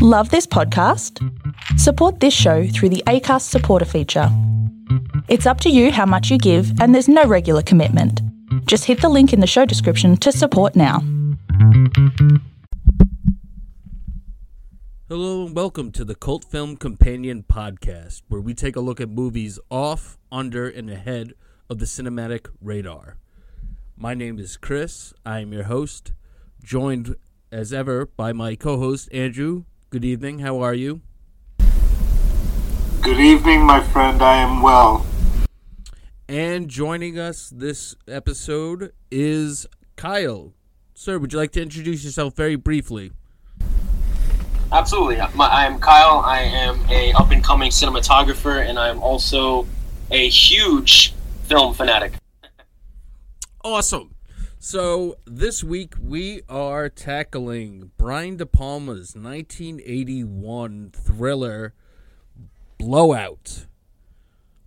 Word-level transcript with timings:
Love 0.00 0.30
this 0.30 0.46
podcast? 0.46 1.18
Support 1.76 2.20
this 2.20 2.32
show 2.32 2.68
through 2.68 2.90
the 2.90 3.02
ACAST 3.08 3.42
supporter 3.42 3.84
feature. 3.84 4.28
It's 5.26 5.44
up 5.44 5.60
to 5.62 5.70
you 5.70 5.90
how 5.90 6.06
much 6.06 6.30
you 6.30 6.38
give, 6.38 6.80
and 6.80 6.94
there's 6.94 7.08
no 7.08 7.24
regular 7.24 7.62
commitment. 7.62 8.22
Just 8.66 8.84
hit 8.84 9.00
the 9.00 9.08
link 9.08 9.32
in 9.32 9.40
the 9.40 9.46
show 9.48 9.64
description 9.64 10.16
to 10.18 10.30
support 10.30 10.76
now. 10.76 11.00
Hello 15.08 15.46
and 15.46 15.56
welcome 15.56 15.90
to 15.90 16.04
the 16.04 16.14
Cult 16.14 16.44
Film 16.44 16.76
Companion 16.76 17.42
Podcast, 17.42 18.22
where 18.28 18.40
we 18.40 18.54
take 18.54 18.76
a 18.76 18.80
look 18.80 19.00
at 19.00 19.08
movies 19.08 19.58
off, 19.68 20.16
under, 20.30 20.68
and 20.68 20.88
ahead 20.88 21.32
of 21.68 21.80
the 21.80 21.86
cinematic 21.86 22.46
radar. 22.60 23.16
My 23.96 24.14
name 24.14 24.38
is 24.38 24.56
Chris. 24.56 25.12
I 25.26 25.40
am 25.40 25.52
your 25.52 25.64
host, 25.64 26.12
joined 26.62 27.16
as 27.50 27.72
ever 27.72 28.06
by 28.06 28.32
my 28.32 28.54
co 28.54 28.78
host, 28.78 29.08
Andrew. 29.12 29.64
Good 29.90 30.04
evening. 30.04 30.40
How 30.40 30.60
are 30.60 30.74
you? 30.74 31.00
Good 33.00 33.18
evening, 33.18 33.62
my 33.62 33.82
friend. 33.82 34.20
I 34.20 34.36
am 34.36 34.60
well. 34.60 35.06
And 36.28 36.68
joining 36.68 37.18
us 37.18 37.48
this 37.48 37.96
episode 38.06 38.92
is 39.10 39.66
Kyle. 39.96 40.52
Sir, 40.92 41.18
would 41.18 41.32
you 41.32 41.38
like 41.38 41.52
to 41.52 41.62
introduce 41.62 42.04
yourself 42.04 42.36
very 42.36 42.54
briefly? 42.54 43.12
Absolutely. 44.70 45.22
My, 45.34 45.46
I 45.46 45.64
am 45.64 45.80
Kyle. 45.80 46.18
I 46.18 46.40
am 46.40 46.78
a 46.90 47.14
up 47.14 47.30
and 47.30 47.42
coming 47.42 47.70
cinematographer, 47.70 48.68
and 48.68 48.78
I 48.78 48.90
am 48.90 49.02
also 49.02 49.66
a 50.10 50.28
huge 50.28 51.14
film 51.44 51.72
fanatic. 51.72 52.12
Awesome. 53.64 54.14
So 54.70 55.16
this 55.24 55.64
week 55.64 55.94
we 55.98 56.42
are 56.46 56.90
tackling 56.90 57.90
Brian 57.96 58.36
De 58.36 58.44
Palma's 58.44 59.16
1981 59.16 60.90
thriller 60.94 61.72
Blowout. 62.76 63.64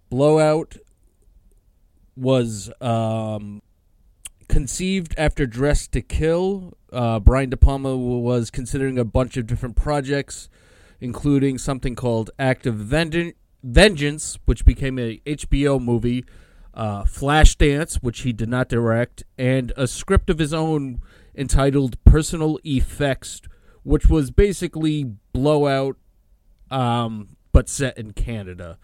Blowout 0.09 0.78
was 2.16 2.72
um, 2.81 3.61
conceived 4.48 5.14
after 5.20 5.45
Dressed 5.45 5.92
to 5.92 6.02
Kill. 6.02 6.76
Uh, 6.92 7.20
Brian 7.20 7.52
De 7.52 7.58
Palma 7.58 7.95
was 7.95 8.50
considering 8.50 8.98
a 8.98 9.06
bunch 9.06 9.38
of 9.38 9.45
different 9.45 9.76
projects, 9.76 10.50
including 11.00 11.59
something 11.59 11.94
called 11.94 12.31
Act 12.39 12.66
of 12.66 12.73
Vengeance, 12.73 14.39
which 14.45 14.66
became 14.66 14.98
a 14.98 15.22
HBO 15.28 15.80
movie 15.80 16.26
uh, 16.73 17.03
Flashdance, 17.03 17.95
which 17.95 18.22
he 18.22 18.33
did 18.33 18.50
not 18.50 18.69
direct, 18.69 19.23
and 19.38 19.73
a 19.75 19.88
script 19.88 20.30
of 20.30 20.39
his 20.39 20.53
own 20.53 21.02
entitled 21.36 22.02
Personal 22.03 22.59
Effects, 22.64 23.41
which 23.83 24.08
was 24.08 24.31
basically 24.31 25.16
Blowout, 25.33 25.97
um, 26.69 27.36
but 27.52 27.69
set 27.69 27.97
in 27.97 28.14
Canada. 28.14 28.77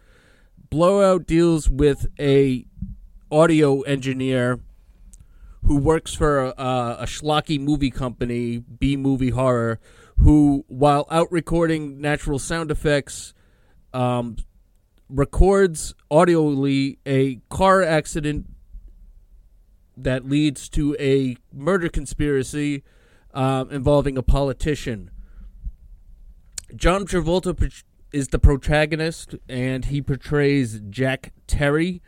Blowout 0.69 1.25
deals 1.25 1.69
with 1.69 2.07
a 2.19 2.65
audio 3.31 3.81
engineer 3.81 4.59
who 5.63 5.77
works 5.77 6.13
for 6.13 6.45
a, 6.45 6.97
a 6.99 7.05
schlocky 7.05 7.59
movie 7.59 7.91
company, 7.91 8.57
B 8.57 8.95
Movie 8.95 9.29
Horror, 9.29 9.79
who, 10.17 10.65
while 10.67 11.05
out 11.11 11.31
recording 11.31 11.99
natural 12.01 12.39
sound 12.39 12.71
effects, 12.71 13.33
um, 13.93 14.37
records 15.09 15.93
audioly 16.11 16.97
a 17.05 17.39
car 17.49 17.81
accident 17.81 18.47
that 19.95 20.27
leads 20.27 20.69
to 20.69 20.95
a 20.99 21.35
murder 21.53 21.89
conspiracy 21.89 22.83
um, 23.33 23.69
involving 23.71 24.17
a 24.17 24.23
politician. 24.23 25.09
John 26.75 27.05
Travolta 27.05 27.83
is 28.11 28.27
the 28.29 28.39
protagonist, 28.39 29.35
and 29.47 29.85
he 29.85 30.01
portrays 30.01 30.81
Jack 30.89 31.33
Terry. 31.47 32.01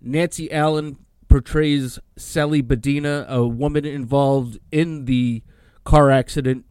Nancy 0.00 0.50
Allen 0.52 0.96
portrays 1.28 1.98
Sally 2.16 2.62
Bedina, 2.62 3.26
a 3.28 3.46
woman 3.46 3.84
involved 3.84 4.58
in 4.72 5.04
the 5.04 5.42
car 5.84 6.10
accident 6.10 6.64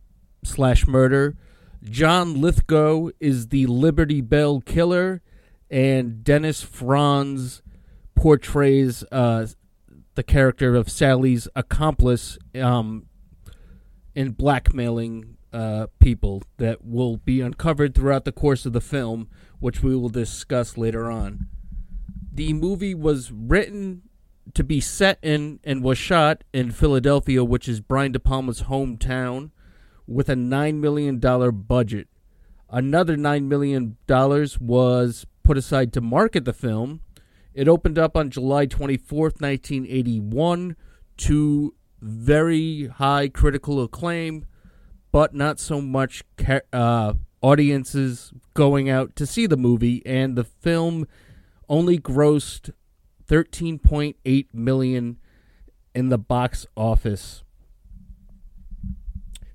slash 0.43 0.85
murder. 0.85 1.35
John 1.83 2.41
Lithgow 2.41 3.09
is 3.19 3.47
the 3.47 3.65
Liberty 3.67 4.21
Bell 4.21 4.59
killer, 4.59 5.21
and 5.69 6.23
Dennis 6.23 6.61
Franz 6.61 7.61
portrays 8.15 9.03
uh, 9.11 9.47
the 10.15 10.23
character 10.23 10.75
of 10.75 10.89
Sally's 10.89 11.47
accomplice 11.55 12.37
um, 12.55 13.05
in 14.15 14.31
blackmailing 14.31 15.37
uh, 15.53 15.87
people 15.99 16.43
that 16.57 16.83
will 16.83 17.17
be 17.17 17.41
uncovered 17.41 17.95
throughout 17.95 18.25
the 18.25 18.31
course 18.31 18.65
of 18.65 18.73
the 18.73 18.81
film, 18.81 19.29
which 19.59 19.81
we 19.81 19.95
will 19.95 20.09
discuss 20.09 20.77
later 20.77 21.09
on. 21.09 21.47
The 22.31 22.53
movie 22.53 22.95
was 22.95 23.31
written 23.31 24.03
to 24.53 24.63
be 24.63 24.81
set 24.81 25.19
in 25.21 25.59
and 25.63 25.83
was 25.83 25.97
shot 25.97 26.43
in 26.53 26.71
Philadelphia, 26.71 27.43
which 27.43 27.67
is 27.67 27.81
Brian 27.81 28.11
De 28.11 28.19
Palma's 28.19 28.63
hometown, 28.63 29.51
with 30.07 30.29
a 30.29 30.35
$9 30.35 30.75
million 30.75 31.19
budget. 31.19 32.07
Another 32.69 33.15
$9 33.15 33.43
million 33.43 33.97
was 34.59 35.25
put 35.49 35.57
aside 35.57 35.91
to 35.91 35.99
market 35.99 36.45
the 36.45 36.53
film. 36.53 37.01
It 37.55 37.67
opened 37.67 37.97
up 37.97 38.15
on 38.15 38.29
July 38.29 38.67
24th, 38.67 39.41
1981, 39.41 40.75
to 41.17 41.73
very 41.99 42.85
high 42.85 43.29
critical 43.29 43.81
acclaim, 43.81 44.45
but 45.11 45.33
not 45.33 45.59
so 45.59 45.81
much 45.81 46.23
ca- 46.37 46.59
uh, 46.71 47.13
audiences 47.41 48.31
going 48.53 48.91
out 48.91 49.15
to 49.15 49.25
see 49.25 49.47
the 49.47 49.57
movie. 49.57 50.05
And 50.05 50.35
the 50.35 50.43
film 50.43 51.07
only 51.67 51.97
grossed 51.97 52.69
13.8 53.27 54.53
million 54.53 55.17
in 55.95 56.09
the 56.09 56.19
box 56.19 56.67
office. 56.77 57.43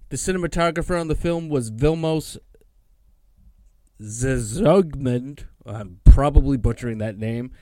The 0.08 0.16
cinematographer 0.16 1.00
on 1.00 1.06
the 1.06 1.14
film 1.14 1.48
was 1.48 1.70
Vilmos 1.70 2.36
Zsigmond. 4.02 5.44
I'm 5.66 6.00
probably 6.04 6.56
butchering 6.56 6.98
that 6.98 7.18
name. 7.18 7.52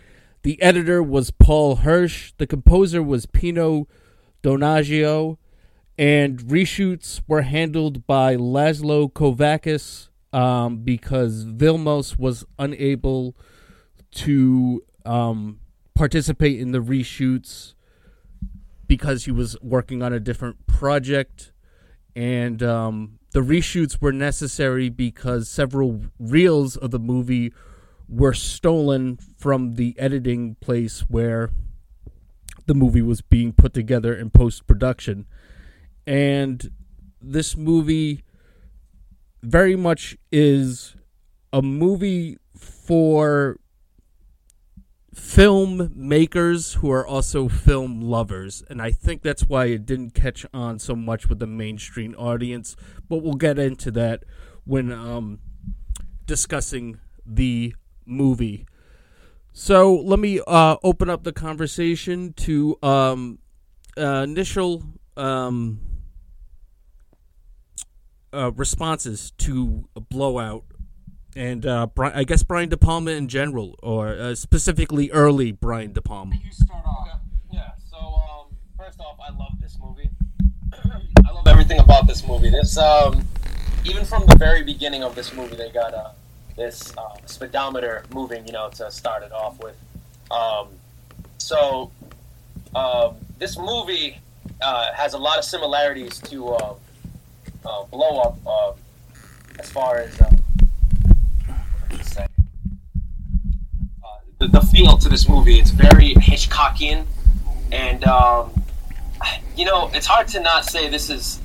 The 0.43 0.61
editor 0.61 1.03
was 1.03 1.31
Paul 1.31 1.77
Hirsch. 1.77 2.33
The 2.39 2.47
composer 2.47 3.03
was 3.03 3.27
Pino 3.27 3.87
Donaggio. 4.43 5.39
And 5.99 6.39
reshoots 6.41 7.21
were 7.29 7.43
handled 7.43 8.07
by 8.07 8.35
Laszlo 8.37 9.13
Kovacs 9.13 10.09
um, 10.33 10.79
because 10.79 11.45
Vilmos 11.45 12.19
was 12.19 12.45
unable 12.59 13.37
to 14.13 14.83
um, 15.05 15.61
participate 15.95 16.59
in 16.59 16.73
the 16.73 16.81
reshoots 16.81 17.75
because 18.87 19.27
he 19.27 19.31
was 19.31 19.57
working 19.63 20.03
on 20.03 20.13
a 20.13 20.21
different 20.21 20.67
project. 20.67 21.53
And 22.17 22.63
um, 22.63 23.19
the 23.33 23.41
reshoots 23.41 24.01
were 24.01 24.13
necessary 24.13 24.89
because 24.89 25.49
several 25.49 26.03
reels 26.19 26.77
of 26.77 26.91
the 26.91 26.99
movie 26.99 27.53
were 28.13 28.35
stolen 28.35 29.19
from 29.39 29.77
the 29.77 29.99
editing 29.99 30.55
place 30.61 31.01
where 31.09 31.51
the 32.67 32.75
movie 32.75 33.03
was 33.03 33.23
being 33.23 33.53
put 33.53 33.73
together 33.73 34.15
in 34.15 34.31
post 34.31 34.67
production. 34.67 35.27
And 36.07 36.71
this 37.21 37.57
movie 37.57 38.23
very 39.43 39.77
much 39.77 40.17
is 40.31 40.95
a 41.53 41.63
movie 41.63 42.39
for 42.55 43.59
film 45.15 45.91
makers 45.95 46.75
who 46.75 46.91
are 46.91 47.07
also 47.07 47.47
film 47.47 48.01
lovers 48.01 48.63
and 48.71 48.81
i 48.81 48.91
think 48.91 49.21
that's 49.21 49.45
why 49.45 49.67
it 49.67 49.85
didn't 49.85 50.15
catch 50.15 50.47
on 50.55 50.79
so 50.79 50.97
much 50.97 51.29
with 51.29 51.39
the 51.39 51.47
mainstream 51.47 52.15
audience 52.17 52.77
but 53.11 53.19
we'll 53.19 53.35
get 53.35 53.59
into 53.59 53.91
that 53.91 54.25
when 54.65 54.91
um, 54.91 55.39
discussing 56.25 56.99
the 57.27 57.75
movie. 58.07 58.67
So 59.53 59.95
let 59.95 60.19
me 60.19 60.41
uh, 60.47 60.77
open 60.83 61.11
up 61.11 61.25
the 61.25 61.33
conversation 61.33 62.33
to 62.35 62.79
um, 62.83 63.39
uh, 63.99 64.25
initial 64.25 64.83
um, 65.17 65.81
uh, 68.33 68.51
responses 68.53 69.33
to 69.39 69.89
Blowout, 70.11 70.65
and 71.37 71.67
uh, 71.67 71.87
I 71.99 72.25
guess 72.25 72.43
Brian 72.43 72.71
De 72.71 72.79
Palma 72.79 73.11
in 73.11 73.29
general, 73.29 73.79
or 73.83 74.09
uh, 74.09 74.35
specifically 74.35 75.11
early 75.11 75.53
Brian 75.53 75.93
De 75.93 76.01
Palma. 76.01 76.35
You 76.43 76.51
start 76.51 76.85
off. 76.87 77.09
Okay. 77.09 77.19
Yeah. 77.53 77.73
So 77.91 77.99
um, 77.99 78.57
first 78.79 79.01
off, 79.01 79.19
I 79.21 79.37
love 79.37 79.61
this 79.61 79.77
movie. 79.79 80.09
I 81.27 81.31
love 81.31 81.47
everything 81.47 81.79
about 81.79 82.07
this 82.07 82.27
movie. 82.27 82.49
This 82.49 82.79
um, 82.79 83.27
even 83.85 84.05
from 84.07 84.25
the 84.27 84.37
very 84.37 84.63
beginning 84.63 85.03
of 85.03 85.15
this 85.15 85.35
movie, 85.35 85.57
they 85.57 85.71
got 85.71 85.93
a 85.93 86.15
this 86.57 86.97
uh, 86.97 87.17
speedometer 87.27 88.05
moving, 88.13 88.47
you 88.47 88.53
know, 88.53 88.69
to 88.71 88.91
start 88.91 89.23
it 89.23 89.33
off 89.33 89.63
with. 89.63 89.77
Um, 90.31 90.69
so 91.39 91.91
uh, 92.75 93.13
this 93.39 93.59
movie 93.59 94.19
uh, 94.61 94.93
has 94.93 95.15
a 95.15 95.19
lot 95.19 95.39
of 95.39 95.45
similarities 95.45 96.19
to 96.21 96.49
uh, 96.49 96.75
uh, 97.65 97.85
Blow 97.85 98.21
Up. 98.21 98.39
Uh, 98.47 98.73
as 99.59 99.71
far 99.71 99.99
as 99.99 100.21
uh, 100.21 100.31
the, 104.39 104.49
the 104.49 104.61
feel 104.61 104.97
to 104.99 105.09
this 105.09 105.29
movie. 105.29 105.59
It's 105.59 105.71
very 105.71 106.15
Hitchcockian, 106.15 107.05
and 107.71 108.05
um, 108.05 108.51
you 109.57 109.65
know, 109.65 109.91
it's 109.95 110.07
hard 110.07 110.29
to 110.29 110.41
not 110.41 110.65
say 110.65 110.89
this 110.89 111.11
is 111.11 111.41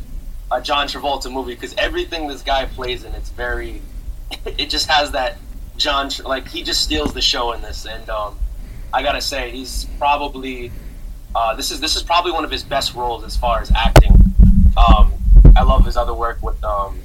a 0.52 0.62
John 0.62 0.88
Travolta 0.88 1.32
movie 1.32 1.54
because 1.54 1.76
everything 1.78 2.28
this 2.28 2.42
guy 2.42 2.66
plays 2.66 3.04
in, 3.04 3.14
it's 3.14 3.30
very, 3.30 3.82
it 4.46 4.70
just 4.70 4.88
has 4.90 5.12
that 5.12 5.38
John 5.78 6.10
like 6.26 6.48
he 6.48 6.64
just 6.64 6.82
steals 6.84 7.14
the 7.14 7.22
show 7.22 7.52
in 7.54 7.62
this, 7.62 7.86
and 7.86 8.10
um, 8.10 8.38
I 8.94 9.04
gotta 9.04 9.22
say 9.22 9.52
he's 9.52 9.86
probably 10.00 10.72
uh, 11.36 11.56
this 11.56 11.72
is 11.72 11.80
this 11.80 11.96
is 11.96 12.04
probably 12.04 12.32
one 12.32 12.44
of 12.44 12.52
his 12.52 12.64
best 12.64 12.96
roles 12.96 13.24
as 13.24 13.38
far 13.38 13.62
as 13.62 13.72
acting. 13.72 14.12
Um, 14.76 15.14
I 15.56 15.64
love 15.64 15.86
his 15.86 15.98
other 15.98 16.14
work 16.14 16.42
with 16.42 16.62
um, 16.64 17.00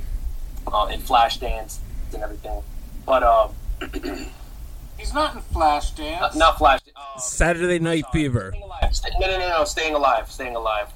uh, 0.67 0.89
in 0.93 1.01
Flashdance 1.01 1.79
and 2.15 2.23
everything, 2.23 2.63
but 3.07 3.23
um, 3.23 3.51
He's 4.99 5.13
not 5.15 5.35
in 5.35 5.41
Flashdance. 5.43 6.21
not, 6.21 6.37
not 6.37 6.59
Flash. 6.59 6.81
Uh, 6.95 7.19
Saturday 7.19 7.81
Night 7.81 8.05
Fever. 8.13 8.51
Staying 8.53 8.63
Alive. 8.63 8.95
Sta- 8.97 9.09
No, 9.19 9.27
no, 9.27 9.39
no, 9.39 9.49
no. 9.49 9.65
Staying 9.65 9.95
alive. 9.97 10.31
Staying 10.31 10.55
alive. 10.55 10.89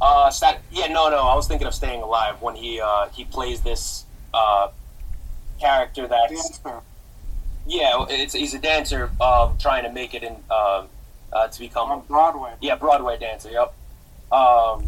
Uh, 0.00 0.30
yeah, 0.70 0.88
no, 0.88 1.08
no. 1.08 1.18
I 1.18 1.34
was 1.34 1.48
thinking 1.48 1.66
of 1.66 1.74
Staying 1.74 2.02
Alive 2.02 2.40
when 2.42 2.54
he 2.54 2.80
uh, 2.80 3.08
he 3.08 3.24
plays 3.24 3.62
this 3.62 4.04
uh, 4.34 4.68
character 5.58 6.06
that's 6.06 6.58
Dancer. 6.58 6.80
yeah, 7.66 8.04
it's 8.08 8.34
he's 8.34 8.54
a 8.54 8.58
dancer 8.58 9.10
um, 9.20 9.56
trying 9.58 9.84
to 9.84 9.90
make 9.90 10.14
it 10.14 10.22
in 10.22 10.34
um, 10.50 10.88
uh, 11.32 11.48
to 11.48 11.58
become 11.58 11.90
on 11.90 12.02
Broadway. 12.06 12.52
yeah, 12.60 12.76
Broadway 12.76 13.18
dancer. 13.18 13.50
Yep. 13.50 13.74
Um, 14.32 14.84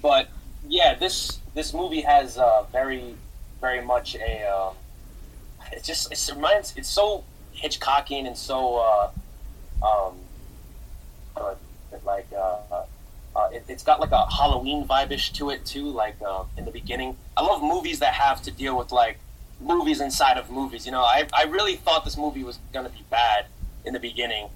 but 0.00 0.28
yeah, 0.68 0.94
this 0.94 1.40
this 1.54 1.74
movie 1.74 2.00
has 2.00 2.38
uh, 2.38 2.64
very 2.72 3.14
very 3.60 3.82
much 3.82 4.16
a. 4.16 4.44
Um, 4.44 4.74
it 5.72 5.82
just 5.82 6.10
it 6.12 6.34
reminds. 6.34 6.74
It's 6.76 6.88
so 6.88 7.24
Hitchcockian 7.54 8.26
and 8.26 8.36
so 8.36 8.76
uh, 8.76 9.10
um, 9.86 10.14
uh, 11.36 11.54
like 12.04 12.26
uh, 12.36 12.84
uh, 13.36 13.48
it, 13.52 13.64
it's 13.68 13.82
got 13.82 14.00
like 14.00 14.12
a 14.12 14.30
Halloween 14.30 14.86
vibe-ish 14.86 15.32
to 15.32 15.50
it 15.50 15.64
too. 15.64 15.86
Like 15.86 16.16
uh, 16.26 16.44
in 16.56 16.64
the 16.64 16.70
beginning, 16.70 17.16
I 17.36 17.42
love 17.42 17.62
movies 17.62 17.98
that 17.98 18.14
have 18.14 18.42
to 18.42 18.50
deal 18.50 18.76
with 18.76 18.92
like 18.92 19.18
movies 19.60 20.00
inside 20.00 20.38
of 20.38 20.50
movies. 20.50 20.86
You 20.86 20.92
know, 20.92 21.02
I 21.02 21.26
I 21.32 21.44
really 21.44 21.76
thought 21.76 22.04
this 22.04 22.16
movie 22.16 22.44
was 22.44 22.58
gonna 22.72 22.90
be 22.90 23.04
bad 23.10 23.46
in 23.84 23.92
the 23.92 24.00
beginning 24.00 24.48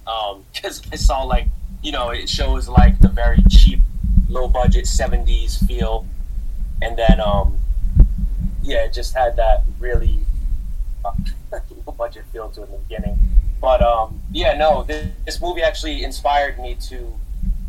because 0.53 0.83
I 0.93 0.97
saw 0.97 1.23
like 1.23 1.49
you 1.83 1.93
know 1.93 2.11
it 2.11 2.29
shows 2.29 2.69
like 2.69 2.99
the 3.01 3.09
very 3.09 3.43
cheap, 3.51 3.81
low 4.29 4.49
budget 4.49 4.85
'70s 4.85 5.67
feel, 5.67 6.07
and 6.81 6.97
then 6.97 7.21
um 7.21 7.59
yeah, 8.63 8.85
it 8.85 8.93
just 8.93 9.15
had 9.15 9.37
that 9.37 9.63
really 9.81 10.21
uh, 11.05 11.13
low 11.87 11.93
budget 11.95 12.25
feel 12.33 12.49
to 12.51 12.63
it 12.63 12.67
in 12.67 12.73
the 12.73 12.79
beginning. 12.79 13.19
But 13.61 13.83
um 13.83 14.21
yeah, 14.31 14.57
no, 14.57 14.85
this, 14.85 15.09
this 15.25 15.43
movie 15.43 15.63
actually 15.63 16.05
inspired 16.05 16.59
me 16.61 16.77
to 16.89 17.13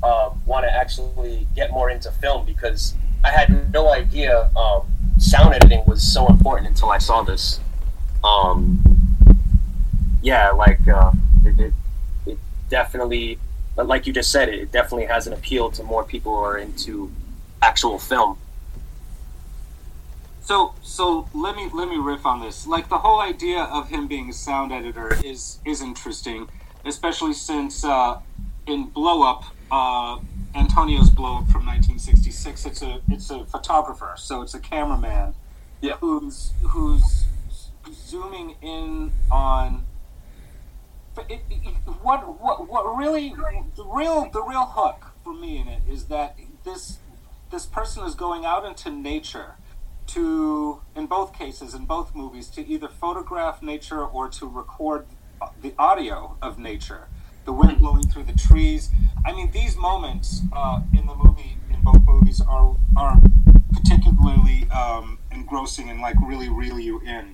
uh, 0.03 0.31
want 0.45 0.65
to 0.65 0.71
actually 0.71 1.47
get 1.55 1.71
more 1.71 1.89
into 1.89 2.11
film 2.11 2.45
because 2.45 2.93
I 3.23 3.31
had 3.31 3.73
no 3.73 3.91
idea 3.91 4.49
um, 4.55 4.87
sound 5.17 5.53
editing 5.53 5.83
was 5.85 6.01
so 6.01 6.27
important 6.27 6.67
until 6.67 6.89
I 6.89 6.97
saw 6.97 7.21
this. 7.21 7.59
Um, 8.23 8.83
yeah, 10.21 10.51
like 10.51 10.85
uh, 10.87 11.11
it, 11.45 11.59
it, 11.59 11.73
it 12.25 12.37
definitely, 12.69 13.39
but 13.75 13.87
like 13.87 14.07
you 14.07 14.13
just 14.13 14.31
said, 14.31 14.49
it, 14.49 14.59
it 14.59 14.71
definitely 14.71 15.05
has 15.05 15.27
an 15.27 15.33
appeal 15.33 15.71
to 15.71 15.83
more 15.83 16.03
people 16.03 16.35
who 16.35 16.41
are 16.41 16.57
into 16.57 17.11
actual 17.61 17.99
film. 17.99 18.37
So 20.41 20.73
so 20.81 21.29
let 21.33 21.55
me 21.55 21.69
let 21.73 21.87
me 21.87 21.97
riff 21.97 22.25
on 22.25 22.41
this. 22.41 22.65
Like 22.65 22.89
the 22.89 22.97
whole 22.97 23.19
idea 23.21 23.63
of 23.63 23.89
him 23.89 24.07
being 24.07 24.29
a 24.29 24.33
sound 24.33 24.71
editor 24.71 25.17
is 25.23 25.59
is 25.63 25.81
interesting, 25.81 26.47
especially 26.85 27.33
since 27.33 27.85
uh, 27.85 28.19
in 28.65 28.85
Blow 28.85 29.21
Up, 29.21 29.43
uh, 29.71 30.19
Antonio's 30.55 31.09
Blow 31.09 31.37
Up 31.37 31.47
from 31.49 31.65
1966. 31.65 32.65
It's 32.65 32.81
a 32.81 33.01
it's 33.09 33.29
a 33.29 33.45
photographer, 33.45 34.13
so 34.17 34.41
it's 34.41 34.53
a 34.53 34.59
cameraman 34.59 35.35
Yeah. 35.81 35.97
who's 35.97 36.53
who's 36.63 37.25
zooming 37.91 38.55
in 38.61 39.11
on. 39.31 39.85
It, 41.29 41.41
it, 41.49 41.75
what 42.01 42.39
what 42.41 42.67
what 42.69 42.95
really 42.97 43.33
the 43.75 43.83
real 43.83 44.29
the 44.31 44.41
real 44.41 44.65
hook 44.65 45.07
for 45.23 45.33
me 45.33 45.57
in 45.57 45.67
it 45.67 45.81
is 45.89 46.05
that 46.05 46.37
this 46.63 46.99
this 47.51 47.65
person 47.65 48.05
is 48.05 48.15
going 48.15 48.45
out 48.45 48.63
into 48.65 48.89
nature 48.89 49.55
to 50.07 50.81
in 50.95 51.07
both 51.07 51.33
cases 51.37 51.73
in 51.73 51.85
both 51.85 52.15
movies 52.15 52.47
to 52.47 52.65
either 52.67 52.87
photograph 52.87 53.61
nature 53.61 54.03
or 54.05 54.29
to 54.29 54.47
record 54.47 55.05
the 55.61 55.73
audio 55.77 56.37
of 56.41 56.57
nature 56.57 57.07
the 57.49 57.53
wind 57.53 57.79
blowing 57.79 58.03
through 58.03 58.21
the 58.21 58.37
trees. 58.37 58.91
I 59.25 59.31
mean 59.31 59.49
these 59.49 59.75
moments 59.75 60.43
uh, 60.53 60.81
in 60.95 61.07
the 61.07 61.15
movie 61.15 61.57
in 61.73 61.81
both 61.81 62.05
movies 62.05 62.41
are 62.41 62.77
are 62.95 63.19
particularly 63.73 64.67
um, 64.69 65.17
engrossing 65.31 65.89
and 65.89 65.99
like 65.99 66.13
really 66.23 66.47
reel 66.47 66.79
you 66.79 66.99
in. 66.99 67.33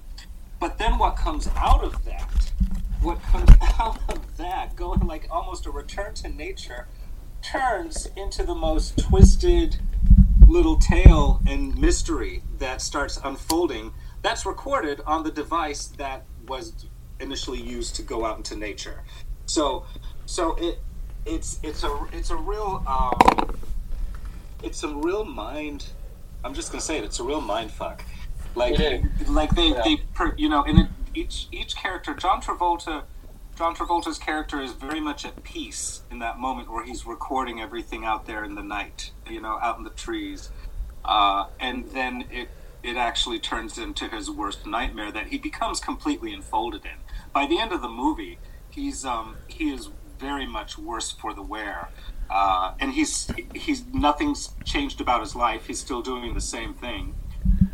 But 0.57 0.77
then 0.77 0.97
what 0.97 1.17
comes 1.17 1.49
out 1.57 1.83
of 1.83 2.05
that 2.05 2.31
what 3.01 3.21
comes 3.23 3.49
out 3.77 3.99
of 4.07 4.37
that 4.37 4.77
going 4.77 5.01
like 5.01 5.27
almost 5.29 5.65
a 5.65 5.71
return 5.71 6.13
to 6.13 6.29
nature 6.29 6.87
turns 7.41 8.07
into 8.15 8.43
the 8.43 8.55
most 8.55 8.97
twisted 8.97 9.81
little 10.47 10.77
tale 10.77 11.41
and 11.45 11.77
mystery 11.77 12.41
that 12.57 12.81
starts 12.81 13.19
unfolding 13.21 13.91
that's 14.21 14.45
recorded 14.45 15.01
on 15.05 15.23
the 15.23 15.31
device 15.31 15.87
that 15.87 16.23
was 16.47 16.85
initially 17.19 17.59
used 17.59 17.95
to 17.95 18.01
go 18.01 18.25
out 18.25 18.37
into 18.37 18.55
nature 18.55 19.03
so 19.45 19.85
so 20.25 20.55
it 20.55 20.79
it's 21.25 21.59
it's 21.63 21.83
a 21.83 22.07
it's 22.13 22.29
a 22.29 22.35
real 22.35 22.83
um, 22.87 23.57
it's 24.63 24.83
a 24.83 24.87
real 24.87 25.25
mind 25.25 25.85
i'm 26.43 26.53
just 26.53 26.71
gonna 26.71 26.81
say 26.81 26.97
it 26.97 27.03
it's 27.03 27.19
a 27.19 27.23
real 27.23 27.41
mind 27.41 27.71
fuck 27.71 28.03
like 28.55 28.77
like 29.27 29.49
they 29.55 29.69
Yeah. 29.69 29.81
they 29.83 29.97
per, 30.13 30.33
you 30.37 30.49
know 30.49 30.63
and 30.63 30.79
it, 30.79 30.87
each 31.13 31.47
each 31.51 31.75
character 31.75 32.13
john 32.13 32.41
travolta 32.41 33.03
John 33.57 33.73
Travolta's 33.73 34.17
character 34.17 34.59
is 34.59 34.73
very 34.73 34.99
much 34.99 35.23
at 35.23 35.41
peace 35.43 36.01
in 36.11 36.19
that 36.19 36.37
moment 36.37 36.69
where 36.69 36.83
he's 36.83 37.05
recording 37.05 37.61
everything 37.61 38.03
out 38.03 38.25
there 38.25 38.43
in 38.43 38.53
the 38.53 38.61
night, 38.61 39.11
you 39.29 39.39
know, 39.39 39.57
out 39.61 39.77
in 39.77 39.85
the 39.85 39.91
trees, 39.91 40.49
uh, 41.05 41.45
and 41.61 41.85
then 41.91 42.25
it 42.29 42.49
it 42.83 42.97
actually 42.97 43.39
turns 43.39 43.77
into 43.77 44.09
his 44.09 44.29
worst 44.29 44.65
nightmare 44.65 45.09
that 45.09 45.27
he 45.27 45.37
becomes 45.37 45.79
completely 45.79 46.33
enfolded 46.33 46.83
in. 46.83 46.97
By 47.31 47.47
the 47.47 47.57
end 47.57 47.71
of 47.71 47.81
the 47.81 47.87
movie, 47.87 48.39
he's 48.75 49.05
um, 49.05 49.37
he 49.47 49.73
is 49.73 49.89
very 50.19 50.45
much 50.45 50.77
worse 50.77 51.11
for 51.11 51.33
the 51.33 51.41
wear, 51.41 51.89
uh, 52.29 52.73
and 52.79 52.91
he's 52.93 53.31
he's 53.55 53.85
nothing's 53.87 54.49
changed 54.65 55.01
about 55.01 55.21
his 55.21 55.35
life. 55.35 55.65
He's 55.67 55.79
still 55.79 56.01
doing 56.01 56.33
the 56.33 56.41
same 56.41 56.73
thing, 56.73 57.15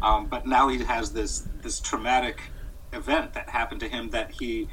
um, 0.02 0.28
but 0.28 0.46
now 0.46 0.70
he 0.70 0.84
has 0.84 1.12
this 1.12 1.48
this 1.62 1.80
traumatic 1.80 2.40
event 2.94 3.34
that 3.34 3.50
happened 3.50 3.80
to 3.82 3.90
him 3.90 4.12
that 4.12 4.32
he 4.32 4.68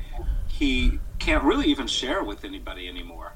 he 0.46 1.00
can't 1.18 1.42
really 1.42 1.66
even 1.66 1.86
share 1.86 2.22
with 2.22 2.44
anybody 2.44 2.88
anymore. 2.88 3.32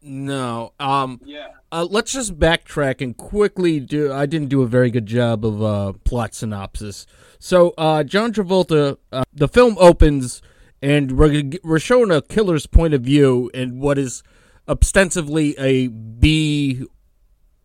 No. 0.00 0.72
Um. 0.78 1.20
Yeah. 1.24 1.48
Uh, 1.72 1.86
let's 1.90 2.12
just 2.12 2.38
backtrack 2.38 3.00
and 3.00 3.16
quickly 3.16 3.80
do. 3.80 4.12
I 4.12 4.26
didn't 4.26 4.48
do 4.48 4.62
a 4.62 4.66
very 4.66 4.90
good 4.90 5.06
job 5.06 5.44
of 5.44 5.62
uh, 5.62 5.92
plot 6.04 6.34
synopsis. 6.34 7.04
So, 7.40 7.74
uh, 7.76 8.04
John 8.04 8.32
Travolta, 8.32 8.96
uh, 9.12 9.24
the 9.32 9.48
film 9.48 9.76
opens, 9.78 10.40
and 10.82 11.12
we're 11.12 11.50
we're 11.62 11.78
showing 11.78 12.10
a 12.10 12.22
killer's 12.22 12.66
point 12.66 12.94
of 12.94 13.02
view 13.02 13.50
in 13.54 13.80
what 13.80 13.98
is 13.98 14.22
ostensibly 14.68 15.58
a 15.58 15.88
B 15.88 16.84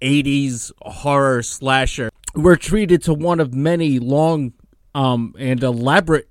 '80s 0.01 0.71
horror 0.81 1.41
slasher. 1.41 2.09
We're 2.35 2.55
treated 2.55 3.03
to 3.03 3.13
one 3.13 3.39
of 3.39 3.53
many 3.53 3.99
long 3.99 4.53
um, 4.95 5.35
and 5.37 5.61
elaborate 5.61 6.29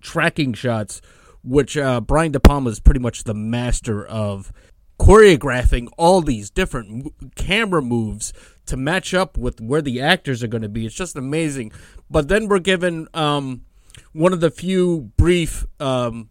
tracking 0.00 0.54
shots, 0.54 1.00
which 1.42 1.76
uh, 1.76 2.00
Brian 2.00 2.32
De 2.32 2.40
Palma 2.40 2.70
is 2.70 2.80
pretty 2.80 3.00
much 3.00 3.24
the 3.24 3.34
master 3.34 4.06
of 4.06 4.52
choreographing 4.98 5.88
all 5.96 6.20
these 6.20 6.50
different 6.50 7.34
camera 7.34 7.80
moves 7.80 8.32
to 8.66 8.76
match 8.76 9.14
up 9.14 9.36
with 9.38 9.60
where 9.60 9.82
the 9.82 10.00
actors 10.00 10.42
are 10.42 10.46
going 10.48 10.62
to 10.62 10.68
be. 10.68 10.86
It's 10.86 10.94
just 10.94 11.16
amazing. 11.16 11.72
But 12.10 12.28
then 12.28 12.48
we're 12.48 12.58
given 12.58 13.08
um, 13.14 13.62
one 14.12 14.32
of 14.32 14.40
the 14.40 14.50
few 14.50 15.12
brief 15.16 15.66
um, 15.80 16.30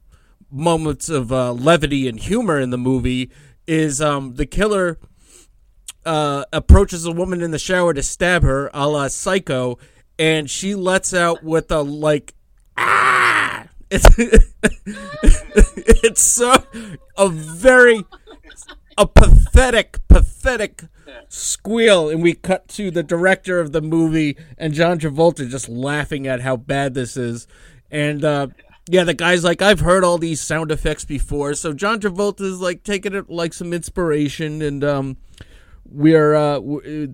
moments 0.51 1.09
of 1.09 1.31
uh, 1.31 1.53
levity 1.53 2.07
and 2.07 2.19
humor 2.19 2.59
in 2.59 2.69
the 2.69 2.77
movie 2.77 3.31
is 3.67 4.01
um, 4.01 4.35
the 4.35 4.45
killer 4.45 4.97
uh, 6.05 6.45
approaches 6.51 7.05
a 7.05 7.11
woman 7.11 7.41
in 7.41 7.51
the 7.51 7.59
shower 7.59 7.93
to 7.93 8.01
stab 8.01 8.43
her, 8.43 8.69
a 8.73 8.88
la 8.88 9.07
Psycho, 9.07 9.77
and 10.17 10.49
she 10.49 10.75
lets 10.75 11.13
out 11.13 11.43
with 11.43 11.71
a 11.71 11.81
like 11.81 12.33
ah. 12.77 13.67
It's 13.91 14.07
it's 16.03 16.21
so 16.21 16.63
a 17.17 17.29
very 17.29 18.05
a 18.97 19.07
pathetic, 19.07 19.99
pathetic 20.07 20.83
squeal, 21.27 22.09
and 22.09 22.21
we 22.21 22.33
cut 22.33 22.67
to 22.69 22.91
the 22.91 23.03
director 23.03 23.59
of 23.59 23.71
the 23.71 23.81
movie 23.81 24.37
and 24.57 24.73
John 24.73 24.99
Travolta 24.99 25.49
just 25.49 25.69
laughing 25.69 26.27
at 26.27 26.41
how 26.41 26.57
bad 26.57 26.93
this 26.93 27.17
is. 27.17 27.47
And 27.91 28.23
uh, 28.23 28.47
yeah, 28.87 29.03
the 29.03 29.13
guy's 29.13 29.43
like, 29.43 29.61
I've 29.61 29.81
heard 29.81 30.03
all 30.03 30.17
these 30.17 30.41
sound 30.41 30.71
effects 30.71 31.05
before. 31.05 31.53
So 31.53 31.73
John 31.73 31.99
Travolta 31.99 32.41
is 32.41 32.59
like 32.59 32.83
taking 32.83 33.13
it 33.13 33.29
like 33.29 33.53
some 33.53 33.73
inspiration, 33.73 34.61
and 34.61 34.83
um, 34.83 35.17
we're 35.85 36.35
uh, 36.35 36.59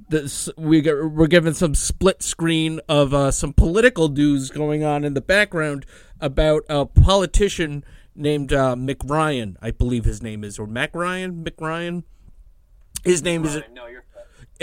this, 0.10 0.50
we 0.58 0.82
we're 0.82 1.28
given 1.28 1.54
some 1.54 1.76
split 1.76 2.24
screen 2.24 2.80
of 2.88 3.14
uh, 3.14 3.32
some 3.32 3.54
political 3.54 4.10
news 4.10 4.50
going 4.50 4.84
on 4.84 5.04
in 5.04 5.14
the 5.14 5.22
background 5.22 5.86
about 6.20 6.64
a 6.70 6.86
politician 6.86 7.84
named 8.16 8.54
uh, 8.54 8.76
McRyan, 8.76 9.58
I 9.62 9.72
believe 9.72 10.06
his 10.06 10.22
name 10.22 10.44
is, 10.44 10.58
or 10.58 10.68
Mac 10.68 10.96
Ryan, 10.96 11.44
McRyan. 11.44 12.04
His 13.04 13.22
name 13.22 13.46
is 13.46 13.62
No, 13.74 13.88
you're. 13.88 14.04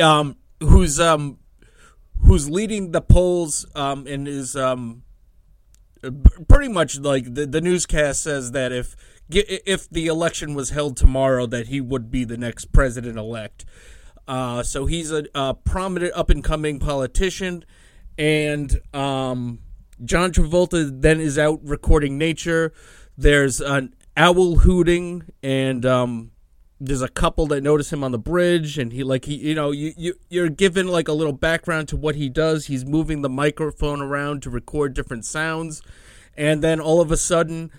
um, 0.04 0.36
who's 0.60 0.98
um, 0.98 1.38
who's 2.24 2.48
leading 2.50 2.92
the 2.92 3.00
polls 3.00 3.66
um, 3.74 4.06
and 4.06 4.26
is 4.26 4.56
um, 4.56 5.02
pretty 6.48 6.68
much 6.68 6.98
like 6.98 7.34
the, 7.34 7.46
the 7.46 7.60
newscast 7.60 8.22
says 8.22 8.52
that 8.52 8.72
if 8.72 8.96
if 9.28 9.88
the 9.88 10.06
election 10.08 10.54
was 10.54 10.70
held 10.70 10.96
tomorrow, 10.96 11.46
that 11.46 11.68
he 11.68 11.80
would 11.80 12.10
be 12.10 12.24
the 12.24 12.36
next 12.36 12.72
president 12.72 13.16
elect. 13.16 13.64
Uh, 14.28 14.62
so 14.62 14.86
he's 14.86 15.10
a, 15.12 15.24
a 15.34 15.54
prominent 15.54 16.12
up 16.14 16.30
and 16.30 16.44
coming 16.44 16.78
politician, 16.78 17.64
and 18.18 18.80
um, 18.92 19.60
John 20.04 20.32
Travolta 20.32 21.00
then 21.00 21.20
is 21.20 21.38
out 21.38 21.60
recording 21.62 22.18
nature. 22.18 22.72
There's 23.16 23.60
an 23.60 23.94
owl 24.16 24.56
hooting, 24.56 25.24
and 25.42 25.86
um, 25.86 26.31
there's 26.84 27.02
a 27.02 27.08
couple 27.08 27.46
that 27.46 27.62
notice 27.62 27.92
him 27.92 28.02
on 28.02 28.10
the 28.10 28.18
bridge 28.18 28.76
and 28.76 28.92
he 28.92 29.04
like 29.04 29.24
he 29.26 29.36
you 29.36 29.54
know 29.54 29.70
you, 29.70 29.92
you 29.96 30.14
you're 30.28 30.48
given 30.48 30.88
like 30.88 31.06
a 31.06 31.12
little 31.12 31.32
background 31.32 31.88
to 31.88 31.96
what 31.96 32.16
he 32.16 32.28
does. 32.28 32.66
He's 32.66 32.84
moving 32.84 33.22
the 33.22 33.28
microphone 33.28 34.02
around 34.02 34.42
to 34.42 34.50
record 34.50 34.92
different 34.92 35.24
sounds 35.24 35.80
and 36.36 36.62
then 36.62 36.80
all 36.80 37.00
of 37.00 37.12
a 37.12 37.16
sudden 37.16 37.70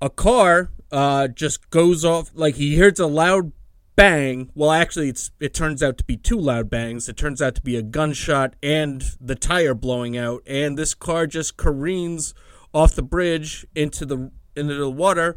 a 0.00 0.08
car 0.08 0.70
uh 0.92 1.26
just 1.28 1.70
goes 1.70 2.04
off 2.04 2.30
like 2.34 2.54
he 2.54 2.76
hears 2.76 3.00
a 3.00 3.06
loud 3.06 3.50
bang. 3.96 4.50
Well 4.54 4.70
actually 4.70 5.08
it's 5.08 5.32
it 5.40 5.52
turns 5.52 5.82
out 5.82 5.98
to 5.98 6.04
be 6.04 6.16
two 6.16 6.38
loud 6.38 6.70
bangs. 6.70 7.08
It 7.08 7.16
turns 7.16 7.42
out 7.42 7.56
to 7.56 7.62
be 7.62 7.74
a 7.74 7.82
gunshot 7.82 8.54
and 8.62 9.02
the 9.20 9.34
tire 9.34 9.74
blowing 9.74 10.16
out 10.16 10.44
and 10.46 10.78
this 10.78 10.94
car 10.94 11.26
just 11.26 11.56
careens 11.56 12.32
off 12.72 12.94
the 12.94 13.02
bridge 13.02 13.66
into 13.74 14.06
the 14.06 14.30
into 14.54 14.74
the 14.74 14.90
water 14.90 15.36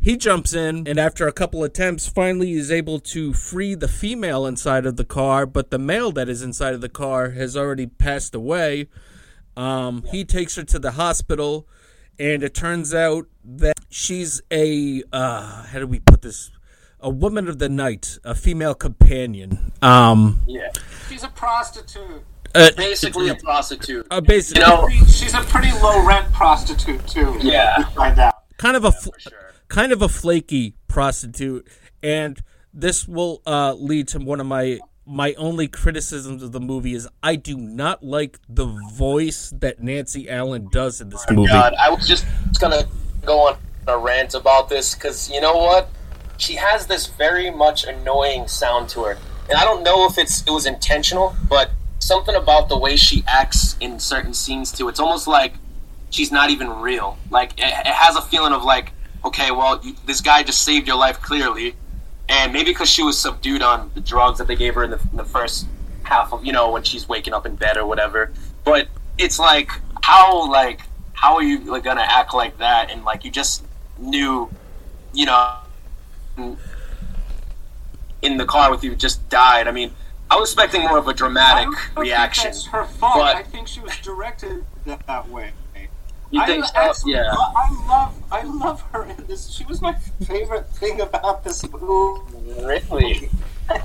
he 0.00 0.16
jumps 0.16 0.52
in 0.54 0.86
and 0.86 0.98
after 0.98 1.26
a 1.26 1.32
couple 1.32 1.64
attempts 1.64 2.06
finally 2.08 2.52
is 2.52 2.70
able 2.70 2.98
to 3.00 3.32
free 3.32 3.74
the 3.74 3.88
female 3.88 4.46
inside 4.46 4.86
of 4.86 4.96
the 4.96 5.04
car 5.04 5.46
but 5.46 5.70
the 5.70 5.78
male 5.78 6.12
that 6.12 6.28
is 6.28 6.42
inside 6.42 6.74
of 6.74 6.80
the 6.80 6.88
car 6.88 7.30
has 7.30 7.56
already 7.56 7.86
passed 7.86 8.34
away 8.34 8.88
um, 9.56 10.02
he 10.10 10.24
takes 10.24 10.56
her 10.56 10.62
to 10.62 10.78
the 10.78 10.92
hospital 10.92 11.66
and 12.18 12.42
it 12.42 12.54
turns 12.54 12.94
out 12.94 13.26
that 13.44 13.74
she's 13.88 14.40
a 14.52 15.02
uh, 15.12 15.64
how 15.64 15.78
do 15.78 15.86
we 15.86 15.98
put 16.00 16.22
this 16.22 16.50
a 17.00 17.10
woman 17.10 17.48
of 17.48 17.58
the 17.58 17.68
night 17.68 18.18
a 18.24 18.34
female 18.34 18.74
companion 18.74 19.72
um, 19.82 20.40
Yeah. 20.46 20.70
She's 21.08 21.22
a 21.22 21.28
prostitute. 21.28 22.22
uh, 22.54 22.70
Basically 22.76 23.28
a 23.28 23.34
prostitute. 23.36 24.06
uh, 24.10 24.20
basically 24.20 24.62
You 24.62 24.68
know, 24.68 24.88
She's 25.06 25.34
a 25.34 25.40
pretty 25.42 25.70
low 25.72 26.04
rent 26.06 26.32
prostitute 26.32 27.06
too. 27.06 27.36
Yeah. 27.40 27.78
we 27.78 27.84
find 27.94 28.18
out. 28.18 28.34
kind 28.58 28.76
of 28.76 28.84
a 28.84 28.92
fl- 28.92 29.10
for 29.12 29.20
sure. 29.20 29.45
Kind 29.68 29.92
of 29.92 30.02
a 30.02 30.08
flaky 30.08 30.74
prostitute, 30.88 31.66
and 32.02 32.42
this 32.72 33.06
will 33.08 33.42
uh, 33.46 33.74
lead 33.74 34.08
to 34.08 34.18
one 34.18 34.40
of 34.40 34.46
my 34.46 34.80
my 35.08 35.34
only 35.34 35.68
criticisms 35.68 36.42
of 36.42 36.50
the 36.50 36.60
movie 36.60 36.92
is 36.92 37.08
I 37.22 37.36
do 37.36 37.56
not 37.56 38.02
like 38.02 38.38
the 38.48 38.66
voice 38.94 39.52
that 39.60 39.80
Nancy 39.80 40.28
Allen 40.28 40.68
does 40.72 41.00
in 41.00 41.10
this 41.10 41.24
movie. 41.30 41.52
God, 41.52 41.74
I 41.78 41.90
was 41.90 42.08
just 42.08 42.26
gonna 42.60 42.88
go 43.24 43.46
on 43.46 43.56
a 43.86 43.96
rant 43.96 44.34
about 44.34 44.68
this 44.68 44.94
because 44.94 45.30
you 45.30 45.40
know 45.40 45.56
what? 45.56 45.88
She 46.38 46.54
has 46.54 46.86
this 46.86 47.06
very 47.06 47.50
much 47.50 47.84
annoying 47.84 48.48
sound 48.48 48.88
to 48.90 49.04
her, 49.04 49.18
and 49.48 49.56
I 49.56 49.64
don't 49.64 49.82
know 49.82 50.06
if 50.06 50.18
it's 50.18 50.42
it 50.42 50.50
was 50.50 50.66
intentional, 50.66 51.34
but 51.48 51.70
something 51.98 52.34
about 52.34 52.68
the 52.68 52.78
way 52.78 52.96
she 52.96 53.24
acts 53.26 53.76
in 53.80 53.98
certain 53.98 54.34
scenes 54.34 54.70
too. 54.72 54.88
It's 54.88 55.00
almost 55.00 55.26
like 55.26 55.54
she's 56.10 56.30
not 56.30 56.50
even 56.50 56.68
real. 56.68 57.18
Like 57.30 57.52
it, 57.52 57.64
it 57.64 57.86
has 57.86 58.16
a 58.16 58.22
feeling 58.22 58.52
of 58.52 58.64
like, 58.64 58.92
okay, 59.26 59.50
well, 59.50 59.80
you, 59.82 59.94
this 60.06 60.20
guy 60.20 60.42
just 60.42 60.62
saved 60.62 60.86
your 60.86 60.96
life 60.96 61.20
clearly, 61.20 61.74
and 62.28 62.52
maybe 62.52 62.70
because 62.70 62.88
she 62.88 63.02
was 63.02 63.18
subdued 63.18 63.62
on 63.62 63.90
the 63.94 64.00
drugs 64.00 64.38
that 64.38 64.46
they 64.46 64.56
gave 64.56 64.74
her 64.74 64.84
in 64.84 64.90
the, 64.90 65.00
in 65.10 65.16
the 65.16 65.24
first 65.24 65.66
half 66.04 66.32
of 66.32 66.44
you 66.44 66.52
know 66.52 66.70
when 66.70 66.82
she's 66.84 67.08
waking 67.08 67.34
up 67.34 67.44
in 67.46 67.56
bed 67.56 67.76
or 67.76 67.86
whatever. 67.86 68.32
But 68.64 68.88
it's 69.18 69.38
like 69.38 69.70
how 70.02 70.50
like 70.50 70.80
how 71.12 71.34
are 71.36 71.42
you 71.42 71.58
like 71.60 71.84
gonna 71.84 72.06
act 72.06 72.34
like 72.34 72.58
that 72.58 72.90
and 72.90 73.04
like 73.04 73.24
you 73.24 73.30
just 73.30 73.64
knew, 73.98 74.50
you 75.12 75.26
know, 75.26 75.56
in 78.22 78.36
the 78.36 78.44
car 78.44 78.70
with 78.70 78.84
you 78.84 78.94
just 78.94 79.28
died. 79.28 79.66
I 79.68 79.72
mean, 79.72 79.92
I 80.30 80.36
was 80.36 80.50
expecting 80.50 80.82
more 80.82 80.98
of 80.98 81.08
a 81.08 81.14
dramatic 81.14 81.68
think 81.72 81.96
reaction. 81.96 82.44
That's 82.44 82.66
her 82.66 82.84
fault. 82.84 83.14
but- 83.16 83.36
I 83.36 83.42
think 83.42 83.68
she 83.68 83.80
was 83.80 83.96
directed 84.02 84.64
that, 84.84 85.06
that 85.06 85.28
way. 85.28 85.52
You 86.30 86.40
I 86.40 86.46
think 86.46 86.64
so? 86.64 86.72
actually- 86.76 87.12
Yeah. 87.12 87.32
I 87.32 87.86
love, 87.88 88.22
I 88.32 88.42
love 88.42 88.80
her 88.92 89.04
in 89.04 89.24
this. 89.26 89.48
She 89.50 89.64
was 89.64 89.80
my 89.80 89.94
favorite 90.26 90.68
thing 90.70 91.00
about 91.00 91.44
this 91.44 91.64
movie. 91.70 92.62
Really? 92.62 93.30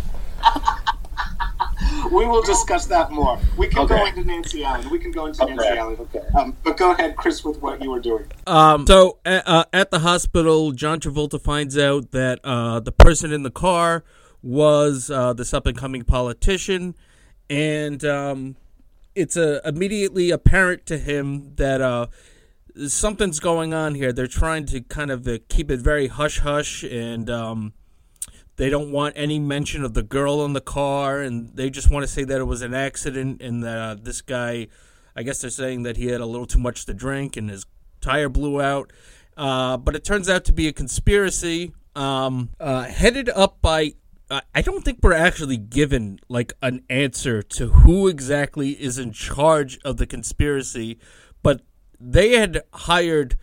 We 2.11 2.25
will 2.25 2.41
discuss 2.41 2.85
that 2.87 3.11
more. 3.11 3.39
We 3.57 3.67
can 3.67 3.85
go 3.87 3.95
Okay. 3.95 4.09
into 4.09 4.23
Nancy 4.23 4.63
Allen. 4.63 4.89
We 4.89 4.99
can 4.99 5.11
go 5.11 5.25
into 5.27 5.45
Nancy 5.45 5.67
Allen. 5.67 5.97
Okay. 5.99 6.21
Um, 6.37 6.55
but 6.63 6.77
go 6.77 6.91
ahead, 6.91 7.15
Chris, 7.15 7.43
with 7.43 7.61
what 7.61 7.81
you 7.81 7.89
were 7.91 7.99
doing. 7.99 8.25
Um, 8.47 8.85
so 8.85 9.17
uh, 9.25 9.41
uh, 9.45 9.63
at 9.73 9.91
the 9.91 9.99
hospital, 9.99 10.71
John 10.71 10.99
Travolta 10.99 11.41
finds 11.41 11.77
out 11.77 12.11
that 12.11 12.39
uh, 12.43 12.79
the 12.81 12.91
person 12.91 13.31
in 13.31 13.43
the 13.43 13.51
car 13.51 14.03
was 14.43 15.09
uh, 15.09 15.33
this 15.33 15.53
up 15.53 15.65
and 15.65 15.77
coming 15.77 16.03
politician, 16.03 16.95
and 17.49 18.03
um, 18.05 18.55
it's 19.15 19.37
uh, 19.37 19.59
immediately 19.65 20.31
apparent 20.31 20.85
to 20.87 20.97
him 20.97 21.55
that 21.55 21.81
uh, 21.81 22.07
something's 22.87 23.39
going 23.39 23.73
on 23.73 23.95
here. 23.95 24.13
They're 24.13 24.27
trying 24.27 24.65
to 24.67 24.81
kind 24.81 25.11
of 25.11 25.27
uh, 25.27 25.39
keep 25.49 25.71
it 25.71 25.79
very 25.79 26.07
hush 26.07 26.39
hush, 26.39 26.83
and 26.83 27.29
um, 27.29 27.73
they 28.57 28.69
don't 28.69 28.91
want 28.91 29.13
any 29.17 29.39
mention 29.39 29.83
of 29.83 29.93
the 29.93 30.03
girl 30.03 30.45
in 30.45 30.53
the 30.53 30.61
car, 30.61 31.21
and 31.21 31.55
they 31.55 31.69
just 31.69 31.89
want 31.89 32.03
to 32.03 32.07
say 32.07 32.23
that 32.23 32.39
it 32.39 32.45
was 32.45 32.61
an 32.61 32.73
accident 32.73 33.41
and 33.41 33.63
that 33.63 33.77
uh, 33.77 33.95
this 33.99 34.21
guy, 34.21 34.67
I 35.15 35.23
guess 35.23 35.41
they're 35.41 35.49
saying 35.49 35.83
that 35.83 35.97
he 35.97 36.07
had 36.07 36.21
a 36.21 36.25
little 36.25 36.45
too 36.45 36.59
much 36.59 36.85
to 36.85 36.93
drink 36.93 37.37
and 37.37 37.49
his 37.49 37.65
tire 38.01 38.29
blew 38.29 38.61
out. 38.61 38.91
Uh, 39.37 39.77
but 39.77 39.95
it 39.95 40.03
turns 40.03 40.29
out 40.29 40.45
to 40.45 40.53
be 40.53 40.67
a 40.67 40.73
conspiracy 40.73 41.73
um, 41.95 42.49
uh, 42.59 42.83
headed 42.83 43.29
up 43.29 43.61
by. 43.61 43.93
Uh, 44.29 44.41
I 44.55 44.61
don't 44.61 44.85
think 44.85 44.99
we're 45.01 45.13
actually 45.13 45.57
given 45.57 46.19
like 46.29 46.53
an 46.61 46.83
answer 46.89 47.41
to 47.41 47.67
who 47.67 48.07
exactly 48.07 48.71
is 48.71 48.97
in 48.97 49.11
charge 49.11 49.77
of 49.83 49.97
the 49.97 50.05
conspiracy, 50.05 50.99
but 51.43 51.61
they 52.01 52.31
had 52.31 52.63
hired 52.73 53.37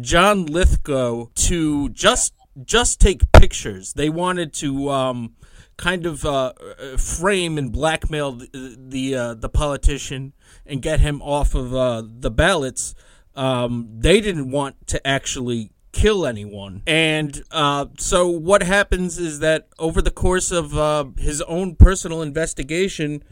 John 0.00 0.46
Lithgow 0.46 1.26
to 1.34 1.88
just 1.90 2.34
just 2.64 3.00
take 3.00 3.32
pictures. 3.32 3.94
They 3.94 4.08
wanted 4.08 4.52
to 4.54 4.90
um, 4.90 5.34
kind 5.76 6.06
of 6.06 6.24
uh, 6.24 6.52
uh, 6.78 6.96
frame 6.96 7.58
and 7.58 7.72
blackmail 7.72 8.32
the 8.32 8.76
the, 8.78 9.14
uh, 9.14 9.34
the 9.34 9.48
politician 9.48 10.32
and 10.66 10.80
get 10.80 11.00
him 11.00 11.20
off 11.22 11.54
of 11.54 11.74
uh, 11.74 12.02
the 12.06 12.30
ballots. 12.30 12.94
Um, 13.34 13.88
they 13.98 14.20
didn't 14.20 14.50
want 14.50 14.86
to 14.88 15.04
actually 15.06 15.72
kill 15.90 16.26
anyone, 16.26 16.82
and 16.86 17.42
uh, 17.50 17.86
so 17.98 18.28
what 18.28 18.62
happens 18.62 19.18
is 19.18 19.40
that 19.40 19.68
over 19.78 20.00
the 20.00 20.10
course 20.10 20.52
of 20.52 20.76
uh, 20.76 21.06
his 21.18 21.42
own 21.42 21.74
personal 21.74 22.22
investigation, 22.22 23.24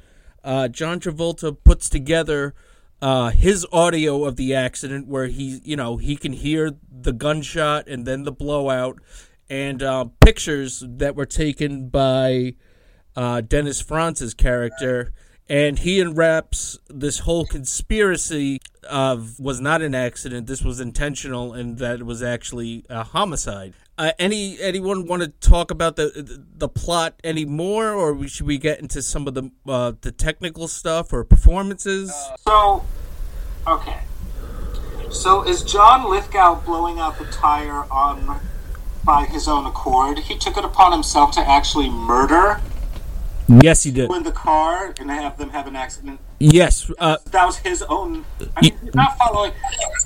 uh, 0.43 0.67
John 0.69 0.99
Travolta 0.99 1.57
puts 1.63 1.89
together 1.89 2.55
uh, 3.03 3.31
his 3.31 3.67
audio 3.73 4.25
of 4.25 4.37
the 4.37 4.55
accident 4.55 5.09
where 5.09 5.27
he, 5.27 5.61
you 5.65 5.75
know, 5.75 5.97
he 5.97 6.15
can 6.15 6.33
hear 6.33 6.71
the 6.89 7.13
gunshot 7.13 7.89
and 7.89 8.07
then 8.07 8.23
the 8.23 8.31
blowout, 8.31 9.01
and 9.51 9.83
uh, 9.83 10.05
pictures 10.25 10.85
that 10.87 11.17
were 11.17 11.27
taken 11.27 11.89
by 11.89 12.55
uh, 13.17 13.41
Dennis 13.41 13.83
Franz's 13.83 14.35
character, 14.35 15.13
and 15.49 15.81
he 15.81 16.01
unwraps 16.01 16.79
this 16.89 17.19
whole 17.19 17.45
conspiracy 17.45 18.61
of 18.89 19.39
was 19.41 19.61
not 19.61 19.83
an 19.83 19.97
accident. 19.97 20.47
This 20.47 20.63
was 20.63 20.79
intentional, 20.79 21.53
and 21.53 21.79
that 21.79 21.99
it 21.99 22.07
was 22.07 22.23
actually 22.23 22.85
a 22.89 23.03
homicide. 23.03 23.75
Uh, 23.99 24.11
any 24.19 24.59
anyone 24.61 25.07
want 25.07 25.23
to 25.23 25.29
talk 25.47 25.71
about 25.71 25.97
the 25.97 26.43
the 26.57 26.69
plot 26.69 27.15
anymore, 27.23 27.93
or 27.93 28.27
should 28.27 28.47
we 28.47 28.57
get 28.57 28.81
into 28.81 29.03
some 29.03 29.29
of 29.29 29.35
the 29.35 29.51
uh, 29.69 29.93
the 30.01 30.11
technical 30.11 30.67
stuff 30.67 31.13
or 31.13 31.25
performances? 31.25 32.13
So, 32.47 32.85
okay. 33.67 34.01
So 35.11 35.43
is 35.47 35.63
John 35.63 36.11
Lithgow 36.11 36.55
blowing 36.65 36.99
out 36.99 37.19
the 37.19 37.27
tire 37.27 37.85
on 37.93 38.41
by 39.05 39.27
his 39.27 39.47
own 39.47 39.67
accord? 39.67 40.21
He 40.21 40.39
took 40.39 40.57
it 40.57 40.65
upon 40.65 40.93
himself 40.93 41.33
to 41.33 41.41
actually 41.41 41.91
murder 41.91 42.63
Yes, 43.61 43.83
he 43.83 43.91
did. 43.91 44.11
in 44.11 44.23
the 44.23 44.33
car 44.33 44.95
and 44.99 45.11
have 45.11 45.37
them 45.37 45.51
have 45.51 45.67
an 45.67 45.77
accident. 45.77 46.19
Yes. 46.43 46.91
Uh, 46.99 47.17
That 47.31 47.47
was 47.47 47.59
his 47.59 47.83
own. 47.83 48.25
I 48.57 48.63
mean, 48.63 48.77
he's 48.83 48.95
not 48.95 49.17
following. 49.19 49.53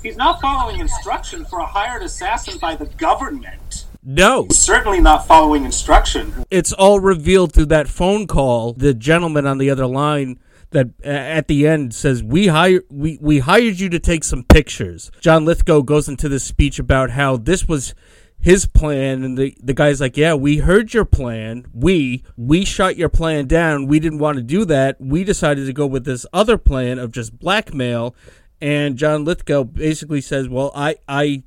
He's 0.03 0.17
not 0.17 0.39
following 0.41 0.79
instruction 0.79 1.45
for 1.45 1.59
a 1.59 1.65
hired 1.65 2.03
assassin 2.03 2.57
by 2.59 2.75
the 2.75 2.85
government. 2.85 3.85
no. 4.03 4.47
Certainly 4.51 5.01
not 5.01 5.27
following 5.27 5.65
instruction. 5.65 6.45
It's 6.51 6.71
all 6.73 6.99
revealed 6.99 7.53
through 7.53 7.65
that 7.67 7.87
phone 7.87 8.27
call. 8.27 8.73
The 8.73 8.93
gentleman 8.93 9.45
on 9.45 9.57
the 9.57 9.69
other 9.69 9.87
line 9.87 10.39
that 10.71 10.89
at 11.03 11.47
the 11.47 11.65
end 11.67 11.93
says 11.95 12.21
we 12.21 12.47
hire 12.47 12.81
we, 12.89 13.17
we 13.21 13.39
hired 13.39 13.79
you 13.79 13.89
to 13.89 13.99
take 13.99 14.23
some 14.23 14.43
pictures. 14.43 15.09
John 15.21 15.43
Lithgow 15.45 15.81
goes 15.81 16.07
into 16.07 16.27
this 16.29 16.43
speech 16.43 16.77
about 16.77 17.11
how 17.11 17.37
this 17.37 17.67
was 17.67 17.95
his 18.39 18.65
plan 18.65 19.23
and 19.23 19.37
the 19.37 19.55
the 19.61 19.73
guy's 19.73 19.99
like, 19.99 20.15
"Yeah, 20.15 20.33
we 20.33 20.57
heard 20.57 20.93
your 20.93 21.05
plan. 21.05 21.65
We 21.73 22.23
we 22.37 22.65
shot 22.65 22.95
your 22.95 23.09
plan 23.09 23.47
down. 23.47 23.87
We 23.87 23.99
didn't 23.99 24.19
want 24.19 24.37
to 24.37 24.43
do 24.43 24.63
that. 24.65 24.97
We 24.99 25.23
decided 25.23 25.65
to 25.65 25.73
go 25.73 25.85
with 25.85 26.05
this 26.05 26.25
other 26.31 26.57
plan 26.57 26.99
of 26.99 27.11
just 27.11 27.37
blackmail." 27.39 28.15
And 28.61 28.97
John 28.97 29.25
Lithgow 29.25 29.63
basically 29.65 30.21
says, 30.21 30.47
"Well, 30.47 30.71
I 30.75 30.95
I 31.07 31.43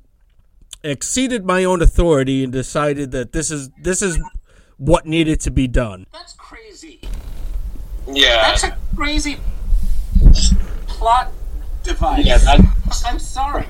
exceeded 0.83 1.45
my 1.45 1.63
own 1.63 1.81
authority 1.81 2.43
and 2.43 2.51
decided 2.51 3.11
that 3.11 3.31
this 3.31 3.51
is 3.51 3.69
this 3.81 4.01
is 4.01 4.19
what 4.77 5.05
needed 5.05 5.39
to 5.41 5.51
be 5.51 5.67
done." 5.67 6.05
That's 6.11 6.33
crazy. 6.33 6.99
Yeah. 8.07 8.41
That's 8.49 8.63
a 8.63 8.77
crazy 8.95 9.37
plot 10.87 11.31
device. 11.83 12.25
Yeah, 12.25 12.37
that, 12.37 12.59
I'm 13.05 13.19
sorry. 13.19 13.65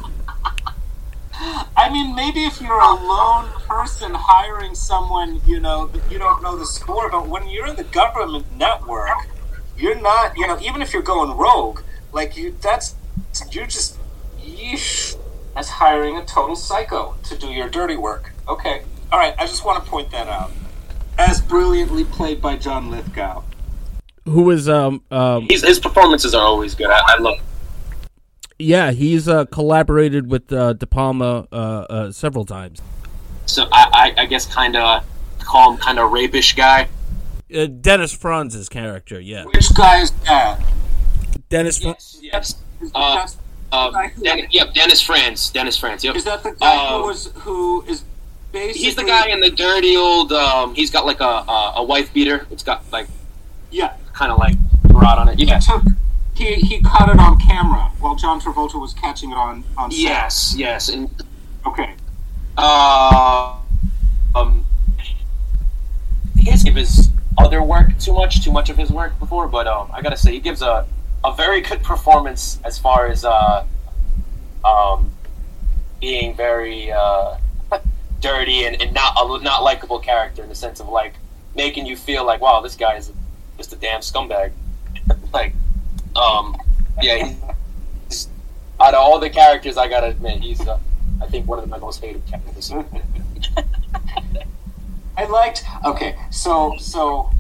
I 1.43 1.89
mean, 1.91 2.15
maybe 2.15 2.45
if 2.45 2.61
you're 2.61 2.81
a 2.81 2.95
lone 2.95 3.49
person 3.67 4.13
hiring 4.15 4.75
someone, 4.75 5.41
you 5.47 5.59
know, 5.59 5.87
that 5.87 6.03
you 6.11 6.19
don't 6.19 6.43
know 6.43 6.57
the 6.57 6.67
score, 6.67 7.11
but 7.11 7.29
when 7.29 7.49
you're 7.49 7.67
in 7.67 7.77
the 7.77 7.85
government 7.85 8.45
network, 8.57 9.09
you're 9.77 9.99
not, 10.01 10.37
you 10.37 10.47
know, 10.47 10.59
even 10.61 10.83
if 10.83 10.93
you're 10.93 11.03
going 11.03 11.37
rogue, 11.37 11.81
like 12.13 12.37
you, 12.37 12.55
that's, 12.61 12.95
you're 13.51 13.67
just, 13.67 13.97
yeesh, 14.39 15.17
that's 15.55 15.69
hiring 15.69 16.17
a 16.17 16.25
total 16.27 16.57
psycho 16.57 17.17
to 17.25 17.39
do 17.39 17.49
your 17.49 17.71
dirty 17.71 17.97
work. 17.97 18.33
Okay. 18.47 18.83
All 19.11 19.19
right. 19.19 19.35
I 19.39 19.47
just 19.47 19.65
want 19.65 19.83
to 19.83 19.91
point 19.91 20.11
that 20.11 20.29
out. 20.29 20.53
As 21.17 21.41
brilliantly 21.41 22.05
played 22.05 22.43
by 22.43 22.57
John 22.57 22.91
Lithgow. 22.91 23.43
Who 24.27 24.51
is 24.51 24.69
um 24.69 25.03
um 25.11 25.47
he's, 25.49 25.67
his 25.67 25.81
performances 25.81 26.35
are 26.35 26.45
always 26.45 26.75
good. 26.75 26.89
I, 26.89 27.01
I 27.07 27.19
love. 27.19 27.39
Yeah 28.61 28.91
he's 28.93 29.29
uh 29.29 29.45
collaborated 29.47 30.31
with 30.31 30.53
uh, 30.53 30.73
De 30.75 30.87
Palma 30.87 31.47
uh, 31.53 31.57
uh 31.57 32.13
several 32.13 32.45
times. 32.45 32.81
So 33.47 33.67
I, 33.73 34.13
I, 34.17 34.23
I 34.23 34.27
guess 34.27 34.47
kind 34.47 34.77
of 34.77 35.05
call 35.41 35.73
him 35.73 35.79
kind 35.79 35.99
of 35.99 36.13
rapish 36.13 36.55
guy. 36.55 36.89
Uh, 37.53 37.67
Dennis 37.67 38.13
Franz's 38.15 38.69
character, 38.69 39.19
yeah. 39.19 39.45
Which 39.45 39.75
guy 39.75 40.03
is 40.03 40.13
that? 40.27 40.61
Dennis. 41.49 41.79
Fran- 41.83 41.97
Yes. 42.21 42.55
Is, 42.81 42.93
Uh, 42.95 43.15
that's- 43.15 43.37
Um, 43.73 43.93
Den- 44.23 44.47
yep, 44.51 44.75
Dennis 44.75 45.01
Franz. 45.01 45.51
Dennis 45.51 45.77
Franz. 45.77 46.03
Yep. 46.05 46.17
is 46.17 46.25
that 46.25 46.43
the 46.43 46.51
guy 46.53 46.77
Uh, 46.77 46.99
who 46.99 47.07
was 47.07 47.31
who 47.37 47.83
is 47.89 48.03
basically? 48.53 48.83
He's 48.85 48.97
the 48.97 49.05
guy 49.05 49.27
in 49.29 49.41
the 49.41 49.51
dirty 49.51 49.97
old. 49.97 50.33
Um, 50.33 50.75
he's 50.75 50.91
got 50.91 51.07
like 51.07 51.21
a, 51.21 51.25
a 51.49 51.73
a 51.77 51.83
wife 51.83 52.13
beater. 52.13 52.47
It's 52.51 52.63
got 52.65 52.83
like 52.93 53.07
Yeah, 53.71 53.95
kind 54.13 54.31
of 54.33 54.39
like 54.39 54.57
rod 54.91 55.19
on 55.19 55.29
it. 55.29 55.39
he 55.39 55.45
Yeah. 55.47 55.59
took. 55.61 55.83
He, 56.41 56.55
he 56.55 56.81
caught 56.81 57.11
it 57.11 57.19
on 57.21 57.39
camera 57.39 57.91
while 58.01 58.15
John 58.15 58.41
Travolta 58.41 58.81
was 58.81 58.95
catching 58.95 59.31
it 59.31 59.37
on 59.37 59.63
on 59.77 59.91
set. 59.91 60.01
Yes. 60.01 60.55
Yes. 60.57 60.89
And 60.89 61.11
Okay. 61.67 61.95
uh, 62.57 63.57
um, 64.35 64.65
his 66.39 66.63
give 66.65 66.77
his 66.77 67.11
other 67.37 67.63
work 67.63 67.97
too 67.99 68.15
much, 68.15 68.43
too 68.43 68.51
much 68.53 68.71
of 68.71 68.79
his 68.79 68.91
work 68.91 69.19
before. 69.19 69.49
But 69.49 69.67
um, 69.67 69.91
I 69.93 70.01
gotta 70.01 70.17
say, 70.17 70.33
he 70.33 70.41
gives 70.41 70.63
a 70.63 70.87
a 71.23 71.35
very 71.35 71.61
good 71.61 71.83
performance 71.83 72.59
as 72.65 72.79
far 72.79 73.07
as 73.07 73.25
uh, 73.27 73.67
um, 74.65 75.11
being 76.01 76.35
very 76.35 76.91
uh, 76.91 77.37
dirty 78.21 78.65
and, 78.65 78.81
and 78.81 78.95
not 78.95 79.13
a 79.19 79.43
not 79.43 79.63
likable 79.63 79.99
character 79.99 80.43
in 80.43 80.49
the 80.49 80.55
sense 80.55 80.81
of 80.81 80.89
like 80.89 81.15
making 81.55 81.85
you 81.85 81.97
feel 81.97 82.25
like, 82.25 82.41
wow, 82.41 82.63
this 82.63 82.77
guy 82.77 82.95
is 82.97 83.13
just 83.59 83.75
a 83.75 83.77
damn 83.77 84.01
scumbag. 84.01 84.53
like, 85.35 85.53
um, 86.17 86.57
yeah. 87.03 87.35
He's, 88.09 88.29
out 88.81 88.95
of 88.95 89.01
all 89.01 89.19
the 89.19 89.31
characters, 89.31 89.77
I 89.77 89.89
gotta 89.89 90.09
admit, 90.09 90.41
he's 90.41 90.67
uh, 90.67 90.79
I 91.21 91.27
think 91.27 91.47
one 91.47 91.59
of 91.59 91.69
my 91.69 91.79
most 91.79 92.01
hated 92.01 92.23
characters. 92.27 92.73
I 95.17 95.25
liked. 95.27 95.65
Okay, 95.85 96.17
so 96.31 96.77
so 96.79 97.31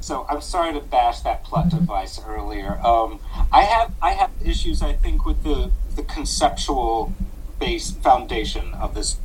so 0.00 0.26
I'm 0.30 0.40
sorry 0.40 0.72
to 0.72 0.80
bash 0.80 1.20
that 1.20 1.44
plot 1.44 1.68
device 1.68 2.20
earlier. 2.26 2.80
Um, 2.84 3.20
I 3.52 3.62
have 3.62 3.92
I 4.00 4.12
have 4.12 4.30
issues. 4.44 4.82
I 4.82 4.94
think 4.94 5.26
with 5.26 5.42
the 5.42 5.70
the 5.94 6.02
conceptual 6.02 7.12
base 7.58 7.90
foundation 7.90 8.72
of 8.74 8.94
this 8.94 9.18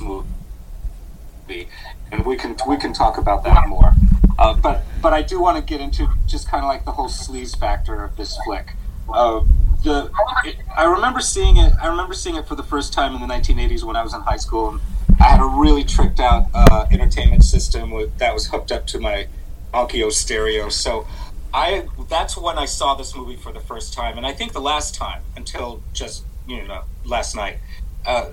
movie, 0.00 1.68
and 2.10 2.24
we 2.24 2.36
can 2.36 2.56
we 2.66 2.76
can 2.76 2.94
talk 2.94 3.18
about 3.18 3.44
that 3.44 3.68
more. 3.68 3.92
Uh, 4.38 4.54
but 4.54 4.84
but 5.00 5.12
I 5.12 5.22
do 5.22 5.40
want 5.40 5.56
to 5.56 5.62
get 5.62 5.80
into 5.80 6.08
just 6.26 6.48
kind 6.48 6.64
of 6.64 6.68
like 6.68 6.84
the 6.84 6.92
whole 6.92 7.08
sleaze 7.08 7.56
factor 7.58 8.02
of 8.02 8.16
this 8.16 8.36
flick. 8.44 8.74
Uh, 9.08 9.44
the 9.84 10.10
it, 10.44 10.56
I 10.76 10.84
remember 10.84 11.20
seeing 11.20 11.56
it. 11.56 11.72
I 11.80 11.86
remember 11.86 12.14
seeing 12.14 12.36
it 12.36 12.46
for 12.46 12.54
the 12.54 12.62
first 12.62 12.92
time 12.92 13.14
in 13.14 13.20
the 13.20 13.26
1980s 13.26 13.84
when 13.84 13.96
I 13.96 14.02
was 14.02 14.14
in 14.14 14.20
high 14.22 14.38
school. 14.38 14.70
And 14.70 14.80
I 15.20 15.24
had 15.24 15.40
a 15.40 15.44
really 15.44 15.84
tricked 15.84 16.20
out 16.20 16.46
uh, 16.54 16.86
entertainment 16.90 17.44
system 17.44 17.90
with, 17.90 18.16
that 18.18 18.34
was 18.34 18.46
hooked 18.46 18.72
up 18.72 18.86
to 18.88 18.98
my 18.98 19.28
Onkyo 19.72 20.10
stereo. 20.10 20.68
So 20.68 21.06
I 21.52 21.86
that's 22.08 22.36
when 22.36 22.58
I 22.58 22.64
saw 22.64 22.94
this 22.94 23.14
movie 23.14 23.36
for 23.36 23.52
the 23.52 23.60
first 23.60 23.94
time, 23.94 24.16
and 24.16 24.26
I 24.26 24.32
think 24.32 24.52
the 24.52 24.60
last 24.60 24.94
time 24.94 25.22
until 25.36 25.82
just 25.92 26.24
you 26.48 26.66
know 26.66 26.82
last 27.04 27.36
night. 27.36 27.58
Uh, 28.04 28.30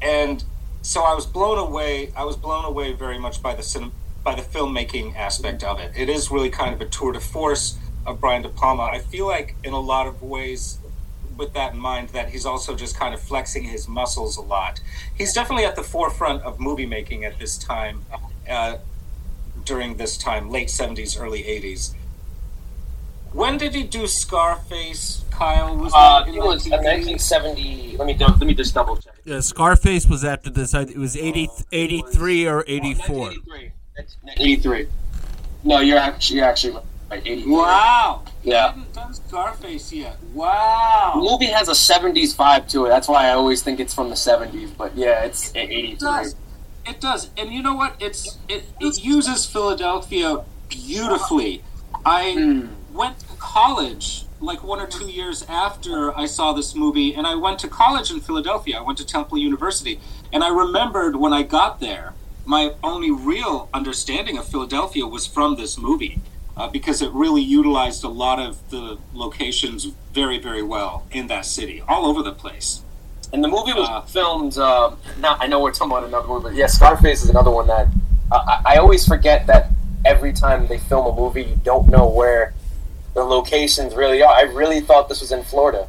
and 0.00 0.44
so 0.82 1.02
I 1.02 1.14
was 1.14 1.26
blown 1.26 1.58
away. 1.58 2.12
I 2.16 2.24
was 2.24 2.36
blown 2.36 2.64
away 2.64 2.92
very 2.92 3.18
much 3.18 3.42
by 3.42 3.54
the 3.54 3.62
cinem- 3.62 3.92
by 4.24 4.34
the 4.34 4.42
filmmaking 4.42 5.14
aspect 5.16 5.62
of 5.62 5.78
it. 5.78 5.92
It 5.94 6.08
is 6.08 6.30
really 6.30 6.50
kind 6.50 6.74
of 6.74 6.80
a 6.80 6.86
tour 6.86 7.12
de 7.12 7.20
force 7.20 7.76
of 8.06 8.20
Brian 8.20 8.42
De 8.42 8.48
Palma. 8.48 8.84
I 8.84 8.98
feel 8.98 9.26
like 9.26 9.54
in 9.62 9.72
a 9.74 9.78
lot 9.80 10.06
of 10.06 10.22
ways, 10.22 10.78
with 11.36 11.52
that 11.52 11.74
in 11.74 11.78
mind, 11.78 12.08
that 12.10 12.30
he's 12.30 12.46
also 12.46 12.74
just 12.74 12.98
kind 12.98 13.12
of 13.14 13.20
flexing 13.20 13.64
his 13.64 13.86
muscles 13.86 14.36
a 14.36 14.40
lot. 14.40 14.80
He's 15.14 15.32
definitely 15.34 15.66
at 15.66 15.76
the 15.76 15.82
forefront 15.82 16.42
of 16.42 16.58
movie 16.58 16.86
making 16.86 17.24
at 17.24 17.38
this 17.38 17.58
time, 17.58 18.04
uh, 18.48 18.78
during 19.64 19.96
this 19.96 20.16
time, 20.16 20.50
late 20.50 20.70
seventies, 20.70 21.16
early 21.16 21.44
eighties. 21.46 21.94
When 23.32 23.58
did 23.58 23.74
he 23.74 23.82
do 23.82 24.06
Scarface? 24.06 25.24
Kyle 25.30 25.76
was 25.76 25.92
Uh, 25.94 26.20
that 26.20 26.28
in 26.28 26.36
it 26.36 26.38
was 26.44 26.68
1970. 26.68 27.96
Let 27.96 28.06
me 28.06 28.14
do- 28.14 28.26
let 28.26 28.40
me 28.40 28.54
just 28.54 28.72
double 28.74 28.96
check. 28.96 29.14
Yeah, 29.24 29.40
Scarface 29.40 30.06
was 30.06 30.24
after 30.24 30.50
this. 30.50 30.72
It 30.74 30.96
was 30.96 31.16
80, 31.16 31.48
83 31.72 32.46
or 32.46 32.62
84. 32.68 33.30
1983. 33.30 33.72
1983. 33.96 34.88
No, 35.64 35.80
you're 35.80 35.98
actually 35.98 36.36
you're 36.38 36.46
actually 36.46 36.72
right. 37.10 37.22
83. 37.24 37.52
Wow. 37.52 38.22
Yeah. 38.42 38.68
hadn't 38.68 38.92
done 38.92 39.14
Scarface 39.14 39.92
yet. 39.92 40.16
Wow. 40.32 41.12
The 41.14 41.20
movie 41.30 41.46
has 41.46 41.68
a 41.68 41.72
70s 41.72 42.34
vibe 42.34 42.68
to 42.70 42.86
it. 42.86 42.88
That's 42.88 43.08
why 43.08 43.26
I 43.28 43.30
always 43.30 43.62
think 43.62 43.80
it's 43.80 43.94
from 43.94 44.08
the 44.10 44.14
70s. 44.16 44.76
But 44.76 44.96
yeah, 44.96 45.24
it's 45.24 45.50
It 45.52 45.70
83. 45.70 45.96
does. 45.98 46.34
It 46.86 47.00
does. 47.00 47.30
And 47.38 47.50
you 47.52 47.62
know 47.62 47.74
what? 47.74 47.94
It's 48.00 48.36
it, 48.48 48.64
it 48.80 49.02
uses 49.02 49.46
Philadelphia 49.46 50.44
beautifully. 50.68 51.62
I 52.04 52.32
Hmm. 52.32 52.66
went 52.92 53.20
to 53.20 53.26
college 53.38 54.26
like 54.40 54.62
one 54.62 54.78
or 54.80 54.86
two 54.86 55.06
years 55.06 55.42
after 55.48 56.14
I 56.18 56.26
saw 56.26 56.52
this 56.52 56.74
movie, 56.74 57.14
and 57.14 57.26
I 57.26 57.34
went 57.34 57.58
to 57.60 57.68
college 57.68 58.10
in 58.10 58.20
Philadelphia. 58.20 58.76
I 58.78 58.82
went 58.82 58.98
to 58.98 59.06
Temple 59.06 59.38
University, 59.38 59.98
and 60.34 60.44
I 60.44 60.48
remembered 60.48 61.16
when 61.16 61.32
I 61.32 61.42
got 61.42 61.80
there, 61.80 62.12
my 62.44 62.74
only 62.82 63.10
real 63.10 63.68
understanding 63.72 64.38
of 64.38 64.46
Philadelphia 64.46 65.06
was 65.06 65.26
from 65.26 65.56
this 65.56 65.78
movie. 65.78 66.20
Uh, 66.56 66.68
because 66.68 67.02
it 67.02 67.10
really 67.10 67.42
utilized 67.42 68.04
a 68.04 68.08
lot 68.08 68.38
of 68.38 68.70
the 68.70 68.96
locations 69.12 69.86
very, 70.12 70.38
very 70.38 70.62
well 70.62 71.04
in 71.10 71.26
that 71.26 71.44
city, 71.44 71.82
all 71.88 72.06
over 72.06 72.22
the 72.22 72.30
place. 72.30 72.80
And 73.32 73.42
the 73.42 73.48
movie 73.48 73.72
was 73.72 73.88
Uh, 73.88 74.02
filmed. 74.02 74.56
Um, 74.56 74.96
not, 75.18 75.42
I 75.42 75.48
know 75.48 75.58
we're 75.58 75.72
talking 75.72 75.90
about 75.90 76.04
another 76.04 76.28
movie, 76.28 76.44
but 76.44 76.54
yeah, 76.54 76.68
Scarface 76.68 77.24
is 77.24 77.28
another 77.28 77.50
one 77.50 77.66
that 77.66 77.88
uh, 78.30 78.60
I, 78.64 78.74
I 78.74 78.76
always 78.76 79.04
forget 79.04 79.48
that 79.48 79.70
every 80.04 80.32
time 80.32 80.68
they 80.68 80.78
film 80.78 81.06
a 81.06 81.12
movie, 81.20 81.42
you 81.42 81.58
don't 81.64 81.88
know 81.88 82.06
where 82.08 82.54
the 83.14 83.24
locations 83.24 83.96
really 83.96 84.22
are. 84.22 84.32
I 84.32 84.42
really 84.42 84.80
thought 84.80 85.08
this 85.08 85.22
was 85.22 85.32
in 85.32 85.42
Florida, 85.42 85.88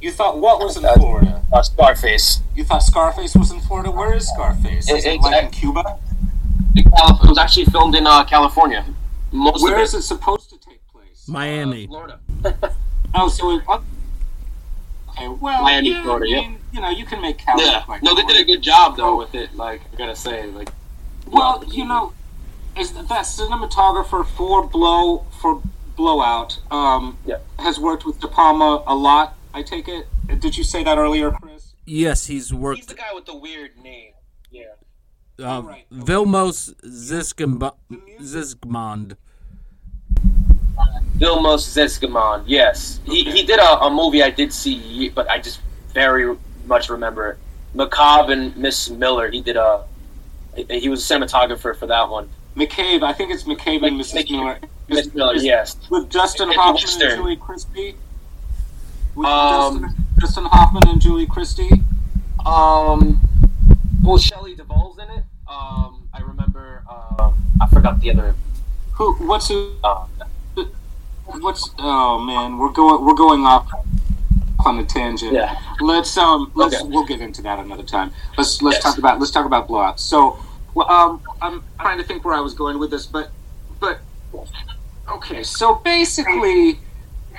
You 0.00 0.12
thought 0.12 0.38
what 0.38 0.60
was 0.60 0.76
in 0.76 0.84
uh, 0.84 0.94
Florida? 0.94 1.42
uh, 1.52 1.62
Scarface. 1.62 2.40
You 2.54 2.64
thought 2.64 2.82
Scarface 2.82 3.34
was 3.34 3.50
in 3.50 3.60
Florida? 3.60 3.90
Where 3.90 4.14
is 4.14 4.28
Scarface? 4.28 4.88
Is 4.90 5.04
It- 5.04 5.08
it 5.08 5.14
it's 5.16 5.24
like 5.24 5.34
at- 5.34 5.44
in 5.44 5.50
Cuba? 5.50 5.98
It 6.74 6.84
was 7.28 7.38
actually 7.38 7.64
filmed 7.66 7.94
in 7.94 8.06
uh, 8.06 8.24
California. 8.24 8.84
Most 9.32 9.62
Where 9.62 9.76
of 9.76 9.80
is 9.82 9.94
it 9.94 10.02
supposed 10.02 10.50
to 10.50 10.58
take 10.58 10.80
place? 10.92 11.26
Miami. 11.28 11.86
Florida. 11.86 12.18
Oh, 13.18 13.28
so 13.30 13.50
it, 13.56 13.62
okay. 13.66 15.28
Well, 15.28 15.62
Miami, 15.62 15.90
yeah, 15.90 16.02
Florida, 16.02 16.26
I 16.26 16.28
yep. 16.28 16.42
mean, 16.42 16.58
you 16.70 16.80
know, 16.82 16.90
you 16.90 17.06
can 17.06 17.22
make 17.22 17.38
Cal 17.38 17.58
Yeah. 17.58 17.82
like 17.88 18.02
No, 18.02 18.14
they 18.14 18.24
did 18.24 18.36
a 18.38 18.44
good 18.44 18.60
job 18.60 18.98
though 18.98 19.16
with 19.16 19.34
it. 19.34 19.54
Like 19.56 19.80
I 19.90 19.96
gotta 19.96 20.14
say, 20.16 20.44
like 20.48 20.68
Well, 21.26 21.64
you 21.66 21.86
know, 21.86 22.12
is 22.76 22.92
that 22.92 23.08
that 23.08 23.24
cinematographer 23.24 24.26
for 24.26 24.66
Blow 24.66 25.24
for 25.40 25.62
Blowout 25.96 26.58
um, 26.70 27.16
Yeah. 27.24 27.38
has 27.58 27.80
worked 27.80 28.04
with 28.04 28.20
De 28.20 28.28
Palma 28.28 28.82
a 28.86 28.94
lot. 28.94 29.34
I 29.56 29.62
take 29.62 29.88
it. 29.88 30.06
Did 30.38 30.54
you 30.54 30.62
say 30.62 30.84
that 30.84 30.98
earlier, 30.98 31.30
Chris? 31.30 31.72
Yes, 31.86 32.26
he's 32.26 32.52
working. 32.52 32.82
he's 32.82 32.86
the 32.88 32.94
guy 32.94 33.14
with 33.14 33.24
the 33.24 33.34
weird 33.36 33.78
name. 33.78 34.12
Yeah. 34.50 34.64
Uh, 35.42 35.62
right. 35.62 35.86
Vilmos 35.90 36.74
Zsigmond. 36.84 37.72
Zsigmond. 38.20 39.16
Vilmos 41.16 41.64
Zesgamon, 41.74 42.44
yes. 42.46 43.00
He, 43.06 43.24
he 43.24 43.42
did 43.44 43.58
a, 43.58 43.80
a 43.80 43.90
movie 43.90 44.22
I 44.22 44.28
did 44.28 44.52
see, 44.52 45.08
but 45.08 45.26
I 45.30 45.38
just 45.38 45.60
very 45.94 46.36
much 46.66 46.90
remember 46.90 47.30
it. 47.30 47.38
Macabre 47.72 48.32
and 48.32 48.54
Miss 48.58 48.90
Miller. 48.90 49.30
He 49.30 49.40
did 49.40 49.56
a. 49.56 49.84
he- 50.54 50.80
He 50.80 50.88
was 50.90 51.10
a 51.10 51.14
cinematographer 51.14 51.74
for 51.74 51.86
that 51.86 52.10
one. 52.10 52.28
McCabe. 52.56 53.02
I 53.02 53.14
think 53.14 53.32
it's 53.32 53.44
McCabe 53.44 53.86
and 53.86 53.96
Mc- 53.96 54.06
Mrs. 54.06 54.14
McCabe. 54.26 54.30
Miller. 54.32 54.58
Miss 54.88 55.14
Miller, 55.14 55.34
yes. 55.36 55.76
With 55.90 56.10
Justin 56.10 56.50
Hoffman 56.52 57.02
and 57.02 57.16
Julie 57.16 57.36
Christie. 57.36 57.94
With 59.16 59.26
Um, 59.26 59.80
Justin, 59.80 60.04
Justin 60.20 60.44
Hoffman 60.44 60.88
and 60.88 61.00
Julie 61.00 61.26
Christie. 61.26 61.70
Um, 62.44 63.20
well, 64.02 64.18
Shelley 64.18 64.54
Duvall's 64.54 64.98
in 64.98 65.08
it. 65.10 65.24
Um, 65.48 66.08
I 66.12 66.20
remember. 66.20 66.82
Um, 66.88 67.34
I 67.60 67.66
forgot 67.68 68.00
the 68.00 68.10
other. 68.10 68.34
Who? 68.92 69.14
What's 69.26 69.48
who? 69.48 69.72
Uh, 69.82 70.04
What's? 71.26 71.70
Oh 71.78 72.18
man, 72.20 72.56
we're 72.58 72.70
going. 72.70 73.04
We're 73.04 73.14
going 73.14 73.44
off 73.44 73.68
on 74.64 74.78
a 74.78 74.84
tangent. 74.84 75.32
Yeah. 75.32 75.58
Let's 75.80 76.16
um. 76.16 76.52
Let's. 76.54 76.76
Okay. 76.76 76.84
We'll 76.88 77.04
get 77.06 77.20
into 77.20 77.42
that 77.42 77.58
another 77.58 77.82
time. 77.82 78.12
Let's 78.38 78.62
let's 78.62 78.76
Yes. 78.76 78.82
talk 78.84 78.98
about 78.98 79.18
let's 79.18 79.32
talk 79.32 79.44
about 79.46 79.66
blowouts. 79.66 80.00
So, 80.00 80.38
well, 80.74 80.88
um, 80.90 81.20
I'm 81.42 81.64
trying 81.80 81.98
to 81.98 82.04
think 82.04 82.24
where 82.24 82.34
I 82.34 82.40
was 82.40 82.54
going 82.54 82.78
with 82.78 82.90
this, 82.90 83.06
but 83.06 83.30
but 83.80 83.98
okay. 85.10 85.42
So 85.42 85.76
basically, 85.76 86.78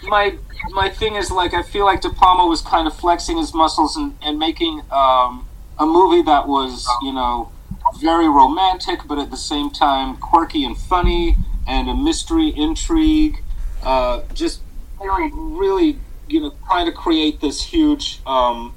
my 0.04 0.38
my 0.72 0.90
thing 0.90 1.16
is 1.16 1.32
like 1.32 1.54
I 1.54 1.64
feel 1.64 1.86
like 1.86 2.02
De 2.02 2.10
Palma 2.10 2.46
was 2.48 2.62
kind 2.62 2.88
of 2.88 2.96
flexing 2.96 3.38
his 3.38 3.54
muscles 3.54 3.96
and, 3.96 4.18
and 4.22 4.38
making 4.40 4.82
um 4.92 5.48
a 5.80 5.86
movie 5.86 6.24
that 6.24 6.48
was 6.48 6.88
you 7.02 7.14
know 7.14 7.52
very 8.00 8.28
romantic, 8.28 9.02
but 9.08 9.18
at 9.18 9.32
the 9.32 9.38
same 9.38 9.70
time 9.70 10.18
quirky 10.18 10.64
and 10.64 10.78
funny, 10.78 11.38
and 11.68 11.90
a 11.90 11.96
mystery 11.96 12.50
intrigue. 12.50 13.44
Uh, 13.84 14.22
just 14.34 14.62
really, 15.00 15.32
really, 15.34 16.00
you 16.28 16.42
know, 16.42 16.54
trying 16.66 16.86
to 16.86 16.92
create 16.92 17.40
this 17.40 17.64
huge 17.64 18.20
um, 18.26 18.74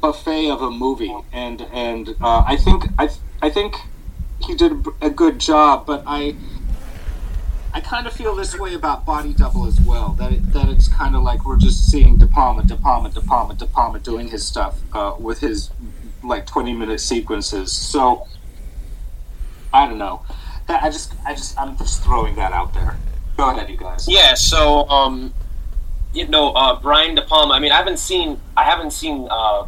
buffet 0.00 0.50
of 0.50 0.62
a 0.62 0.70
movie, 0.70 1.14
and 1.32 1.62
and 1.72 2.10
uh, 2.20 2.44
I 2.46 2.56
think 2.56 2.84
I 2.98 3.08
I 3.40 3.50
think 3.50 3.76
he 4.40 4.54
did 4.54 4.72
a 5.00 5.10
good 5.10 5.38
job, 5.38 5.86
but 5.86 6.02
I. 6.06 6.36
I 7.74 7.80
kind 7.80 8.06
of 8.06 8.12
feel 8.12 8.34
this 8.36 8.56
way 8.56 8.74
about 8.74 9.04
Body 9.04 9.34
Double 9.34 9.66
as 9.66 9.80
well. 9.80 10.10
That 10.10 10.32
it, 10.32 10.52
that 10.52 10.68
it's 10.68 10.88
kind 10.88 11.16
of 11.16 11.22
like 11.24 11.44
we're 11.44 11.58
just 11.58 11.90
seeing 11.90 12.16
De 12.16 12.26
Palma, 12.26 12.62
De 12.62 12.76
Palma, 12.76 13.10
De 13.10 13.20
Palma, 13.20 13.54
De 13.54 13.66
Palma 13.66 13.98
doing 13.98 14.28
his 14.28 14.46
stuff 14.46 14.80
uh, 14.92 15.14
with 15.18 15.40
his 15.40 15.70
like 16.22 16.46
twenty 16.46 16.72
minute 16.72 17.00
sequences. 17.00 17.72
So 17.72 18.26
I 19.72 19.86
don't 19.88 19.98
know. 19.98 20.22
That 20.68 20.82
I 20.82 20.88
just 20.88 21.12
I 21.26 21.34
just 21.34 21.58
I'm 21.58 21.76
just 21.76 22.02
throwing 22.02 22.36
that 22.36 22.52
out 22.52 22.72
there. 22.74 22.96
Go 23.36 23.50
ahead, 23.50 23.68
you 23.68 23.76
guys. 23.76 24.06
yeah. 24.08 24.34
So, 24.34 24.88
um, 24.88 25.34
you 26.12 26.28
know, 26.28 26.52
uh, 26.52 26.80
Brian 26.80 27.16
De 27.16 27.22
Palma. 27.22 27.54
I 27.54 27.58
mean, 27.58 27.72
I 27.72 27.76
haven't 27.76 27.98
seen. 27.98 28.40
I 28.56 28.64
haven't 28.64 28.92
seen. 28.92 29.26
Uh, 29.28 29.66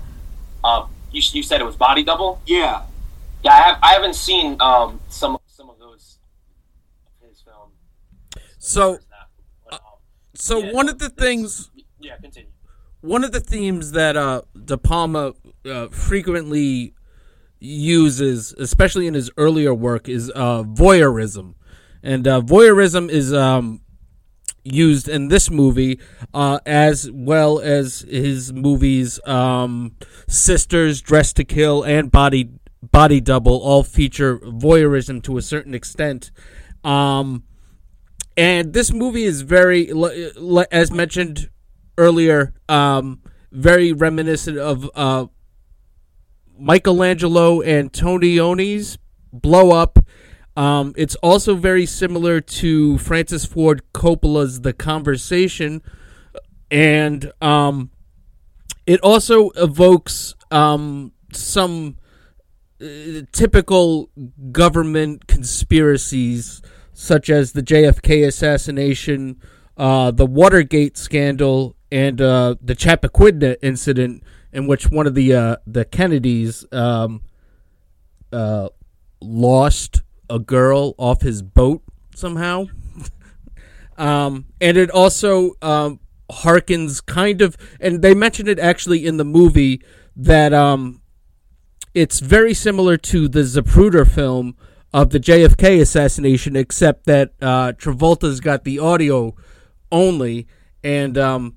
uh, 0.63 0.87
you, 1.11 1.21
you 1.33 1.43
said 1.43 1.61
it 1.61 1.65
was 1.65 1.75
Body 1.77 2.05
Double. 2.05 2.41
Yeah. 2.47 2.83
Yeah, 3.43 3.53
I 3.53 3.57
have. 3.57 3.79
I 3.83 3.93
haven't 3.95 4.15
seen 4.15 4.57
um 4.61 5.01
some 5.09 5.39
some 5.49 5.69
of 5.69 5.79
those 5.81 6.19
of 7.23 7.29
his 7.29 7.41
film. 7.41 7.71
So, 8.67 8.99
But, 9.71 9.75
um, 9.75 9.81
so 10.35 10.59
Yeah, 10.59 10.73
one 10.73 10.89
of 10.89 10.99
the 10.99 11.09
things 11.09 11.71
yeah, 12.01 12.17
continue. 12.17 12.51
one 13.01 13.23
of 13.23 13.31
the 13.31 13.41
themes 13.41 13.93
that 13.93 14.17
uh, 14.17 14.43
De 14.65 14.77
Palma 14.77 15.35
uh, 15.65 15.89
frequently 15.89 16.95
uses, 17.61 18.53
especially 18.59 19.07
in 19.07 19.15
his 19.15 19.31
earlier 19.37 19.73
work, 19.73 20.09
is 20.09 20.31
uh, 20.35 20.65
voyeurism, 20.65 21.55
and 22.03 22.27
uh, 22.27 22.41
voyeurism 22.41 23.09
is 23.09 23.33
um, 23.33 23.83
used 24.65 25.09
in 25.09 25.29
this 25.29 25.49
movie 25.49 26.01
uh, 26.35 26.59
as 26.67 27.09
well 27.13 27.61
as 27.61 28.01
his 28.01 28.53
movies 28.53 29.21
um, 29.27 29.95
Sisters, 30.29 31.01
Dressed 31.01 31.37
to 31.37 31.45
Kill, 31.45 31.85
and 31.85 32.11
Body 32.11 32.51
Body 32.83 33.21
Double 33.21 33.59
all 33.59 33.85
feature 33.85 34.39
voyeurism 34.39 35.23
to 35.23 35.39
a 35.39 35.43
certain 35.43 35.73
extent. 35.73 36.33
Um, 36.83 37.45
and 38.37 38.73
this 38.73 38.93
movie 38.93 39.25
is 39.25 39.43
very, 39.43 39.91
as 40.71 40.91
mentioned 40.91 41.49
earlier, 41.97 42.53
um, 42.69 43.23
very 43.51 43.93
reminiscent 43.93 44.59
of 44.59 44.91
uh, 44.95 45.27
Michelangelo 46.59 47.63
Antonioni's 47.63 48.99
Blow 49.33 49.73
Up. 49.73 49.99
Um, 50.57 50.95
it's 50.97 51.17
also 51.17 51.55
very 51.55 51.85
similar 51.85 52.41
to 52.41 52.99
Francis 52.99 53.45
Ford 53.45 53.83
Coppola's 53.93 54.63
The 54.63 54.73
Conversation, 54.73 55.83
and 56.71 57.31
um, 57.43 57.91
it 58.87 59.01
also 59.01 59.51
evokes 59.51 60.35
um, 60.51 61.13
some 61.33 61.97
uh, 62.81 63.23
typical 63.33 64.11
government 64.51 65.27
conspiracies, 65.27 66.63
such 66.99 67.29
as 67.29 67.53
the 67.53 67.63
JFK 67.63 68.27
assassination, 68.27 69.39
uh, 69.77 70.11
the 70.11 70.25
Watergate 70.25 70.97
scandal, 70.97 71.77
and 71.93 72.23
uh, 72.23 72.55
the 72.63 72.75
Chappaquiddick 72.75 73.57
incident, 73.61 74.23
in 74.51 74.67
which 74.67 74.91
one 74.91 75.07
of 75.07 75.15
the 75.15 75.35
uh, 75.35 75.57
the 75.67 75.85
Kennedys 75.85 76.65
um, 76.73 77.21
uh, 78.33 78.71
lost 79.21 80.01
a 80.31 80.39
girl 80.39 80.95
off 80.97 81.21
his 81.21 81.43
boat 81.43 81.83
somehow. 82.15 82.65
um, 83.99 84.47
and 84.59 84.79
it 84.79 84.91
also 84.91 85.53
um, 85.61 86.01
harkens 86.31 87.05
kind 87.05 87.43
of, 87.43 87.59
and 87.79 88.01
they 88.01 88.15
mentioned 88.15 88.49
it 88.49 88.59
actually 88.59 89.05
in 89.05 89.19
the 89.19 89.25
movie 89.25 89.83
that 90.17 90.55
um, 90.55 91.03
it's 91.93 92.21
very 92.21 92.55
similar 92.55 92.97
to 92.97 93.29
the 93.29 93.41
Zapruder 93.41 94.11
film 94.11 94.57
of 94.97 95.11
the 95.11 95.21
JFK 95.21 95.79
assassination, 95.83 96.57
except 96.57 97.05
that 97.05 97.33
uh, 97.43 97.73
Travolta's 97.73 98.41
got 98.41 98.65
the 98.65 98.79
audio 98.79 99.35
only, 99.93 100.47
and 100.83 101.19
um, 101.19 101.57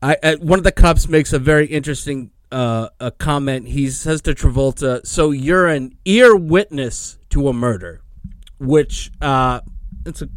I, 0.00 0.16
I 0.22 0.34
one 0.36 0.58
of 0.58 0.64
the 0.64 0.72
cops 0.72 1.10
makes 1.10 1.34
a 1.34 1.38
very 1.38 1.66
interesting 1.66 2.30
uh, 2.50 2.88
a 2.98 3.10
comment. 3.10 3.68
He 3.68 3.90
says 3.90 4.22
to 4.22 4.34
Travolta, 4.34 5.06
"So 5.06 5.30
you're 5.30 5.68
an 5.68 5.94
ear 6.06 6.34
witness 6.34 7.18
to 7.28 7.48
a 7.48 7.52
murder," 7.52 8.00
which 8.58 9.10
uh, 9.20 9.60
it's 10.06 10.22
a 10.22 10.30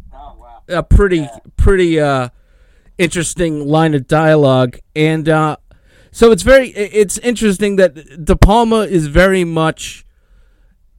a 0.68 0.82
pretty 0.82 1.26
pretty 1.56 1.98
uh 1.98 2.28
interesting 2.98 3.68
line 3.68 3.94
of 3.94 4.08
dialogue 4.08 4.76
and 4.96 5.28
uh 5.28 5.56
so 6.10 6.32
it's 6.32 6.42
very 6.42 6.70
it's 6.70 7.18
interesting 7.18 7.76
that 7.76 8.24
De 8.24 8.34
Palma 8.34 8.80
is 8.80 9.06
very 9.06 9.44
much 9.44 10.05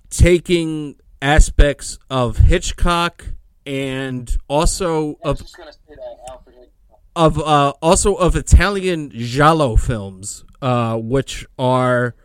taking 0.10 0.96
aspects 1.22 1.98
of 2.10 2.38
Hitchcock 2.38 3.26
and 3.66 4.36
also 4.48 5.18
of 5.24 5.40
just 5.40 5.58
gonna 5.58 5.74
say 5.74 5.80
that 5.96 6.18
Alfred 6.30 6.56
Hitchcock. 6.56 7.02
of 7.16 7.40
uh, 7.40 7.74
also 7.82 8.16
of 8.16 8.36
Italian 8.36 9.12
giallo 9.12 9.76
films, 9.76 10.46
uh, 10.62 10.98
which 10.98 11.46
are 11.60 12.16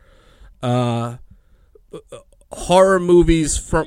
uh, 0.62 1.16
horror 2.50 3.00
movies 3.00 3.58
from 3.58 3.86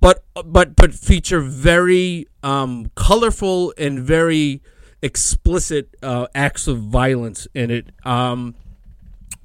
but 0.00 0.24
but 0.44 0.76
but 0.76 0.94
feature 0.94 1.40
very 1.40 2.26
um, 2.42 2.90
colorful 2.94 3.74
and 3.76 4.00
very 4.00 4.62
explicit 5.02 5.94
uh, 6.02 6.26
acts 6.34 6.66
of 6.66 6.78
violence 6.78 7.46
in 7.54 7.70
it. 7.70 7.90
Um, 8.04 8.54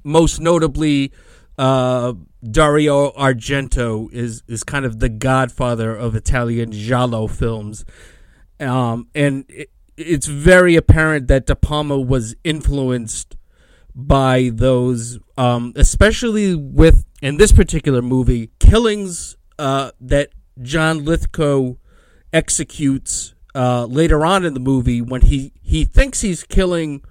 most 0.02 0.40
notably, 0.40 1.12
uh, 1.58 2.14
Dario 2.48 3.10
Argento 3.12 4.10
is 4.12 4.42
is 4.48 4.64
kind 4.64 4.84
of 4.84 4.98
the 4.98 5.08
godfather 5.08 5.94
of 5.94 6.14
Italian 6.14 6.72
giallo 6.72 7.26
films, 7.26 7.84
um, 8.58 9.08
and 9.14 9.44
it, 9.48 9.70
it's 9.96 10.26
very 10.26 10.76
apparent 10.76 11.28
that 11.28 11.46
De 11.46 11.54
Palma 11.54 11.98
was 11.98 12.34
influenced 12.42 13.36
by 13.94 14.50
those, 14.54 15.18
um, 15.36 15.72
especially 15.76 16.54
with 16.54 17.04
in 17.20 17.36
this 17.36 17.52
particular 17.52 18.00
movie, 18.00 18.50
killings 18.58 19.36
uh, 19.58 19.90
that 20.00 20.30
John 20.62 21.04
Lithgow 21.04 21.74
executes 22.32 23.34
uh, 23.54 23.84
later 23.84 24.24
on 24.24 24.44
in 24.44 24.54
the 24.54 24.60
movie 24.60 25.02
when 25.02 25.22
he 25.22 25.52
he 25.60 25.84
thinks 25.84 26.22
he's 26.22 26.44
killing 26.44 27.02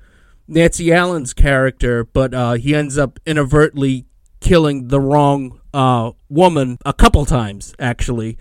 Nancy 0.48 0.92
Allen's 0.92 1.34
character, 1.34 2.04
but 2.04 2.34
uh, 2.34 2.54
he 2.54 2.74
ends 2.74 2.98
up 2.98 3.20
inadvertently 3.26 4.06
killing 4.39 4.88
the 4.88 4.99
wrong 4.99 5.60
uh, 5.73 6.12
woman 6.30 6.78
a 6.86 6.93
couple 6.93 7.25
times, 7.25 7.73
actually. 7.80 8.38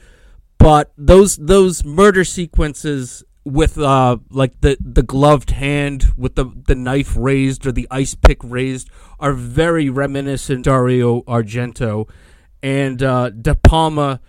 But 0.58 0.92
those 0.96 1.36
those 1.36 1.84
murder 1.84 2.24
sequences 2.24 3.24
with 3.44 3.78
uh 3.78 4.18
like 4.30 4.60
the 4.60 4.76
the 4.80 5.02
gloved 5.02 5.50
hand 5.50 6.06
with 6.16 6.34
the 6.34 6.44
the 6.66 6.74
knife 6.74 7.16
raised 7.16 7.66
or 7.66 7.72
the 7.72 7.86
ice 7.90 8.14
pick 8.14 8.38
raised 8.42 8.90
are 9.18 9.32
very 9.32 9.88
reminiscent 9.88 10.64
Dario 10.64 11.22
Argento 11.22 12.10
and 12.62 13.02
uh 13.02 13.30
De 13.30 13.54
Palma 13.54 14.20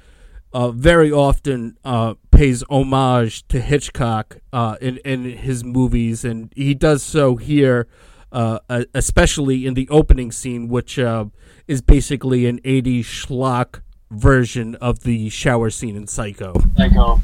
uh, 0.52 0.72
very 0.72 1.12
often 1.12 1.78
uh, 1.84 2.16
pays 2.32 2.64
homage 2.70 3.48
to 3.50 3.62
Hitchcock 3.62 4.38
uh, 4.52 4.78
in 4.82 4.98
in 5.06 5.26
his 5.26 5.64
movies, 5.64 6.26
and 6.26 6.52
he 6.56 6.74
does 6.74 7.04
so 7.04 7.36
here, 7.36 7.88
uh, 8.32 8.60
especially 8.94 9.66
in 9.66 9.74
the 9.74 9.88
opening 9.90 10.32
scene, 10.32 10.68
which 10.68 10.98
uh, 11.00 11.26
is 11.68 11.82
basically 11.82 12.46
an 12.46 12.60
'80s 12.62 13.04
schlock 13.06 13.82
version 14.12 14.76
of 14.76 15.02
the 15.02 15.30
shower 15.30 15.70
scene 15.70 15.96
in 15.96 16.08
Psycho. 16.08 16.54
Psycho. 16.78 17.22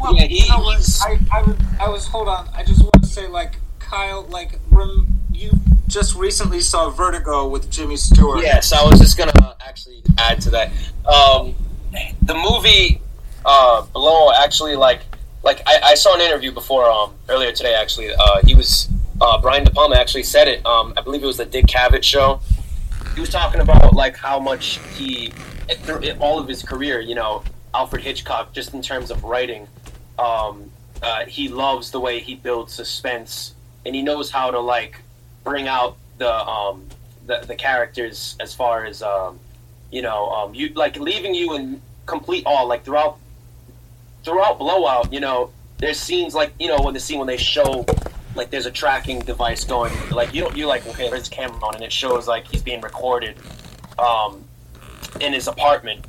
Well, 0.00 0.14
Yeah, 0.14 0.24
he- 0.24 0.42
you 0.42 0.48
know 0.48 0.60
what? 0.60 0.76
he's- 0.76 1.02
I, 1.04 1.18
I, 1.32 1.42
was, 1.42 1.56
I 1.80 1.88
was. 1.88 2.06
Hold 2.08 2.28
on. 2.28 2.48
I 2.54 2.62
just 2.64 2.80
want 2.82 3.02
to 3.02 3.06
say, 3.08 3.26
like 3.28 3.56
Kyle, 3.78 4.24
like 4.28 4.58
rem, 4.70 5.06
you 5.32 5.50
just 5.86 6.14
recently 6.14 6.60
saw 6.60 6.90
Vertigo 6.90 7.48
with 7.48 7.70
Jimmy 7.70 7.96
Stewart. 7.96 8.42
Yes, 8.42 8.72
I 8.72 8.82
was 8.84 8.98
just 8.98 9.16
gonna 9.16 9.56
actually 9.66 10.02
add 10.18 10.40
to 10.42 10.50
that. 10.50 10.70
Um, 11.06 11.54
the 12.22 12.34
movie 12.34 13.00
uh, 13.46 13.82
Blow 13.94 14.30
actually 14.32 14.76
like 14.76 15.00
like 15.42 15.62
I, 15.66 15.80
I 15.82 15.94
saw 15.94 16.14
an 16.14 16.20
interview 16.20 16.52
before 16.52 16.90
um 16.90 17.14
earlier 17.30 17.52
today 17.52 17.74
actually. 17.74 18.10
Uh, 18.12 18.40
he 18.44 18.54
was 18.54 18.88
uh, 19.20 19.40
Brian 19.40 19.64
De 19.64 19.70
Palma 19.70 19.96
actually 19.96 20.22
said 20.22 20.48
it. 20.48 20.64
Um, 20.64 20.94
I 20.96 21.00
believe 21.00 21.22
it 21.22 21.26
was 21.26 21.38
the 21.38 21.44
Dick 21.44 21.66
Cavett 21.66 22.02
show. 22.02 22.40
He 23.14 23.20
was 23.20 23.30
talking 23.30 23.60
about 23.60 23.94
like 23.94 24.16
how 24.16 24.38
much 24.38 24.78
he 24.96 25.32
through 25.80 26.10
all 26.20 26.38
of 26.38 26.48
his 26.48 26.62
career, 26.62 27.00
you 27.00 27.14
know, 27.14 27.42
Alfred 27.74 28.02
Hitchcock, 28.02 28.52
just 28.52 28.74
in 28.74 28.82
terms 28.82 29.10
of 29.10 29.24
writing, 29.24 29.66
um, 30.18 30.70
uh, 31.02 31.24
he 31.26 31.48
loves 31.48 31.90
the 31.90 32.00
way 32.00 32.20
he 32.20 32.34
builds 32.34 32.72
suspense, 32.72 33.54
and 33.84 33.94
he 33.94 34.02
knows 34.02 34.30
how 34.30 34.50
to 34.50 34.58
like 34.60 35.00
bring 35.44 35.68
out 35.68 35.96
the 36.18 36.32
um, 36.32 36.84
the, 37.26 37.44
the 37.46 37.54
characters 37.54 38.36
as 38.40 38.54
far 38.54 38.84
as 38.84 39.02
um, 39.02 39.38
you 39.90 40.02
know, 40.02 40.28
um, 40.30 40.54
you 40.54 40.70
like 40.70 40.96
leaving 40.96 41.34
you 41.34 41.54
in 41.54 41.80
complete 42.06 42.44
awe. 42.46 42.62
Like 42.62 42.84
throughout 42.84 43.18
throughout 44.24 44.58
Blowout, 44.58 45.12
you 45.12 45.20
know, 45.20 45.50
there's 45.78 45.98
scenes 45.98 46.34
like 46.34 46.52
you 46.58 46.68
know 46.68 46.78
when 46.82 46.94
the 46.94 47.00
scene 47.00 47.18
when 47.18 47.28
they 47.28 47.36
show 47.36 47.84
like 48.38 48.50
there's 48.50 48.66
a 48.66 48.70
tracking 48.70 49.18
device 49.18 49.64
going, 49.64 49.92
like 50.10 50.32
you 50.32 50.48
you 50.54 50.66
like 50.66 50.86
okay, 50.86 51.10
there's 51.10 51.28
a 51.28 51.30
camera 51.30 51.58
on, 51.62 51.74
and 51.74 51.84
it 51.84 51.92
shows 51.92 52.26
like 52.26 52.46
he's 52.46 52.62
being 52.62 52.80
recorded 52.80 53.36
um, 53.98 54.44
in 55.20 55.32
his 55.32 55.48
apartment. 55.48 56.06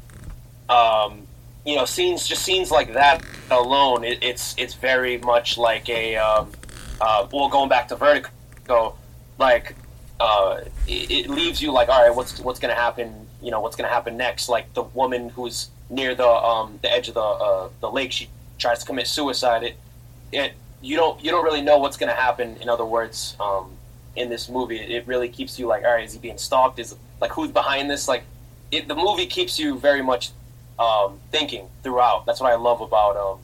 Um, 0.70 1.28
you 1.66 1.76
know, 1.76 1.86
scenes 1.86 2.28
just 2.28 2.44
scenes 2.44 2.72
like 2.72 2.94
that 2.94 3.24
alone, 3.52 4.04
it, 4.04 4.20
it's 4.22 4.56
it's 4.58 4.76
very 4.76 5.18
much 5.18 5.58
like 5.58 5.90
a 5.90 6.16
um, 6.16 6.52
uh, 7.02 7.28
well, 7.32 7.50
going 7.50 7.70
back 7.70 7.88
to 7.90 7.96
Vertigo, 7.96 8.96
like 9.38 9.76
uh, 10.20 10.62
it, 10.88 11.12
it 11.12 11.30
leaves 11.30 11.62
you 11.62 11.72
like, 11.72 11.90
all 11.90 12.02
right, 12.02 12.16
what's 12.16 12.40
what's 12.40 12.60
gonna 12.60 12.76
happen? 12.76 13.28
You 13.42 13.52
know, 13.52 13.60
what's 13.60 13.76
gonna 13.76 13.90
happen 13.90 14.18
next? 14.18 14.50
Like 14.50 14.74
the 14.74 14.84
woman 14.84 15.30
who's 15.30 15.70
near 15.90 16.14
the 16.14 16.28
um, 16.28 16.80
the 16.82 16.92
edge 16.92 17.08
of 17.08 17.16
the 17.16 17.22
uh, 17.22 17.70
the 17.82 17.90
lake, 17.92 18.12
she 18.12 18.30
tries 18.58 18.80
to 18.80 18.86
commit 18.86 19.08
suicide. 19.08 19.64
It 19.64 19.78
it 20.32 20.54
you 20.82 20.96
don't 20.96 21.24
you 21.24 21.32
don't 21.32 21.44
really 21.44 21.62
know 21.62 21.78
what's 21.78 21.98
gonna 21.98 22.14
happen. 22.14 22.58
In 22.62 22.70
other 22.70 22.86
words, 22.86 23.36
um, 23.40 23.72
in 24.16 24.30
this 24.30 24.50
movie, 24.50 24.78
it 24.78 25.08
really 25.08 25.30
keeps 25.30 25.60
you 25.60 25.68
like, 25.68 25.84
all 25.84 25.92
right, 25.92 26.06
is 26.06 26.14
he 26.14 26.20
being 26.20 26.38
stalked? 26.38 26.80
Is 26.80 26.96
like 27.22 27.32
who's 27.32 27.52
behind 27.52 27.90
this? 27.90 28.08
Like 28.08 28.24
it, 28.72 28.88
the 28.88 28.96
movie 28.96 29.26
keeps 29.26 29.60
you 29.60 29.78
very 29.78 30.02
much 30.02 30.32
um, 30.78 31.20
thinking 31.32 31.68
throughout. 31.84 32.26
That's 32.26 32.40
what 32.40 32.52
I 32.52 32.56
love 32.56 32.82
about 32.82 33.18
um, 33.18 33.40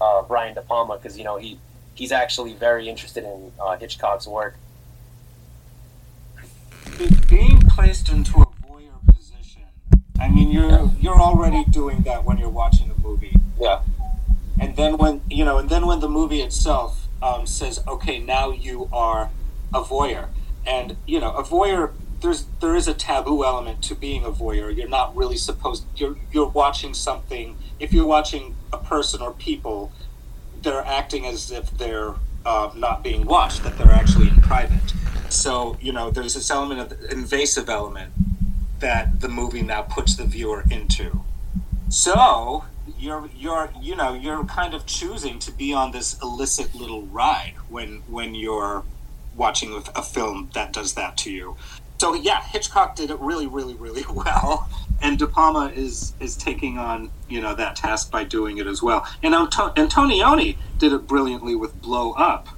uh, 0.00 0.22
Brian 0.22 0.54
De 0.54 0.62
Palma 0.62 0.96
because 0.96 1.18
you 1.18 1.24
know 1.24 1.36
he 1.36 1.58
he's 1.94 2.12
actually 2.12 2.54
very 2.54 2.88
interested 2.88 3.24
in 3.24 3.52
uh, 3.60 3.76
Hitchcock's 3.76 4.26
work. 4.26 4.56
being 7.28 7.60
placed 7.68 8.08
into 8.10 8.40
a 8.40 8.46
voyeur 8.66 9.14
position. 9.14 9.62
I 10.20 10.28
mean, 10.28 10.50
you're 10.50 10.90
you're 11.00 11.20
already 11.20 11.64
doing 11.64 12.02
that 12.02 12.24
when 12.24 12.38
you're 12.38 12.48
watching 12.48 12.90
a 12.90 13.00
movie, 13.00 13.34
Yeah, 13.58 13.80
and 14.60 14.76
then 14.76 14.98
when 14.98 15.22
you 15.30 15.44
know, 15.44 15.56
and 15.56 15.70
then 15.70 15.86
when 15.86 16.00
the 16.00 16.08
movie 16.08 16.42
itself 16.42 17.08
um, 17.22 17.46
says, 17.46 17.82
"Okay, 17.88 18.18
now 18.18 18.50
you 18.50 18.88
are 18.92 19.30
a 19.72 19.82
voyeur," 19.82 20.28
and 20.66 20.96
you 21.06 21.18
know, 21.18 21.32
a 21.32 21.42
voyeur. 21.42 21.92
There's 22.20 22.44
there 22.60 22.76
is 22.76 22.86
a 22.86 22.92
taboo 22.92 23.42
element 23.42 23.82
to 23.84 23.94
being 23.94 24.24
a 24.24 24.30
voyeur. 24.30 24.76
You're 24.76 24.88
not 24.88 25.16
really 25.16 25.38
supposed. 25.38 25.84
You're 25.96 26.16
you're 26.30 26.48
watching 26.48 26.92
something. 26.92 27.56
If 27.78 27.94
you're 27.94 28.06
watching 28.06 28.54
a 28.70 28.76
person 28.76 29.22
or 29.22 29.32
people, 29.32 29.92
they're 30.60 30.84
acting 30.84 31.24
as 31.24 31.50
if 31.50 31.70
they're 31.70 32.14
uh, 32.44 32.70
not 32.76 33.02
being 33.02 33.24
watched. 33.24 33.64
That 33.64 33.78
they're 33.78 33.90
actually 33.90 34.28
in 34.28 34.42
private. 34.42 34.92
So 35.30 35.78
you 35.80 35.92
know, 35.92 36.10
there's 36.10 36.34
this 36.34 36.50
element 36.50 36.80
of 36.80 37.10
invasive 37.10 37.70
element 37.70 38.12
that 38.80 39.20
the 39.22 39.28
movie 39.28 39.62
now 39.62 39.82
puts 39.82 40.16
the 40.16 40.24
viewer 40.24 40.64
into. 40.70 41.24
So 41.88 42.64
you're 42.98 43.28
you're 43.36 43.70
you 43.80 43.96
know 43.96 44.14
you're 44.14 44.44
kind 44.44 44.74
of 44.74 44.86
choosing 44.86 45.38
to 45.40 45.52
be 45.52 45.72
on 45.72 45.92
this 45.92 46.20
illicit 46.22 46.74
little 46.74 47.02
ride 47.02 47.54
when 47.68 48.02
when 48.08 48.34
you're 48.34 48.84
watching 49.36 49.72
a, 49.72 49.98
a 49.98 50.02
film 50.02 50.50
that 50.54 50.72
does 50.72 50.94
that 50.94 51.16
to 51.18 51.30
you. 51.30 51.56
So 51.98 52.14
yeah, 52.14 52.42
Hitchcock 52.42 52.96
did 52.96 53.10
it 53.10 53.18
really 53.20 53.46
really 53.46 53.74
really 53.74 54.04
well, 54.10 54.68
and 55.00 55.18
De 55.18 55.26
Palma 55.26 55.72
is 55.74 56.14
is 56.20 56.36
taking 56.36 56.78
on 56.78 57.10
you 57.28 57.40
know 57.40 57.54
that 57.54 57.76
task 57.76 58.10
by 58.10 58.24
doing 58.24 58.58
it 58.58 58.66
as 58.66 58.82
well. 58.82 59.06
And 59.22 59.34
Anto- 59.34 59.72
Antonioni 59.74 60.56
did 60.78 60.92
it 60.92 61.06
brilliantly 61.06 61.54
with 61.54 61.80
Blow 61.82 62.12
Up. 62.12 62.48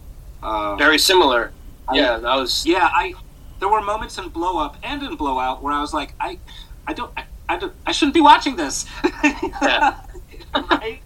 Uh, 0.43 0.77
very 0.77 0.99
similar. 0.99 1.53
Yeah, 1.93 2.17
that 2.19 2.37
was 2.37 2.65
yeah, 2.65 2.89
I 2.91 3.15
there 3.63 3.69
were 3.69 3.81
moments 3.81 4.19
in 4.19 4.29
Blow 4.29 4.59
Up 4.59 4.77
and 4.83 5.05
in 5.05 5.15
Blowout 5.15 5.63
where 5.63 5.73
I 5.73 5.81
was 5.81 5.95
like, 5.95 6.15
I, 6.19 6.37
I 6.85 6.95
don't, 6.95 7.13
I, 7.17 7.27
I, 7.49 7.57
don't, 7.57 7.73
I 7.87 7.93
shouldn't 7.93 8.13
be 8.13 8.21
watching 8.21 8.57
this. 8.57 8.87
Yeah. 9.63 10.01
Right? 10.55 11.01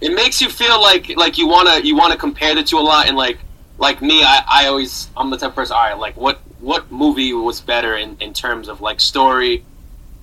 it 0.00 0.14
makes 0.14 0.40
you 0.40 0.48
feel 0.48 0.80
like 0.80 1.14
like 1.16 1.38
you 1.38 1.46
wanna 1.46 1.78
you 1.80 1.96
wanna 1.96 2.16
compare 2.16 2.54
the 2.54 2.62
two 2.62 2.78
a 2.78 2.80
lot 2.80 3.08
and 3.08 3.16
like 3.16 3.38
like 3.78 4.00
me 4.02 4.22
I, 4.22 4.44
I 4.48 4.66
always 4.66 5.08
I'm 5.16 5.30
the 5.30 5.36
type 5.36 5.50
of 5.50 5.54
person 5.56 5.76
all 5.76 5.82
right 5.82 5.98
like 5.98 6.16
what 6.16 6.40
what 6.60 6.90
movie 6.90 7.32
was 7.32 7.60
better 7.60 7.96
in, 7.96 8.16
in 8.20 8.32
terms 8.32 8.68
of 8.68 8.80
like 8.80 9.00
story 9.00 9.64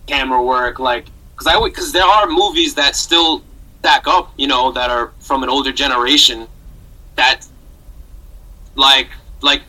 camera 0.08 0.42
work 0.42 0.80
like 0.80 1.06
because 1.32 1.48
I 1.48 1.64
because 1.64 1.92
there 1.92 2.06
are 2.06 2.28
movies 2.28 2.76
that 2.76 2.96
still 2.96 3.44
stack 3.80 4.08
up 4.08 4.34
you 4.38 4.48
know 4.48 4.72
that 4.72 4.90
are 4.90 5.12
from 5.20 5.44
an 5.44 5.50
older 5.50 5.72
generation 5.72 6.48
that 7.16 7.46
like 8.76 9.10
like 9.42 9.62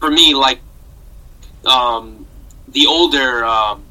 for 0.00 0.10
me 0.10 0.34
like 0.34 0.60
um 1.64 2.26
the 2.68 2.86
older 2.86 3.44
um 3.44 3.82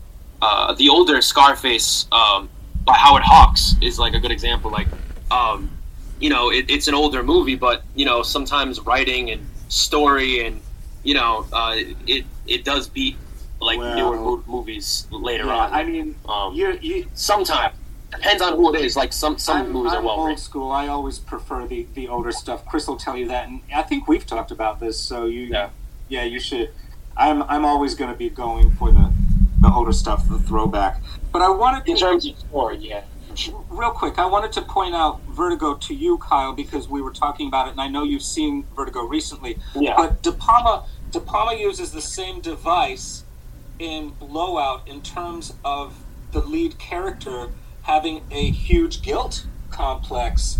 uh 0.41 0.73
the 0.73 0.89
older 0.89 1.21
Scarface 1.21 2.08
um 2.12 2.50
by 2.88 2.93
Howard 2.95 3.23
Hawks 3.23 3.76
is 3.82 4.00
like 4.00 4.13
a 4.13 4.19
good 4.19 4.32
example. 4.32 4.71
Like, 4.71 4.88
um, 5.30 5.69
you 6.19 6.30
know, 6.30 6.50
it, 6.52 6.65
it's 6.69 6.88
an 6.88 6.95
older 6.95 7.21
movie, 7.21 7.56
but 7.56 7.84
you 7.95 8.06
know, 8.06 8.23
sometimes 8.23 8.80
writing 8.80 9.30
and 9.30 9.45
story 9.67 10.45
and 10.45 10.60
you 11.04 11.13
know, 11.13 11.45
uh, 11.54 11.76
it 12.08 12.26
it 12.47 12.63
does 12.65 12.88
beat 12.88 13.17
like 13.60 13.78
Well- 13.78 13.95
newer 13.95 14.15
mo- 14.17 14.43
movies 14.47 15.06
later 15.12 15.45
Yeah, 15.45 15.58
on. 15.58 15.73
I 15.73 15.84
mean, 15.84 16.15
um, 16.28 16.54
you, 16.56 16.78
you, 16.82 17.06
sometimes 17.13 17.76
depends 18.12 18.41
on 18.41 18.54
who 18.56 18.73
it 18.73 18.80
is. 18.82 18.95
Like 18.95 19.12
some 19.13 19.38
some 19.38 19.58
I'm, 19.67 19.71
movies 19.71 19.91
I'm 19.93 20.00
are 20.00 20.06
well 20.06 20.19
old 20.30 20.39
school. 20.39 20.71
I 20.71 20.88
always 20.88 21.19
prefer 21.19 21.67
the, 21.67 21.86
the 21.93 22.08
older 22.08 22.32
stuff. 22.32 22.65
Chris 22.65 22.88
will 22.88 22.97
tell 22.97 23.17
you 23.17 23.28
that, 23.28 23.47
and 23.50 23.62
I 23.76 23.84
think 23.84 24.08
we've 24.08 24.26
talked 24.26 24.52
about 24.52 24.80
this. 24.80 24.97
So 25.00 25.26
you, 25.26 25.41
Yeah. 25.41 25.69
yeah, 26.08 26.23
you 26.23 26.39
should. 26.39 26.71
I'm 27.17 27.43
I'm 27.43 27.65
always 27.65 27.95
going 27.95 28.12
to 28.12 28.17
be 28.17 28.30
going 28.30 28.71
for 28.71 28.91
the 28.91 29.12
the 29.60 29.72
older 29.72 29.91
stuff, 29.91 30.28
the 30.30 30.39
throwback. 30.39 31.02
But 31.32 31.41
I 31.41 31.50
wanted 31.50 31.86
to 31.86 31.91
In 31.91 31.98
terms 31.98 32.28
of 32.28 32.38
story, 32.38 32.78
yeah. 32.78 33.04
real 33.70 33.91
quick, 33.91 34.20
I 34.20 34.26
wanted 34.26 34.52
to 34.54 34.62
point 34.62 34.96
out 34.96 35.22
Vertigo 35.30 35.76
to 35.76 35.93
you, 35.93 36.17
Kyle, 36.17 36.54
because 36.54 36.88
we 36.88 37.02
were 37.02 37.12
talking 37.12 37.48
about 37.48 37.67
it, 37.67 37.72
and 37.72 37.82
I 37.82 37.88
know 37.88 38.04
you've 38.04 38.24
seen 38.24 38.65
Vertigo 38.76 39.04
recently. 39.04 39.58
Yeah. 39.76 39.96
But 39.96 40.22
De 40.22 40.32
Palma, 40.32 40.86
De 41.12 41.20
Palma 41.20 41.58
uses 41.58 41.91
the 41.91 42.02
same 42.02 42.41
device 42.41 43.24
in 43.80 44.10
Blowout 44.20 44.88
in 44.88 45.02
terms 45.02 45.54
of 45.63 46.04
the 46.32 46.41
lead 46.41 46.78
character 46.78 47.50
having 47.84 48.24
a 48.32 48.52
huge 48.52 49.02
guilt 49.02 49.46
complex 49.70 50.60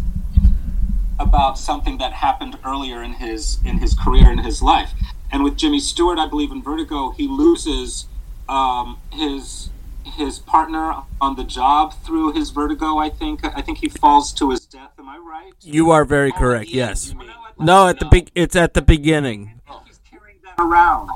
about 1.20 1.58
something 1.58 1.98
that 1.98 2.14
happened 2.14 2.58
earlier 2.64 3.02
in 3.02 3.14
his 3.14 3.60
in 3.66 3.80
his 3.80 3.94
career 3.96 4.32
in 4.32 4.38
his 4.40 4.62
life. 4.62 4.94
And 5.32 5.44
with 5.44 5.58
Jimmy 5.58 5.80
Stewart, 5.80 6.20
I 6.20 6.28
believe 6.28 6.52
in 6.52 6.62
Vertigo, 6.62 7.12
he 7.12 7.28
loses 7.28 8.06
um, 8.50 8.98
his 9.12 9.70
his 10.16 10.40
partner 10.40 10.96
on 11.20 11.36
the 11.36 11.44
job 11.44 11.94
through 12.04 12.32
his 12.32 12.50
vertigo. 12.52 12.98
I 12.98 13.10
think 13.10 13.42
I 13.46 13.62
think 13.62 13.80
he 13.80 13.90
falls 13.90 14.34
to 14.34 14.50
his 14.52 14.62
death. 14.66 14.92
Am 14.98 15.08
I 15.10 15.18
right? 15.18 15.52
You 15.62 15.92
are 15.92 16.06
very 16.06 16.32
correct. 16.32 16.70
yeah, 16.70 16.88
Yes. 16.88 17.12
you 17.12 17.18
Well, 17.18 17.28
at 17.30 17.60
No, 17.60 17.88
at 17.88 18.00
the 18.00 18.06
big. 18.06 18.32
It's 18.36 18.56
at 18.56 18.74
the 18.74 18.82
beginning. 18.82 19.60
I 19.68 19.74
think 19.74 19.88
he's 19.88 20.00
carrying 20.10 20.38
that 20.46 20.62
around. 20.62 21.10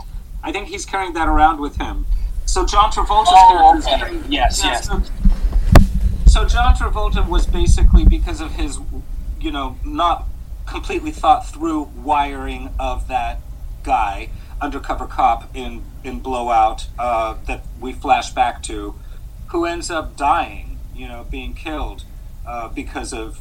I 0.44 0.52
think 0.52 0.67
he's 0.67 0.86
carrying 0.86 1.13
that 1.13 1.28
around 1.28 1.60
with 1.60 1.78
him. 1.78 2.06
So 2.46 2.65
John 2.65 2.91
Travolta's 2.91 3.30
Oh, 3.32 3.72
character 3.82 3.88
okay. 3.89 3.98
carrying- 4.00 4.32
Yes, 4.32 4.62
yes. 4.63 4.88
So, 4.88 5.02
so 6.28 6.46
John 6.46 6.74
Travolta 6.76 7.26
was 7.28 7.46
basically 7.46 8.04
because 8.06 8.41
of 8.41 8.52
his, 8.54 8.80
you 9.39 9.52
know, 9.52 9.78
not 9.86 10.26
completely 10.65 11.12
thought 11.12 11.48
through 11.48 11.84
wiring 11.96 12.70
of 12.80 13.08
that 13.08 13.39
guy, 13.84 14.30
undercover 14.62 15.06
cop 15.06 15.56
in 15.56 15.84
in 16.04 16.19
Blowout, 16.19 16.88
uh, 16.97 17.36
that 17.47 17.65
we 17.80 17.93
flash 17.93 18.32
back 18.32 18.63
to, 18.63 18.95
who 19.47 19.65
ends 19.65 19.91
up 19.91 20.15
dying, 20.15 20.80
you 20.95 21.08
know, 21.08 21.26
being 21.30 21.54
killed 21.54 22.04
uh, 22.47 22.67
because 22.69 23.13
of, 23.13 23.39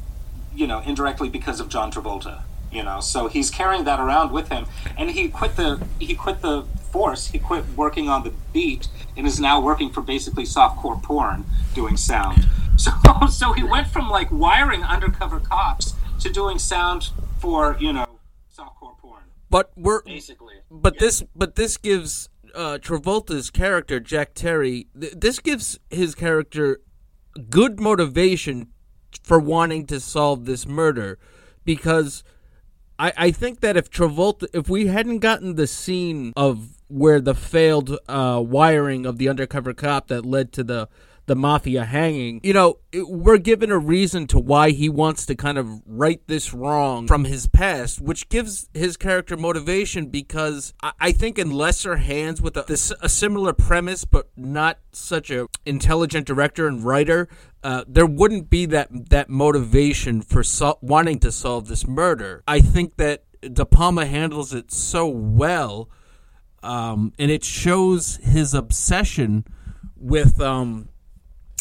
you 0.54 0.66
know, 0.66 0.80
indirectly 0.80 1.28
because 1.28 1.60
of 1.60 1.68
John 1.68 1.90
Travolta. 1.90 2.42
You 2.72 2.84
know, 2.84 3.00
so 3.00 3.26
he's 3.26 3.50
carrying 3.50 3.82
that 3.84 3.98
around 3.98 4.30
with 4.30 4.48
him, 4.48 4.66
and 4.96 5.10
he 5.10 5.28
quit 5.28 5.56
the 5.56 5.84
he 5.98 6.14
quit 6.14 6.40
the 6.40 6.62
force. 6.92 7.26
He 7.28 7.38
quit 7.40 7.64
working 7.76 8.08
on 8.08 8.22
the 8.22 8.32
beat 8.52 8.86
and 9.16 9.26
is 9.26 9.40
now 9.40 9.60
working 9.60 9.90
for 9.90 10.02
basically 10.02 10.44
softcore 10.44 11.02
porn, 11.02 11.44
doing 11.74 11.96
sound. 11.96 12.46
So, 12.80 12.92
so 13.28 13.52
he 13.52 13.62
went 13.62 13.88
from 13.88 14.08
like 14.08 14.30
wiring 14.30 14.82
undercover 14.82 15.38
cops 15.38 15.92
to 16.20 16.30
doing 16.30 16.58
sound 16.58 17.10
for 17.38 17.76
you 17.78 17.92
know 17.92 18.06
softcore 18.56 18.96
porn. 18.96 19.24
But 19.50 19.70
we're 19.76 20.00
Basically. 20.02 20.59
But 20.70 20.98
this 20.98 21.22
but 21.34 21.56
this 21.56 21.76
gives 21.76 22.28
uh, 22.54 22.78
Travolta's 22.80 23.50
character 23.50 24.00
Jack 24.00 24.34
Terry. 24.34 24.88
Th- 24.98 25.14
this 25.16 25.38
gives 25.38 25.78
his 25.90 26.14
character 26.14 26.80
good 27.48 27.80
motivation 27.80 28.68
for 29.22 29.38
wanting 29.38 29.86
to 29.86 30.00
solve 30.00 30.44
this 30.44 30.66
murder 30.66 31.18
because 31.64 32.22
I, 32.98 33.12
I 33.16 33.30
think 33.30 33.60
that 33.60 33.76
if 33.76 33.90
Travolta 33.90 34.46
if 34.52 34.68
we 34.68 34.86
hadn't 34.86 35.18
gotten 35.18 35.56
the 35.56 35.66
scene 35.66 36.32
of 36.36 36.76
where 36.88 37.20
the 37.20 37.34
failed 37.34 37.96
uh, 38.08 38.42
wiring 38.44 39.06
of 39.06 39.18
the 39.18 39.28
undercover 39.28 39.72
cop 39.72 40.08
that 40.08 40.26
led 40.26 40.52
to 40.52 40.64
the 40.64 40.88
the 41.26 41.36
mafia 41.36 41.84
hanging. 41.84 42.40
You 42.42 42.52
know 42.52 42.78
it, 42.92 43.08
we're 43.08 43.38
given 43.38 43.70
a 43.70 43.78
reason 43.78 44.26
to 44.28 44.38
why 44.38 44.70
he 44.70 44.88
wants 44.88 45.26
to 45.26 45.34
kind 45.34 45.58
of 45.58 45.82
right 45.86 46.20
this 46.26 46.52
wrong 46.52 47.06
from 47.06 47.24
his 47.24 47.46
past 47.46 48.00
which 48.00 48.28
gives 48.28 48.68
his 48.74 48.96
character 48.96 49.36
motivation 49.36 50.06
because 50.06 50.74
i, 50.82 50.92
I 51.00 51.12
think 51.12 51.38
in 51.38 51.50
lesser 51.50 51.96
hands 51.96 52.40
with 52.42 52.56
a, 52.56 52.64
this, 52.66 52.92
a 53.00 53.08
similar 53.08 53.52
premise 53.52 54.04
but 54.04 54.28
not 54.36 54.78
such 54.92 55.30
a 55.30 55.48
intelligent 55.64 56.26
director 56.26 56.66
and 56.66 56.84
writer 56.84 57.28
uh, 57.62 57.84
there 57.86 58.06
wouldn't 58.06 58.48
be 58.48 58.66
that 58.66 58.88
that 59.10 59.28
motivation 59.28 60.22
for 60.22 60.42
sol- 60.42 60.78
wanting 60.80 61.18
to 61.18 61.30
solve 61.30 61.68
this 61.68 61.86
murder. 61.86 62.42
I 62.48 62.60
think 62.60 62.96
that 62.96 63.24
De 63.42 63.64
Palma 63.64 64.06
handles 64.06 64.54
it 64.54 64.72
so 64.72 65.06
well 65.06 65.90
um, 66.62 67.12
and 67.18 67.30
it 67.30 67.44
shows 67.44 68.16
his 68.22 68.54
obsession 68.54 69.44
with 69.96 70.40
um, 70.40 70.88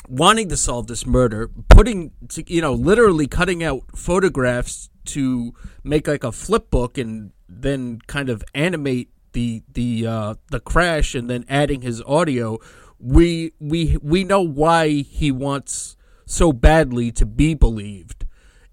wanting 0.10 0.50
to 0.50 0.58
solve 0.58 0.88
this 0.88 1.06
murder, 1.06 1.50
putting 1.70 2.12
to, 2.30 2.52
you 2.52 2.62
know 2.62 2.74
literally 2.74 3.28
cutting 3.28 3.64
out 3.64 3.84
photographs 3.96 4.90
to 5.06 5.54
make 5.84 6.08
like 6.08 6.24
a 6.24 6.32
flip 6.32 6.70
book 6.70 6.98
and 6.98 7.32
then 7.48 8.00
kind 8.08 8.30
of 8.30 8.44
animate 8.54 9.10
the 9.34 9.64
the 9.72 10.06
uh, 10.06 10.36
the 10.52 10.60
crash 10.60 11.16
and 11.16 11.30
then 11.30 11.46
adding 11.48 11.82
his 11.82 12.02
audio. 12.04 12.60
We 13.00 13.54
we 13.60 13.98
we 14.02 14.24
know 14.24 14.42
why 14.42 14.90
he 14.90 15.32
wants 15.32 15.96
so 16.26 16.52
badly 16.52 17.12
to 17.14 17.26
be 17.26 17.54
believed 17.54 18.26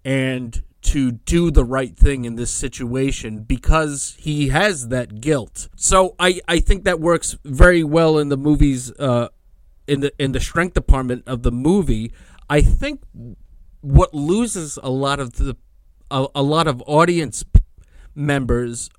and 0.05 0.63
to 0.83 1.11
do 1.11 1.51
the 1.51 1.65
right 1.65 1.97
thing 1.97 2.25
in 2.25 2.37
this 2.37 2.51
situation 2.51 3.41
because 3.41 4.15
he 4.19 4.49
has 4.49 4.89
that 4.89 5.21
guilt. 5.21 5.69
So 5.75 6.15
I, 6.19 6.41
I 6.47 6.61
think 6.61 6.85
that 6.85 7.01
works 7.01 7.37
very 7.45 7.83
well 7.83 8.19
in 8.19 8.29
the 8.29 8.37
movie's 8.37 8.93
uh, 8.93 9.29
in 9.87 10.01
the 10.01 10.13
in 10.19 10.33
the 10.33 10.41
strength 10.41 10.75
department 10.75 11.25
of 11.27 11.43
the 11.43 11.53
movie. 11.53 12.13
I 12.49 12.61
think 12.61 13.03
what 13.81 14.15
loses 14.15 14.79
a 14.83 14.91
lot 14.91 15.21
of 15.21 15.35
the 15.35 15.57
a, 16.11 16.27
a 16.35 16.43
lot 16.43 16.67
of 16.67 16.83
audience 16.87 17.45
members 18.15 18.91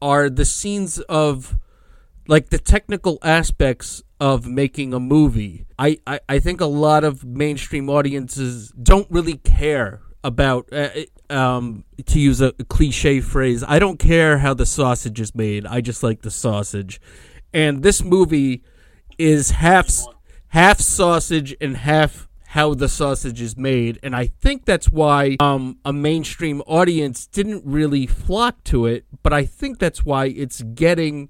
are 0.00 0.28
the 0.28 0.44
scenes 0.44 0.98
of 1.00 1.58
like 2.28 2.50
the 2.50 2.58
technical 2.58 3.18
aspects 3.22 4.02
of 4.20 4.46
making 4.46 4.92
a 4.92 5.00
movie. 5.00 5.66
I, 5.78 5.98
I, 6.06 6.20
I 6.28 6.38
think 6.38 6.60
a 6.60 6.66
lot 6.66 7.04
of 7.04 7.24
mainstream 7.24 7.88
audiences 7.88 8.70
don't 8.70 9.06
really 9.10 9.36
care 9.38 10.00
about 10.24 10.68
uh, 10.72 10.88
um 11.30 11.84
to 12.04 12.18
use 12.18 12.40
a 12.40 12.52
cliche 12.68 13.20
phrase 13.20 13.62
i 13.68 13.78
don't 13.78 13.98
care 13.98 14.38
how 14.38 14.52
the 14.52 14.66
sausage 14.66 15.20
is 15.20 15.34
made 15.36 15.64
i 15.66 15.80
just 15.80 16.02
like 16.02 16.22
the 16.22 16.30
sausage 16.30 17.00
and 17.52 17.84
this 17.84 18.02
movie 18.02 18.64
is 19.18 19.50
half 19.50 19.88
half 20.48 20.80
sausage 20.80 21.54
and 21.60 21.76
half 21.78 22.28
how 22.48 22.72
the 22.74 22.88
sausage 22.88 23.40
is 23.40 23.56
made 23.56 23.98
and 24.02 24.14
i 24.14 24.26
think 24.26 24.64
that's 24.64 24.88
why 24.88 25.36
um 25.40 25.78
a 25.84 25.92
mainstream 25.92 26.62
audience 26.66 27.26
didn't 27.26 27.62
really 27.66 28.06
flock 28.06 28.62
to 28.64 28.86
it 28.86 29.04
but 29.22 29.32
i 29.32 29.44
think 29.44 29.78
that's 29.78 30.04
why 30.04 30.26
it's 30.26 30.62
getting 30.62 31.28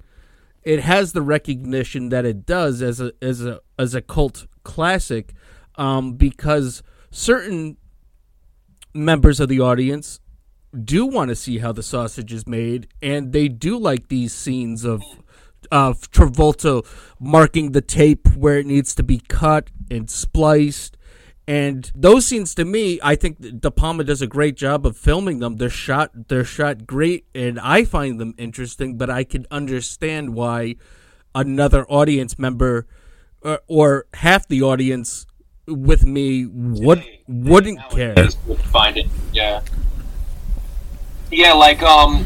it 0.62 0.80
has 0.80 1.12
the 1.12 1.22
recognition 1.22 2.10
that 2.10 2.24
it 2.24 2.44
does 2.46 2.82
as 2.82 3.00
a 3.00 3.12
as 3.22 3.44
a 3.44 3.60
as 3.78 3.94
a 3.94 4.02
cult 4.02 4.46
classic 4.62 5.32
um 5.76 6.12
because 6.12 6.82
certain 7.10 7.76
members 8.94 9.40
of 9.40 9.48
the 9.48 9.60
audience 9.60 10.20
do 10.84 11.06
want 11.06 11.28
to 11.28 11.34
see 11.34 11.58
how 11.58 11.72
the 11.72 11.82
sausage 11.82 12.32
is 12.32 12.46
made, 12.46 12.88
and 13.02 13.32
they 13.32 13.48
do 13.48 13.78
like 13.78 14.08
these 14.08 14.34
scenes 14.34 14.84
of 14.84 15.02
of 15.70 16.10
Travolta 16.10 16.84
marking 17.18 17.72
the 17.72 17.80
tape 17.80 18.28
where 18.36 18.58
it 18.58 18.66
needs 18.66 18.94
to 18.94 19.02
be 19.02 19.20
cut 19.28 19.70
and 19.90 20.10
spliced. 20.10 20.96
And 21.48 21.90
those 21.94 22.26
scenes, 22.26 22.54
to 22.56 22.64
me, 22.64 22.98
I 23.02 23.14
think 23.14 23.60
De 23.60 23.70
Palma 23.70 24.02
does 24.02 24.20
a 24.20 24.26
great 24.26 24.56
job 24.56 24.84
of 24.84 24.96
filming 24.96 25.38
them. 25.38 25.56
They're 25.56 25.70
shot, 25.70 26.28
they're 26.28 26.44
shot 26.44 26.86
great, 26.86 27.24
and 27.34 27.60
I 27.60 27.84
find 27.84 28.18
them 28.18 28.34
interesting. 28.36 28.98
But 28.98 29.10
I 29.10 29.22
can 29.22 29.46
understand 29.50 30.34
why 30.34 30.74
another 31.34 31.86
audience 31.86 32.36
member 32.36 32.88
or, 33.42 33.60
or 33.68 34.06
half 34.14 34.48
the 34.48 34.62
audience 34.62 35.26
with 35.68 36.04
me 36.04 36.46
would 36.46 37.04
wouldn't 37.28 37.78
care. 37.90 38.14
Would 38.46 38.58
find 38.62 38.96
it. 38.96 39.06
Yeah. 39.32 39.62
Yeah, 41.30 41.52
like 41.54 41.82
um, 41.82 42.24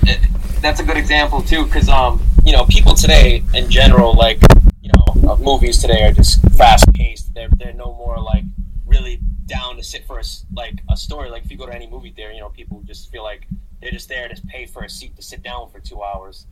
that's 0.61 0.81
a 0.81 0.83
good 0.83 0.97
example 0.97 1.43
too, 1.43 1.65
because 1.65 1.89
um, 1.89 2.23
you 2.45 2.53
know, 2.53 2.65
people 2.65 2.95
today 2.95 3.43
in 3.55 3.71
general, 3.71 4.15
like 4.15 4.41
you 4.83 4.91
know, 4.95 5.37
movies 5.37 5.79
today 5.79 6.05
are 6.05 6.13
just 6.13 6.41
fast 6.57 6.93
paced. 6.95 7.33
They're 7.35 7.49
they're 7.59 7.73
no 7.73 7.95
more 7.95 8.19
like 8.19 8.45
really 8.87 9.21
down 9.47 9.77
to 9.77 9.83
sit 9.83 10.07
for 10.07 10.19
a 10.19 10.23
like 10.55 10.81
a 10.91 10.97
story. 10.97 11.31
Like 11.31 11.45
if 11.45 11.51
you 11.51 11.57
go 11.57 11.67
to 11.67 11.75
any 11.75 11.87
movie 11.87 12.11
theater, 12.11 12.33
you 12.33 12.41
know, 12.41 12.49
people 12.49 12.83
just 12.87 13.11
feel 13.11 13.23
like 13.23 13.47
they're 13.81 13.91
just 13.91 14.09
there 14.09 14.29
to 14.29 14.47
pay 14.47 14.67
for 14.67 14.83
a 14.85 14.89
seat 14.89 15.17
to 15.17 15.23
sit 15.23 15.43
down 15.43 15.71
for 15.71 15.81
two 15.81 16.03
hours. 16.03 16.47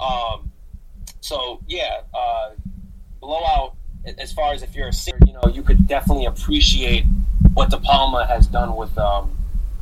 Um, 0.00 0.50
so 1.20 1.60
yeah, 1.66 2.00
uh, 2.14 2.50
blowout. 3.20 3.74
As 4.18 4.34
far 4.34 4.52
as 4.52 4.62
if 4.62 4.74
you're 4.74 4.88
a 4.88 4.92
singer, 4.92 5.18
you 5.26 5.32
know, 5.32 5.50
you 5.50 5.62
could 5.62 5.88
definitely 5.88 6.26
appreciate 6.26 7.06
what 7.54 7.70
De 7.70 7.78
Palma 7.78 8.26
has 8.26 8.46
done 8.46 8.76
with, 8.76 8.98
um, 8.98 9.34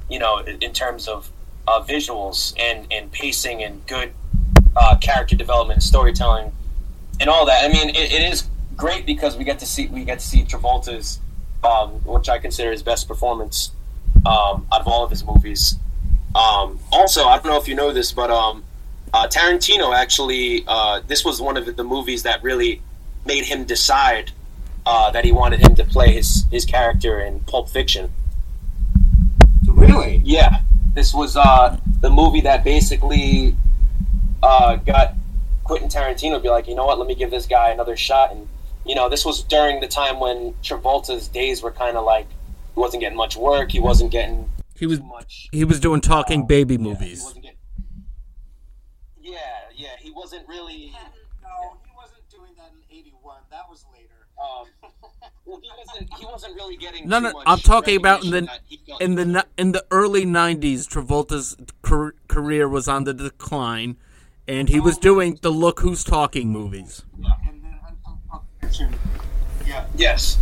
you 0.09 0.21
know, 0.21 0.39
in 0.39 0.63
in 0.63 0.73
terms 0.73 1.09
of 1.09 1.31
uh, 1.67 1.83
visuals 1.83 2.55
and, 2.59 2.87
and 2.93 3.11
pacing 3.11 3.65
and 3.65 3.85
good 3.87 4.13
uh, 4.77 4.97
character 4.97 5.37
development, 5.37 5.83
storytelling, 5.83 6.53
and 7.21 7.29
all 7.29 7.47
that. 7.47 7.65
I 7.65 7.69
mean, 7.69 7.91
it, 7.91 8.13
it 8.13 8.33
is 8.33 8.49
great 8.77 9.07
because 9.07 9.37
we 9.37 9.45
get 9.45 9.59
to 9.61 9.67
see 9.67 9.89
we 9.89 10.05
get 10.05 10.19
to 10.19 10.27
see 10.27 10.45
Travolta's, 10.45 11.21
um, 11.65 11.91
which 12.05 12.29
I 12.29 12.39
consider 12.39 12.71
his 12.71 12.83
best 12.83 13.09
performance 13.09 13.73
um, 14.27 14.67
out 14.73 14.81
of 14.81 14.89
all 14.89 15.05
of 15.05 15.11
his 15.11 15.25
movies. 15.25 15.77
Um, 16.35 16.79
also, 16.91 17.25
I 17.25 17.37
don't 17.37 17.47
know 17.47 17.59
if 17.59 17.69
you 17.69 17.75
know 17.75 17.93
this, 17.93 18.13
but 18.13 18.31
um, 18.31 18.65
uh, 19.13 19.29
Tarantino 19.29 19.95
actually, 19.95 20.65
uh, 20.67 21.01
this 21.07 21.25
was 21.25 21.41
one 21.41 21.57
of 21.57 21.77
the 21.77 21.85
movies 21.85 22.23
that 22.23 22.43
really 22.43 22.81
made 23.27 23.45
him 23.45 23.65
decide 23.65 24.33
uh, 24.87 25.11
that 25.11 25.25
he 25.25 25.33
wanted 25.33 25.61
him 25.61 25.75
to 25.77 25.85
play 25.85 26.13
his, 26.13 26.47
his 26.51 26.65
character 26.65 27.21
in 27.21 27.41
Pulp 27.41 27.69
Fiction. 27.69 28.11
Really? 29.67 30.23
Yeah, 30.25 30.61
this 30.95 31.13
was 31.13 31.37
uh, 31.37 31.79
the 32.01 32.11
movie 32.11 32.41
that 32.43 32.65
basically 32.65 33.55
uh, 34.43 34.77
got 34.77 35.15
Quentin 35.65 35.89
Tarantino 35.89 36.35
to 36.37 36.41
be 36.41 36.49
like, 36.49 36.67
you 36.69 36.75
know 36.75 36.85
what, 36.87 36.99
let 36.99 37.07
me 37.07 37.15
give 37.15 37.31
this 37.31 37.47
guy 37.47 37.71
another 37.71 37.97
shot. 37.97 38.33
And, 38.33 38.49
you 38.85 38.95
know, 38.95 39.09
this 39.09 39.25
was 39.25 39.43
during 39.43 39.81
the 39.81 39.89
time 39.89 40.19
when 40.21 40.55
Travolta's 40.63 41.29
days 41.29 41.63
were 41.63 41.71
kind 41.73 41.97
of 41.97 42.05
like, 42.05 42.27
he 42.75 42.81
wasn't 42.81 43.01
getting 43.03 43.17
much 43.19 43.37
work, 43.37 43.71
he 43.71 43.81
wasn't 43.81 44.11
getting 44.11 44.51
He 44.77 44.87
was 44.87 44.99
too 44.99 45.05
much. 45.05 45.49
he 45.53 45.65
was 45.65 45.79
doing 45.81 46.01
talking 46.01 46.47
baby 46.47 46.75
Yeah, 46.75 46.81
movies. 46.81 47.23
wasn't 47.23 47.43
getting- 47.45 47.59
yeah, 49.21 49.39
yeah, 49.77 49.89
he 50.01 50.11
wasn't 50.11 50.47
really. 50.49 50.93
No, 51.43 51.77
he 51.85 51.93
wasn't 51.97 52.29
doing 52.31 52.51
that 52.57 52.71
in 52.73 52.99
'81. 52.99 53.37
That 53.51 53.69
was 53.71 53.85
later. 53.93 54.27
Um, 54.43 54.67
Well, 55.45 55.61
he 55.63 55.71
wasn't. 55.77 56.15
He 56.19 56.25
wasn't 56.27 56.55
really 56.57 56.77
getting. 56.77 57.09
No, 57.09 57.19
too 57.19 57.23
no, 57.25 57.33
much 57.33 57.43
I'm 57.47 57.59
talking 57.59 57.97
about 57.97 58.25
in 58.25 58.31
the 58.31 58.41
that 58.43 58.61
he 58.67 58.81
felt- 58.87 59.01
in 59.03 59.15
the 59.15 59.47
in 59.59 59.73
the 59.73 59.85
early 59.91 60.25
'90s. 60.25 60.87
Travolta's 60.89 61.57
career 62.29 62.69
was 62.69 62.89
on 62.89 63.05
the 63.05 63.15
decline, 63.15 63.97
and 64.53 64.69
he 64.69 64.81
was 64.81 64.99
doing 64.99 65.39
the 65.41 65.51
"Look 65.51 65.81
Who's 65.81 66.05
Talking" 66.05 66.51
movies. 66.51 67.03
Yeah. 69.67 69.87
Yes. 69.97 70.39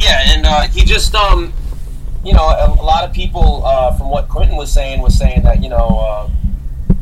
Yeah, 0.00 0.34
and 0.34 0.44
uh, 0.44 0.62
he 0.62 0.84
just, 0.84 1.14
um, 1.14 1.52
you 2.24 2.32
know, 2.32 2.42
a, 2.42 2.68
a 2.68 2.82
lot 2.82 3.04
of 3.04 3.12
people, 3.12 3.64
uh, 3.64 3.96
from 3.96 4.10
what 4.10 4.28
Quentin 4.28 4.56
was 4.56 4.72
saying, 4.72 5.00
was 5.00 5.16
saying 5.16 5.42
that 5.44 5.62
you 5.62 5.68
know, 5.68 6.28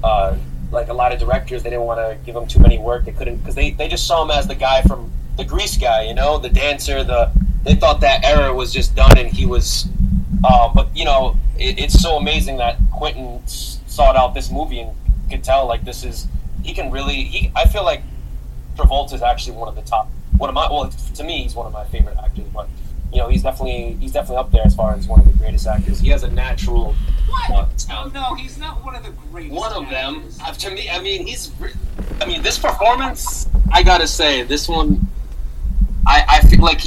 uh, 0.03 0.07
uh, 0.07 0.37
like 0.71 0.89
a 0.89 0.93
lot 0.93 1.13
of 1.13 1.19
directors, 1.19 1.63
they 1.63 1.71
didn't 1.71 1.87
want 1.87 1.99
to 1.99 2.19
give 2.27 2.37
him 2.37 2.47
too 2.47 2.61
many 2.61 2.79
work. 2.79 3.07
They 3.07 3.13
couldn't 3.13 3.39
because 3.39 3.55
they, 3.55 3.71
they 3.71 3.89
just 3.89 4.07
saw 4.07 4.23
him 4.23 4.31
as 4.31 4.47
the 4.47 4.55
guy 4.55 4.83
from 4.83 5.11
the 5.39 5.45
Grease 5.45 5.77
guy, 5.79 6.03
you 6.03 6.15
know, 6.15 6.39
the 6.39 6.51
dancer. 6.51 7.03
The 7.03 7.33
they 7.65 7.75
thought 7.75 8.01
that 8.03 8.23
era 8.23 8.53
was 8.55 8.73
just 8.73 8.95
done, 8.95 9.17
and 9.17 9.29
he 9.29 9.47
was. 9.47 9.89
Uh, 10.45 10.71
but 10.75 10.95
you 10.95 11.07
know, 11.07 11.39
it, 11.59 11.79
it's 11.79 12.03
so 12.03 12.17
amazing 12.19 12.59
that 12.59 12.77
Quentin 12.93 13.41
sought 13.47 14.15
out 14.15 14.35
this 14.35 14.51
movie 14.51 14.81
and 14.81 14.95
could 15.35 15.45
tell 15.45 15.67
like 15.67 15.85
this 15.85 16.05
is 16.05 16.29
he 16.63 16.73
can 16.73 16.91
really. 16.91 17.25
He 17.25 17.53
I 17.55 17.67
feel 17.67 17.85
like 17.85 18.03
Travolta 18.77 19.15
is 19.15 19.23
actually 19.23 19.57
one 19.57 19.69
of 19.69 19.75
the 19.75 19.83
top. 19.83 20.09
One 20.39 20.49
of 20.49 20.55
my 20.55 20.71
well, 20.71 20.91
to 20.91 21.25
me, 21.25 21.43
he's 21.43 21.55
one 21.55 21.67
of 21.67 21.73
my 21.73 21.85
favorite 21.85 22.17
actors. 22.19 22.47
But 22.53 22.69
you 23.13 23.19
know, 23.19 23.29
he's 23.29 23.43
definitely 23.43 23.97
he's 24.01 24.13
definitely 24.13 24.39
up 24.39 24.51
there 24.51 24.63
as 24.65 24.75
far 24.75 24.95
as 24.95 25.07
one 25.07 25.21
of 25.21 25.27
the 25.27 25.39
greatest 25.39 25.67
actors. 25.67 26.01
He 26.01 26.09
has 26.09 26.23
a 26.23 26.31
natural 26.31 26.95
uh, 27.51 27.67
Oh 27.91 28.11
no, 28.15 28.35
he's 28.35 28.59
not 28.59 28.85
one 28.85 28.95
of 28.95 29.03
the 29.03 29.11
greatest. 29.33 29.55
One 29.55 29.73
of 29.73 29.91
them, 29.91 30.29
uh, 30.43 30.53
to 30.53 30.71
me, 30.71 30.89
I 30.89 31.01
mean, 31.01 31.27
he's. 31.27 31.53
I 32.21 32.27
mean, 32.27 32.43
this 32.43 32.59
performance, 32.59 33.49
I 33.73 33.83
gotta 33.83 34.07
say, 34.07 34.43
this 34.43 34.69
one, 34.69 35.07
I 36.07 36.25
I 36.29 36.41
feel 36.49 36.61
like, 36.61 36.83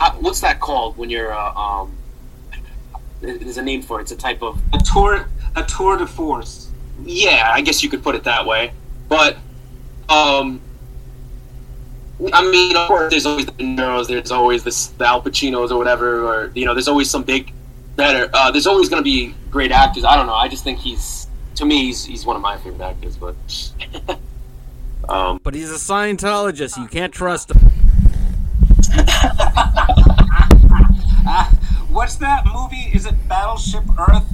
uh, 0.00 0.12
what's 0.12 0.40
that 0.40 0.60
called 0.60 0.96
when 0.96 1.10
you're 1.10 1.32
uh, 1.32 1.52
um. 1.54 1.92
There's 3.20 3.56
a 3.56 3.62
name 3.62 3.82
for 3.82 3.98
it. 3.98 4.02
It's 4.02 4.12
a 4.12 4.16
type 4.16 4.42
of 4.42 4.60
A 4.72 4.78
tour, 4.78 5.28
a 5.56 5.64
tour 5.64 5.96
de 5.96 6.06
force. 6.06 6.65
Yeah, 7.06 7.50
I 7.52 7.60
guess 7.62 7.82
you 7.82 7.88
could 7.88 8.02
put 8.02 8.14
it 8.14 8.24
that 8.24 8.46
way. 8.46 8.72
But 9.08 9.38
um 10.08 10.60
I 12.32 12.50
mean, 12.50 12.76
of 12.76 12.88
course, 12.88 13.10
there's 13.10 13.26
always 13.26 13.44
the 13.44 13.52
De 13.52 13.64
Niro's, 13.64 14.08
there's 14.08 14.30
always 14.30 14.64
this, 14.64 14.86
the 14.86 15.06
Al 15.06 15.20
Pacinos 15.20 15.70
or 15.70 15.76
whatever, 15.76 16.24
or 16.24 16.50
you 16.54 16.64
know, 16.64 16.72
there's 16.72 16.88
always 16.88 17.10
some 17.10 17.22
big, 17.22 17.52
better. 17.94 18.30
Uh, 18.32 18.50
there's 18.50 18.66
always 18.66 18.88
going 18.88 19.00
to 19.00 19.04
be 19.04 19.34
great 19.50 19.70
actors. 19.70 20.02
I 20.04 20.16
don't 20.16 20.26
know. 20.26 20.34
I 20.34 20.48
just 20.48 20.64
think 20.64 20.78
he's, 20.78 21.26
to 21.56 21.66
me, 21.66 21.84
he's, 21.84 22.06
he's 22.06 22.24
one 22.24 22.34
of 22.34 22.40
my 22.40 22.56
favorite 22.56 22.80
actors. 22.80 23.18
But 23.18 23.34
um, 25.10 25.40
But 25.42 25.54
he's 25.54 25.70
a 25.70 25.74
Scientologist. 25.74 26.78
You 26.78 26.88
can't 26.88 27.12
trust 27.12 27.50
him. 27.50 27.58
What's 31.90 32.16
that 32.16 32.46
movie? 32.46 32.90
Is 32.94 33.04
it 33.04 33.28
Battleship 33.28 33.84
Earth? 33.98 34.24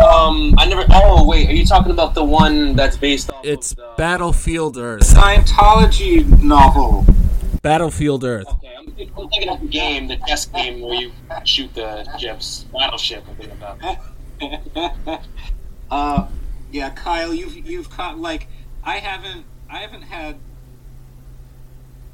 Um, 0.00 0.54
I 0.58 0.66
never. 0.66 0.84
Oh 0.90 1.26
wait, 1.26 1.48
are 1.48 1.52
you 1.52 1.66
talking 1.66 1.92
about 1.92 2.14
the 2.14 2.24
one 2.24 2.74
that's 2.74 2.96
based 2.96 3.30
off? 3.30 3.44
It's 3.44 3.72
of 3.72 3.76
the, 3.76 3.94
Battlefield 3.98 4.78
Earth. 4.78 5.02
Scientology 5.02 6.42
novel. 6.42 7.04
Battlefield 7.60 8.24
Earth. 8.24 8.48
Okay, 8.48 8.74
I'm, 8.78 8.88
I'm 8.88 9.28
thinking 9.28 9.48
of 9.48 9.60
the 9.60 9.68
game, 9.68 10.08
the 10.08 10.16
chess 10.26 10.46
game 10.46 10.80
where 10.80 10.94
you 10.94 11.12
shoot 11.44 11.72
the 11.74 12.18
ships, 12.18 12.64
battleship. 12.72 13.24
I'm 13.28 13.36
thinking 13.36 13.58
about. 13.58 15.22
uh, 15.90 16.26
yeah, 16.70 16.90
Kyle, 16.90 17.34
you've 17.34 17.56
you've 17.66 17.90
caught 17.90 18.18
like 18.18 18.48
I 18.82 18.98
haven't 18.98 19.44
I 19.68 19.78
haven't 19.78 20.02
had 20.02 20.38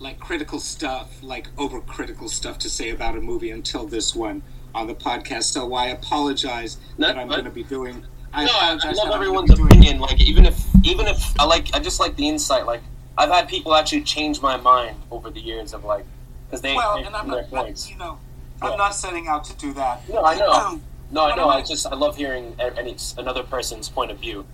like 0.01 0.19
critical 0.19 0.59
stuff, 0.61 1.23
like 1.23 1.55
overcritical 1.57 2.29
stuff 2.29 2.59
to 2.59 2.71
say 2.71 2.91
about 2.91 3.17
a 3.17 3.21
movie 3.21 3.51
until 3.51 3.87
this 3.87 4.15
one 4.15 4.43
on 4.75 4.87
the 4.87 4.95
podcast. 4.95 5.45
So 5.45 5.75
I 5.75 5.87
apologize 5.89 6.79
No, 6.99 7.09
that 7.09 7.17
I'm 7.19 7.29
going 7.29 7.45
to 7.45 7.51
be 7.51 7.65
doing. 7.65 8.05
I 8.33 8.45
no, 8.45 8.53
I, 8.53 8.57
I 8.57 8.73
love 8.73 8.81
that 8.83 8.89
I'm 8.89 8.97
gonna 8.97 9.15
everyone's 9.15 9.51
be 9.51 9.57
doing- 9.57 9.69
opinion. 9.69 10.01
Like 10.01 10.21
even 10.21 10.45
if 10.47 10.63
even 10.85 11.07
if 11.07 11.41
I 11.41 11.45
like, 11.45 11.75
I 11.75 11.79
just 11.79 11.99
like 12.01 12.17
the 12.17 12.29
insight. 12.29 12.67
Like 12.67 12.83
I've 13.17 13.31
had 13.31 13.49
people 13.49 13.75
actually 13.75 14.03
change 14.03 14.41
my 14.43 14.57
mind 14.57 14.97
over 15.11 15.31
the 15.31 15.41
years 15.41 15.73
of 15.75 15.85
like 15.85 16.05
because 16.47 16.61
they 16.61 16.75
Well, 16.75 16.97
they 16.97 17.05
and 17.05 17.17
I'm 17.17 17.29
not, 17.29 17.49
points. 17.51 17.91
you 17.91 17.97
know, 17.97 18.19
Yeah. 18.63 18.71
I'm 18.71 18.79
not 18.79 18.95
setting 18.95 19.29
out 19.29 19.45
to 19.45 19.57
do 19.57 19.73
that. 19.75 20.07
No, 20.09 20.23
I 20.25 20.35
know. 20.37 20.51
Um, 20.51 20.83
No, 21.11 21.25
I 21.25 21.35
know. 21.37 21.49
I 21.49 21.63
just 21.63 21.87
I 21.87 21.95
love 21.95 22.17
hearing 22.17 22.55
any 22.61 22.97
another 23.17 23.43
person's 23.43 23.89
point 23.89 24.11
of 24.11 24.19
view 24.19 24.45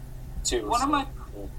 too. 0.45 0.69
One 0.69 0.83
of 0.83 0.89
my 0.89 1.07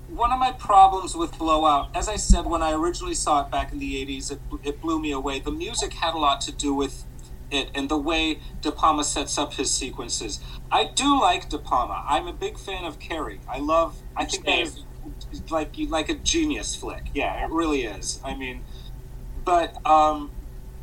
one 0.10 0.32
of 0.32 0.40
my 0.40 0.54
problems 0.54 1.16
with 1.18 1.38
Blowout, 1.38 1.90
as 1.94 2.08
I 2.08 2.16
said 2.16 2.46
when 2.46 2.62
I 2.62 2.72
originally 2.72 3.14
saw 3.14 3.42
it 3.46 3.52
back 3.52 3.74
in 3.74 3.80
the 3.80 4.06
'80s, 4.06 4.32
it, 4.32 4.40
it 4.64 4.80
blew 4.82 5.00
me 5.02 5.12
away. 5.12 5.40
The 5.40 5.52
music 5.52 5.92
had 5.92 6.14
a 6.14 6.18
lot 6.18 6.40
to 6.42 6.54
do 6.54 6.74
with 6.74 7.04
it 7.52 7.70
and 7.76 7.90
the 7.90 7.98
way 7.98 8.40
De 8.62 8.72
Palma 8.72 9.04
sets 9.04 9.38
up 9.38 9.54
his 9.54 9.72
sequences. 9.72 10.40
I 10.72 10.86
do 10.86 11.20
like 11.20 11.50
De 11.50 11.58
Palma. 11.58 12.04
I'm 12.08 12.28
a 12.28 12.34
big 12.34 12.58
fan 12.58 12.84
of 12.86 13.00
Carrie. 13.00 13.40
I 13.48 13.60
love. 13.60 13.98
I 14.16 14.26
think 14.26 14.46
that 14.46 14.60
is 14.60 14.84
like 15.50 15.76
like 15.90 16.10
a 16.10 16.16
genius 16.16 16.76
flick. 16.76 17.06
Yeah, 17.14 17.46
it 17.46 17.52
really 17.52 17.84
is. 17.84 18.20
I 18.24 18.36
mean, 18.36 18.64
but 19.44 19.86
um, 19.86 20.32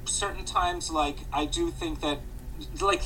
certain 0.04 0.44
times, 0.44 0.90
like 0.90 1.18
I 1.32 1.44
do 1.46 1.70
think 1.70 2.00
that, 2.00 2.20
like, 2.80 3.02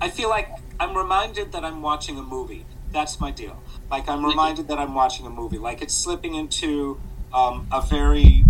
I 0.00 0.10
feel 0.10 0.28
like 0.28 0.50
I'm 0.78 0.96
reminded 0.96 1.52
that 1.52 1.64
I'm 1.64 1.82
watching 1.82 2.18
a 2.18 2.22
movie. 2.22 2.66
That's 2.92 3.20
my 3.20 3.30
deal. 3.30 3.62
Like 3.90 4.08
I'm 4.08 4.24
reminded 4.24 4.68
that 4.68 4.78
I'm 4.78 4.94
watching 4.94 5.26
a 5.26 5.30
movie. 5.30 5.58
Like 5.58 5.82
it's 5.82 5.94
slipping 5.94 6.34
into 6.34 7.00
um, 7.32 7.66
a 7.72 7.80
very. 7.80 8.44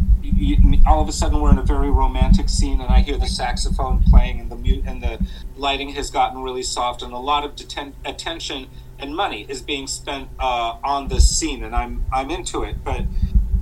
All 0.87 1.03
of 1.03 1.09
a 1.09 1.13
sudden, 1.13 1.41
we're 1.41 1.51
in 1.51 1.59
a 1.59 1.63
very 1.63 1.91
romantic 1.91 2.49
scene, 2.49 2.81
and 2.81 2.91
I 2.91 3.01
hear 3.01 3.19
the 3.19 3.27
saxophone 3.27 4.03
playing, 4.03 4.41
and 4.41 4.51
the 4.51 4.57
mu- 4.57 4.83
and 4.87 5.03
the 5.03 5.25
lighting 5.57 5.91
has 5.91 6.11
gotten 6.11 6.43
really 6.43 6.63
soft, 6.63 7.03
and 7.03 7.13
a 7.13 7.19
lot 7.19 7.45
of 7.45 7.57
deten- 7.57 7.93
attention 8.05 8.69
and 8.99 9.17
money 9.17 9.47
is 9.49 9.63
being 9.63 9.87
spent 9.87 10.29
uh, 10.39 10.77
on 10.85 11.09
this 11.09 11.29
scene, 11.29 11.65
and 11.65 11.75
I'm 11.75 12.05
I'm 12.13 12.31
into 12.31 12.63
it. 12.63 12.85
But 12.85 13.05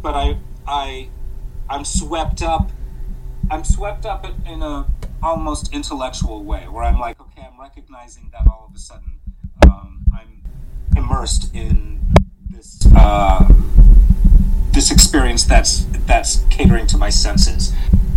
but 0.02 0.14
I 0.14 0.38
I 0.66 1.08
I'm 1.68 1.84
swept 1.84 2.42
up. 2.42 2.70
I'm 3.50 3.64
swept 3.64 4.04
up 4.04 4.26
in 4.46 4.62
a 4.62 4.86
almost 5.22 5.72
intellectual 5.72 6.44
way, 6.44 6.68
where 6.68 6.84
I'm 6.84 6.98
like, 6.98 7.20
okay, 7.20 7.42
I'm 7.50 7.60
recognizing 7.60 8.30
that 8.32 8.42
all 8.46 8.66
of 8.68 8.74
a 8.74 8.78
sudden 8.78 9.18
um, 9.64 10.04
I'm 10.12 10.42
immersed 10.96 11.54
in 11.54 12.12
this 12.50 12.80
uh, 12.94 13.48
this 14.78 14.92
experience 14.92 15.42
that's 15.42 15.86
that's 16.06 16.44
catering 16.50 16.86
to 16.86 16.96
my 16.96 17.10
senses. 17.10 17.72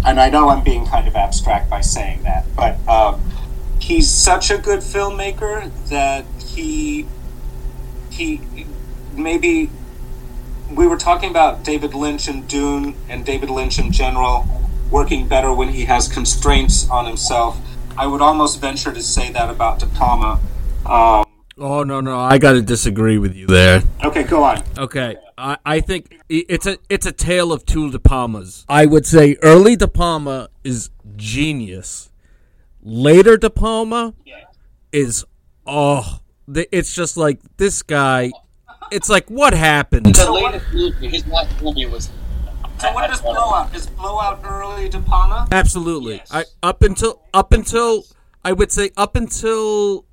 And 0.06 0.20
I 0.20 0.30
know 0.30 0.50
I'm 0.50 0.64
being 0.64 0.86
kind 0.86 1.08
of 1.08 1.16
abstract 1.16 1.72
by 1.72 1.82
saying 1.82 2.22
that, 2.22 2.46
but 2.56 2.78
um, 2.88 3.20
he's 3.80 4.08
such 4.08 4.52
a 4.52 4.60
good 4.60 4.82
filmmaker 4.82 5.72
that 5.90 6.24
he 6.46 7.08
he 8.12 8.42
maybe 9.14 9.72
we 10.70 10.86
were 10.86 10.98
talking 10.98 11.32
about 11.32 11.64
David 11.64 11.96
Lynch 11.96 12.28
and 12.28 12.48
Dune 12.48 12.94
and 13.10 13.26
David 13.26 13.50
Lynch 13.50 13.80
in 13.80 13.92
general 13.92 14.46
working 14.92 15.28
better 15.28 15.52
when 15.52 15.70
he 15.70 15.86
has 15.86 16.08
constraints 16.08 16.88
on 16.92 17.08
himself. 17.08 17.60
I 17.98 18.06
would 18.06 18.22
almost 18.22 18.62
venture 18.62 18.94
to 18.94 19.02
say 19.02 19.32
that 19.32 19.50
about 19.50 19.84
Palma. 19.96 20.40
Um, 20.86 21.26
Oh 21.58 21.84
no 21.84 22.02
no, 22.02 22.20
I 22.20 22.38
got 22.38 22.54
to 22.54 22.62
disagree 22.62 23.18
with 23.18 23.36
you 23.36 23.46
there. 23.46 23.82
okay, 24.04 24.24
go 24.24 24.44
on. 24.44 24.64
Okay, 24.78 25.16
I, 25.42 25.58
I 25.66 25.80
think 25.80 26.20
it's 26.30 26.68
a 26.68 26.78
it's 26.88 27.08
a 27.08 27.12
tale 27.12 27.52
of 27.52 27.66
two 27.66 27.90
De 27.90 27.98
Palmas. 27.98 28.64
I 28.70 28.86
would 28.86 29.08
say 29.08 29.38
early 29.42 29.76
De 29.76 29.88
Palma 29.88 30.50
is 30.64 30.92
genius. 31.16 32.12
Later 32.84 33.38
De 33.38 33.50
Palma 33.50 34.14
is 34.92 35.26
oh, 35.66 36.20
it's 36.48 36.94
just 36.94 37.18
like 37.18 37.40
this 37.58 37.82
guy. 37.82 38.32
It's 38.92 39.10
like 39.10 39.30
what 39.30 39.54
happened? 39.54 40.14
the 40.14 40.32
latest 40.32 40.66
movie, 40.72 41.08
his 41.08 41.26
last 41.26 41.60
movie 41.62 41.88
was. 41.88 42.12
So 42.78 42.92
what 42.94 43.10
is 43.10 43.22
Blowout? 43.22 43.76
Is 43.76 43.88
Blowout 43.88 44.42
early 44.44 44.90
De 44.90 45.00
Palma? 45.00 45.48
Absolutely. 45.52 46.16
Yes. 46.18 46.32
I 46.32 46.46
up 46.62 46.84
until 46.84 47.20
up 47.34 47.52
until 47.52 48.06
I 48.46 48.52
would 48.52 48.72
say 48.72 48.92
up 48.96 49.16
until 49.16 50.06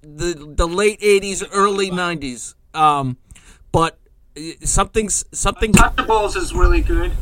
the 0.00 0.54
the 0.56 0.66
late 0.66 1.00
'80s, 1.00 1.46
early 1.52 1.90
'90s. 1.90 2.54
Um, 2.74 3.18
but 3.72 3.98
something's 4.62 5.24
something. 5.32 5.72
Touchables 5.72 6.36
is 6.36 6.54
really 6.54 6.80
good. 6.80 7.12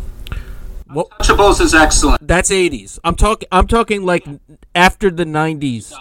What, 0.87 1.09
Touchables 1.21 1.61
is 1.61 1.75
excellent. 1.75 2.27
that's 2.27 2.51
'80s. 2.51 2.99
I'm 3.05 3.15
talking. 3.17 3.49
I'm 3.53 3.67
talking 3.67 4.05
like 4.05 4.27
after 4.75 5.11
the 5.11 5.25
'90s. 5.25 5.93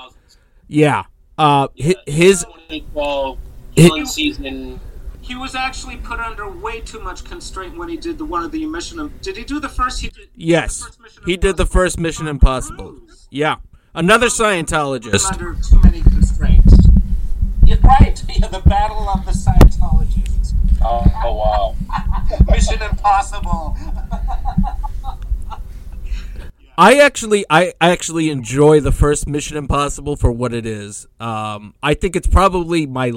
Yeah. 0.67 1.03
Uh, 1.37 1.67
hi- 1.81 1.95
his 2.05 2.41
2012 2.69 3.37
It- 3.75 3.87
killing 3.87 4.05
season. 4.05 4.79
He 5.23 5.35
was 5.35 5.55
actually 5.55 5.97
put 5.97 6.19
under 6.19 6.49
way 6.49 6.81
too 6.81 6.99
much 6.99 7.23
constraint 7.23 7.77
when 7.77 7.87
he 7.87 7.95
did 7.95 8.17
the 8.17 8.25
one 8.25 8.43
of 8.43 8.51
the 8.51 8.65
Mission. 8.65 9.13
Did 9.21 9.37
he 9.37 9.43
do 9.43 9.59
the 9.59 9.69
first? 9.69 10.01
He 10.01 10.09
did, 10.09 10.27
yes, 10.35 10.79
the 10.79 10.85
first 10.87 10.99
Mission 10.99 11.23
he 11.25 11.37
did 11.37 11.57
the 11.57 11.65
first 11.65 11.99
Mission 11.99 12.27
Impossible. 12.27 12.97
Yeah, 13.29 13.57
another 13.93 14.27
Scientologist. 14.27 15.31
under 15.31 15.53
too 15.61 15.79
many 15.83 16.01
constraints. 16.01 16.73
You're 17.65 17.77
right. 17.79 18.21
Yeah, 18.39 18.47
the 18.47 18.59
battle 18.67 19.07
of 19.09 19.23
the 19.25 19.31
Scientologists. 19.31 19.60
Oh, 20.83 21.05
oh 21.23 21.35
wow. 21.35 21.75
Mission 22.49 22.81
Impossible. 22.81 23.77
I 26.77 26.95
actually, 26.99 27.45
I 27.49 27.73
actually 27.79 28.29
enjoy 28.29 28.79
the 28.79 28.91
first 28.91 29.27
Mission 29.27 29.57
Impossible 29.57 30.15
for 30.15 30.31
what 30.31 30.53
it 30.53 30.65
is. 30.65 31.07
Um, 31.19 31.75
I 31.83 31.93
think 31.93 32.15
it's 32.15 32.27
probably 32.27 32.87
my, 32.87 33.11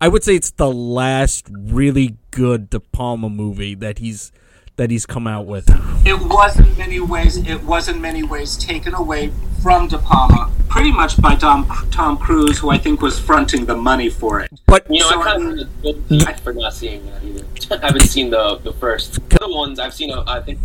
I 0.00 0.08
would 0.08 0.24
say 0.24 0.36
it's 0.36 0.52
the 0.52 0.70
last 0.70 1.48
really 1.50 2.16
good 2.30 2.70
De 2.70 2.80
Palma 2.80 3.28
movie 3.28 3.74
that 3.74 3.98
he's 3.98 4.32
that 4.76 4.90
he's 4.90 5.06
come 5.06 5.26
out 5.26 5.46
with. 5.46 5.68
It 6.06 6.18
was 6.18 6.58
in 6.58 6.76
many 6.78 7.00
ways. 7.00 7.36
It 7.36 7.62
was 7.62 7.88
in 7.88 8.00
many 8.00 8.22
ways 8.22 8.56
taken 8.56 8.94
away 8.94 9.32
from 9.62 9.88
De 9.88 9.98
Palma, 9.98 10.50
pretty 10.82 10.96
much 10.96 11.20
by 11.22 11.36
Tom 11.36 11.64
Tom 11.92 12.16
Cruise, 12.18 12.58
who 12.58 12.70
I 12.70 12.76
think 12.78 13.00
was 13.00 13.16
fronting 13.18 13.64
the 13.66 13.76
money 13.76 14.10
for 14.10 14.40
it. 14.40 14.50
But 14.66 14.84
You 14.90 14.98
know, 15.00 15.10
So- 15.10 15.20
I 15.20 15.24
kind 15.24 15.60
of 15.60 15.68
feel 15.80 15.94
guilty 16.08 16.42
for 16.42 16.52
not 16.52 16.74
seeing 16.74 17.06
that 17.06 17.22
either. 17.22 17.44
I 17.82 17.86
haven't 17.86 18.08
seen 18.16 18.30
the 18.30 18.58
the 18.64 18.72
first. 18.72 19.20
The 19.30 19.44
other 19.44 19.54
ones 19.54 19.78
I've 19.78 19.94
seen. 19.94 20.10
uh, 20.12 20.24
I 20.26 20.40
think. 20.40 20.58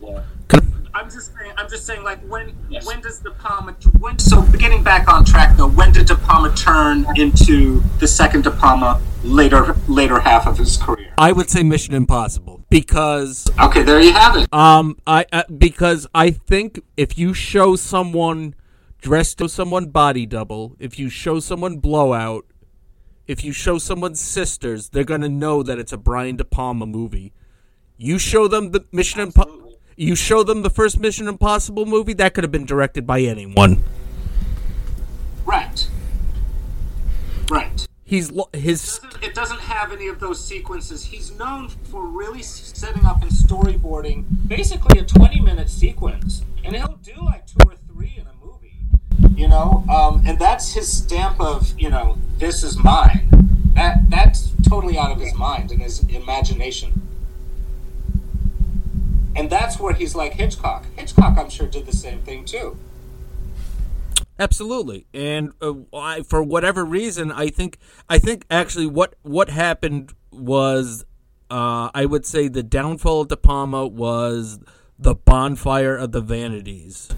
Yeah. 0.00 0.20
I'm 0.92 1.08
just 1.08 1.32
saying. 1.36 1.52
I'm 1.56 1.68
just 1.68 1.84
saying. 1.86 2.02
Like 2.04 2.20
when 2.28 2.52
Yes. 2.68 2.86
when 2.86 3.00
does 3.00 3.18
De 3.18 3.30
Palma? 3.32 3.72
When 3.98 4.18
so 4.20 4.42
getting 4.64 4.82
back 4.84 5.08
on 5.12 5.24
track 5.24 5.56
though. 5.56 5.68
When 5.68 5.90
did 5.92 6.06
De 6.06 6.14
Palma 6.16 6.54
turn 6.54 7.06
into 7.16 7.82
the 7.98 8.06
second 8.08 8.44
De 8.44 8.50
Palma 8.52 9.00
later 9.24 9.74
later 9.88 10.20
half 10.20 10.46
of 10.46 10.58
his 10.58 10.76
career? 10.76 11.12
I 11.18 11.32
would 11.32 11.48
say 11.50 11.62
Mission 11.64 11.94
Impossible 11.94 12.64
because 12.70 13.46
Okay, 13.58 13.82
there 13.82 14.00
you 14.00 14.12
have 14.12 14.36
it. 14.36 14.52
Um, 14.52 14.96
I 15.06 15.26
uh, 15.32 15.42
because 15.58 16.06
I 16.14 16.30
think 16.30 16.80
if 16.96 17.18
you 17.18 17.34
show 17.34 17.74
someone 17.76 18.54
dressed 19.00 19.40
as 19.40 19.52
someone 19.52 19.86
body 19.86 20.26
double, 20.26 20.76
if 20.78 20.98
you 20.98 21.08
show 21.08 21.40
someone 21.40 21.78
blowout, 21.78 22.46
if 23.26 23.44
you 23.44 23.52
show 23.52 23.78
someone 23.78 24.14
sisters, 24.14 24.88
they're 24.90 25.04
gonna 25.04 25.28
know 25.28 25.62
that 25.62 25.78
it's 25.78 25.92
a 25.92 25.96
Brian 25.96 26.36
De 26.36 26.44
Palma 26.44 26.86
movie. 26.86 27.32
You 27.96 28.18
show 28.18 28.48
them 28.48 28.70
the 28.72 28.84
Mission 28.92 29.20
Impossible. 29.20 29.78
You 29.96 30.14
show 30.14 30.42
them 30.42 30.62
the 30.62 30.70
first 30.70 30.98
Mission 30.98 31.28
Impossible 31.28 31.84
movie 31.84 32.14
that 32.14 32.32
could 32.34 32.44
have 32.44 32.50
been 32.50 32.64
directed 32.64 33.06
by 33.06 33.20
anyone. 33.20 33.82
Right. 35.44 35.86
Right. 37.50 37.86
He's 38.04 38.30
lo- 38.30 38.48
his 38.52 38.98
doesn't- 38.98 39.22
it 39.22 39.34
doesn't 39.34 39.60
have 39.60 39.92
any 39.92 40.08
of 40.08 40.18
those 40.18 40.44
sequences. 40.44 41.04
He's 41.04 41.30
known 41.32 41.68
for 41.68 42.06
really 42.06 42.42
setting 42.42 43.04
up 43.04 43.22
and 43.22 43.30
storyboarding 43.30 44.24
basically 44.48 44.98
a 44.98 45.04
20 45.04 45.40
minute 45.40 45.68
sequence. 45.68 46.42
And 46.64 46.74
he'll 46.74 46.98
do 47.02 47.12
like 47.24 47.46
two 47.46 47.68
or 47.68 47.74
three 47.92 48.14
in 48.16 48.26
a. 48.26 48.39
You 49.36 49.48
know? 49.48 49.84
Um, 49.90 50.22
and 50.26 50.38
that's 50.38 50.72
his 50.74 50.90
stamp 50.90 51.40
of, 51.40 51.78
you 51.78 51.90
know, 51.90 52.18
this 52.38 52.62
is 52.62 52.78
mine. 52.78 53.28
That 53.74 54.10
That's 54.10 54.52
totally 54.68 54.98
out 54.98 55.10
of 55.10 55.20
his 55.20 55.34
mind 55.34 55.70
and 55.70 55.80
his 55.80 56.06
imagination. 56.08 57.06
And 59.34 59.48
that's 59.48 59.78
where 59.78 59.94
he's 59.94 60.14
like 60.14 60.34
Hitchcock. 60.34 60.84
Hitchcock, 60.96 61.38
I'm 61.38 61.48
sure, 61.48 61.66
did 61.66 61.86
the 61.86 61.96
same 61.96 62.20
thing 62.22 62.44
too. 62.44 62.76
Absolutely, 64.38 65.06
and 65.12 65.52
uh, 65.60 65.74
I, 65.94 66.22
for 66.22 66.42
whatever 66.42 66.84
reason, 66.84 67.30
I 67.30 67.48
think 67.48 67.78
I 68.08 68.18
think 68.18 68.46
actually 68.50 68.86
what 68.86 69.14
what 69.22 69.50
happened 69.50 70.14
was, 70.32 71.04
uh, 71.50 71.90
I 71.94 72.06
would 72.06 72.24
say 72.24 72.48
the 72.48 72.62
downfall 72.62 73.22
of 73.22 73.28
De 73.28 73.36
Palma 73.36 73.86
was 73.86 74.58
the 74.98 75.14
bonfire 75.14 75.94
of 75.96 76.12
the 76.12 76.22
vanities. 76.22 77.10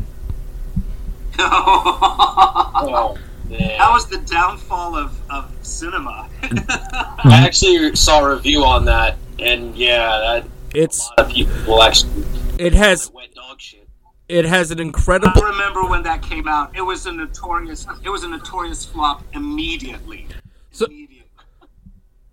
Oh. 1.39 3.17
That 3.51 3.91
was 3.91 4.07
the 4.09 4.19
downfall 4.19 4.97
of, 4.97 5.19
of 5.31 5.51
cinema. 5.63 6.29
I 6.43 7.43
actually 7.47 7.95
saw 7.97 8.25
a 8.25 8.35
review 8.35 8.65
on 8.65 8.85
that, 8.87 9.17
and 9.39 9.77
yeah, 9.77 10.07
that 10.41 10.47
It's 10.75 11.01
a 11.01 11.11
lot 11.11 11.19
of 11.21 11.29
people 11.35 11.83
actually 11.83 12.25
it 12.59 12.73
has 12.75 13.11
wet 13.13 13.35
dog 13.35 13.61
shit. 13.61 13.87
it 14.29 14.45
has 14.47 14.71
an 14.71 14.81
incredible. 14.81 15.29
I 15.29 15.33
incredible. 15.33 15.59
remember 15.59 15.91
when 15.91 16.03
that 16.05 16.23
came 16.23 16.49
out. 16.49 16.75
It 16.77 16.81
was 16.83 17.05
a 17.07 17.13
notorious. 17.13 17.87
It 18.03 18.09
was 18.09 18.23
a 18.25 18.29
notorious 18.29 18.85
flop 18.87 19.23
immediately. 19.35 20.27
So- 20.71 20.87
Immediately. 20.87 21.09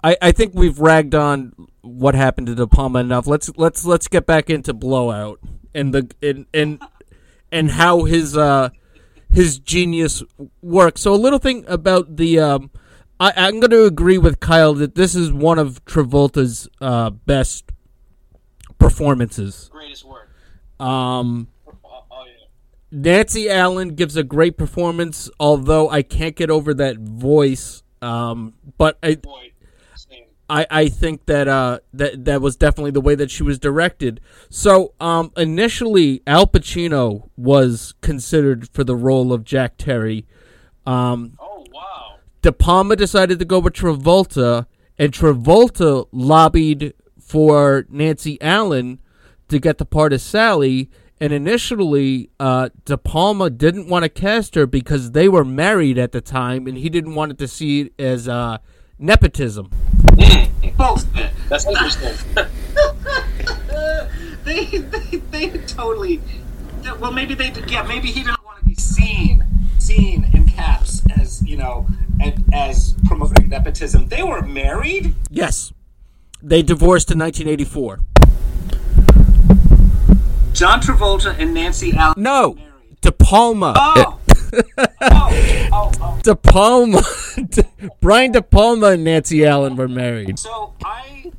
I, 0.02 0.16
I 0.22 0.32
think 0.32 0.54
we've 0.56 0.80
ragged 0.80 1.14
on 1.14 1.52
what 1.82 2.16
happened 2.16 2.48
to 2.48 2.56
De 2.56 2.66
Palma 2.68 3.00
enough. 3.00 3.28
Let's 3.28 3.52
let's 3.58 3.84
let's 3.86 4.08
get 4.08 4.26
back 4.26 4.50
into 4.50 4.74
Blowout 4.74 5.40
and 5.76 5.94
the 5.94 6.10
and 6.24 6.46
and, 6.54 6.82
and 7.52 7.72
how 7.72 8.06
his 8.06 8.38
uh 8.38 8.70
his 9.32 9.60
genius 9.60 10.24
work. 10.62 10.98
So 10.98 11.14
a 11.14 11.16
little 11.16 11.40
thing 11.40 11.66
about 11.68 12.18
the 12.18 12.40
um 12.40 12.72
I, 13.20 13.34
I'm 13.36 13.60
going 13.60 13.72
to 13.72 13.84
agree 13.84 14.18
with 14.18 14.40
Kyle 14.40 14.74
that 14.76 14.96
this 14.96 15.14
is 15.14 15.32
one 15.32 15.60
of 15.60 15.84
Travolta's 15.84 16.70
uh, 16.80 17.10
best 17.10 17.66
performances. 18.78 19.70
Greatest 19.72 20.06
work. 20.06 20.30
Um, 20.80 21.50
Oh, 21.68 22.04
oh 22.12 22.26
yeah. 22.26 22.46
Nancy 22.92 23.50
Allen 23.50 23.96
gives 23.96 24.16
a 24.16 24.24
great 24.24 24.58
performance, 24.58 25.30
although 25.40 25.90
I 25.90 26.02
can't 26.02 26.36
get 26.36 26.50
over 26.50 26.74
that 26.76 26.98
voice. 26.98 27.84
Um, 28.02 28.54
but 28.78 28.98
I, 29.04 29.16
Boy. 29.16 29.52
I, 30.50 30.66
I 30.70 30.90
think 30.90 31.28
that 31.28 31.48
uh 31.48 31.80
that 31.94 32.26
that 32.26 32.42
was 32.42 32.56
definitely 32.56 32.92
the 32.92 33.02
way 33.02 33.16
that 33.16 33.30
she 33.30 33.44
was 33.44 33.60
directed. 33.60 34.20
So 34.50 34.94
um 35.00 35.32
initially 35.38 36.24
Al 36.26 36.48
Pacino 36.48 37.30
was 37.38 37.94
considered 38.02 38.68
for 38.70 38.84
the 38.84 38.96
role 38.96 39.32
of 39.32 39.44
Jack 39.44 39.78
Terry. 39.78 40.26
Um 40.86 41.38
Oh 41.40 41.66
wow. 41.72 42.16
De 42.42 42.52
Palma 42.52 42.96
decided 42.96 43.38
to 43.40 43.46
go 43.46 43.60
with 43.60 43.74
Travolta 43.74 44.66
and 44.98 45.14
Travolta 45.14 46.08
lobbied 46.12 46.94
for 47.20 47.86
Nancy 47.90 48.42
Allen 48.42 49.00
to 49.50 49.60
get 49.60 49.78
the 49.78 49.86
part 49.86 50.14
of 50.14 50.22
Sally 50.22 50.90
and 51.22 51.32
initially 51.32 52.32
uh 52.40 52.70
De 52.86 52.98
Palma 52.98 53.52
didn't 53.52 53.88
want 53.88 54.02
to 54.02 54.10
cast 54.10 54.56
her 54.56 54.66
because 54.66 55.12
they 55.12 55.30
were 55.30 55.46
married 55.46 56.00
at 56.00 56.12
the 56.12 56.22
time 56.22 56.66
and 56.66 56.80
he 56.80 56.90
didn't 56.90 57.14
want 57.14 57.32
it 57.32 57.38
to 57.38 57.48
see 57.48 57.82
it 57.82 57.94
as 58.00 58.28
uh 58.28 58.58
nepotism. 58.98 59.70
Bullshit. 60.78 61.32
That's 61.50 61.66
interesting. 61.66 62.14
they, 64.44 64.66
they, 64.66 65.18
they 65.32 65.58
totally. 65.66 66.22
Well, 67.00 67.12
maybe 67.12 67.34
they. 67.34 67.52
Yeah, 67.68 67.84
maybe 67.84 68.08
he 68.08 68.24
didn't 68.24 68.44
want 68.44 68.60
to 68.60 68.66
be 68.66 68.76
seen, 68.76 69.46
seen 69.78 70.30
in 70.34 70.48
caps 70.48 71.04
as 71.20 71.42
you 71.48 71.58
know, 71.58 71.88
as, 72.22 72.34
as 72.54 72.96
promoting 73.06 73.50
nepotism. 73.50 74.08
They 74.08 74.24
were 74.24 74.42
married. 74.42 75.16
Yes. 75.30 75.74
They 76.42 76.62
divorced 76.62 77.12
in 77.12 77.20
1984. 77.20 78.00
John 80.54 80.82
Travolta 80.82 81.38
and 81.38 81.54
Nancy 81.54 81.94
Allen. 81.96 82.16
No. 82.18 82.54
Married. 82.54 83.02
De 83.02 83.12
Palma. 83.12 83.74
Oh. 83.76 84.20
Oh, 84.54 85.70
oh, 85.72 85.92
oh. 86.02 86.20
De 86.24 86.36
Palma. 86.36 87.02
Brian 88.02 88.32
De 88.32 88.42
Palma 88.42 88.88
and 88.88 89.04
Nancy 89.04 89.46
Allen 89.46 89.76
were 89.76 89.88
married. 89.88 90.40
So 90.40 90.74
I 90.84 91.32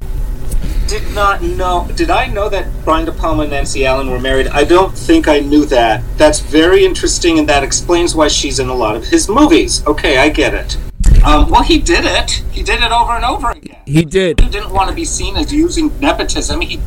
did 0.87 1.15
not 1.15 1.43
know. 1.43 1.89
Did 1.95 2.11
I 2.11 2.27
know 2.27 2.49
that 2.49 2.69
Brian 2.85 3.07
De 3.07 3.13
Palma 3.13 3.43
and 3.43 3.53
Nancy 3.53 3.87
Allen 3.87 4.11
were 4.11 4.19
married? 4.19 4.49
I 4.49 4.65
don't 4.65 4.97
think 4.97 5.29
I 5.29 5.39
knew 5.41 5.65
that. 5.67 6.03
That's 6.17 6.41
very 6.41 6.85
interesting, 6.85 7.39
and 7.39 7.49
that 7.49 7.63
explains 7.63 8.15
why 8.15 8.29
she's 8.29 8.59
in 8.59 8.69
a 8.69 8.75
lot 8.75 8.97
of 8.97 9.05
his 9.05 9.29
movies. 9.29 9.87
Okay, 9.87 10.19
I 10.19 10.29
get 10.29 10.55
it. 10.55 10.77
Um, 11.25 11.51
well, 11.51 11.63
he 11.63 11.79
did 11.79 12.05
it. 12.05 12.31
He 12.51 12.63
did 12.63 12.81
it 12.81 12.91
over 12.91 13.13
and 13.13 13.25
over 13.25 13.51
again. 13.51 13.77
He 13.87 14.05
did. 14.05 14.41
He 14.41 14.49
didn't 14.49 14.73
want 14.73 14.89
to 14.89 14.95
be 14.95 15.05
seen 15.05 15.37
as 15.37 15.53
using 15.53 15.97
nepotism. 16.01 16.61
He 16.61 16.81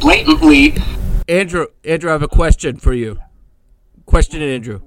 blatantly. 0.00 0.74
Andrew, 1.28 1.66
Andrew, 1.84 2.10
I 2.10 2.12
have 2.12 2.22
a 2.22 2.28
question 2.28 2.76
for 2.76 2.92
you. 2.92 3.18
Question, 4.04 4.42
Andrew. 4.42 4.80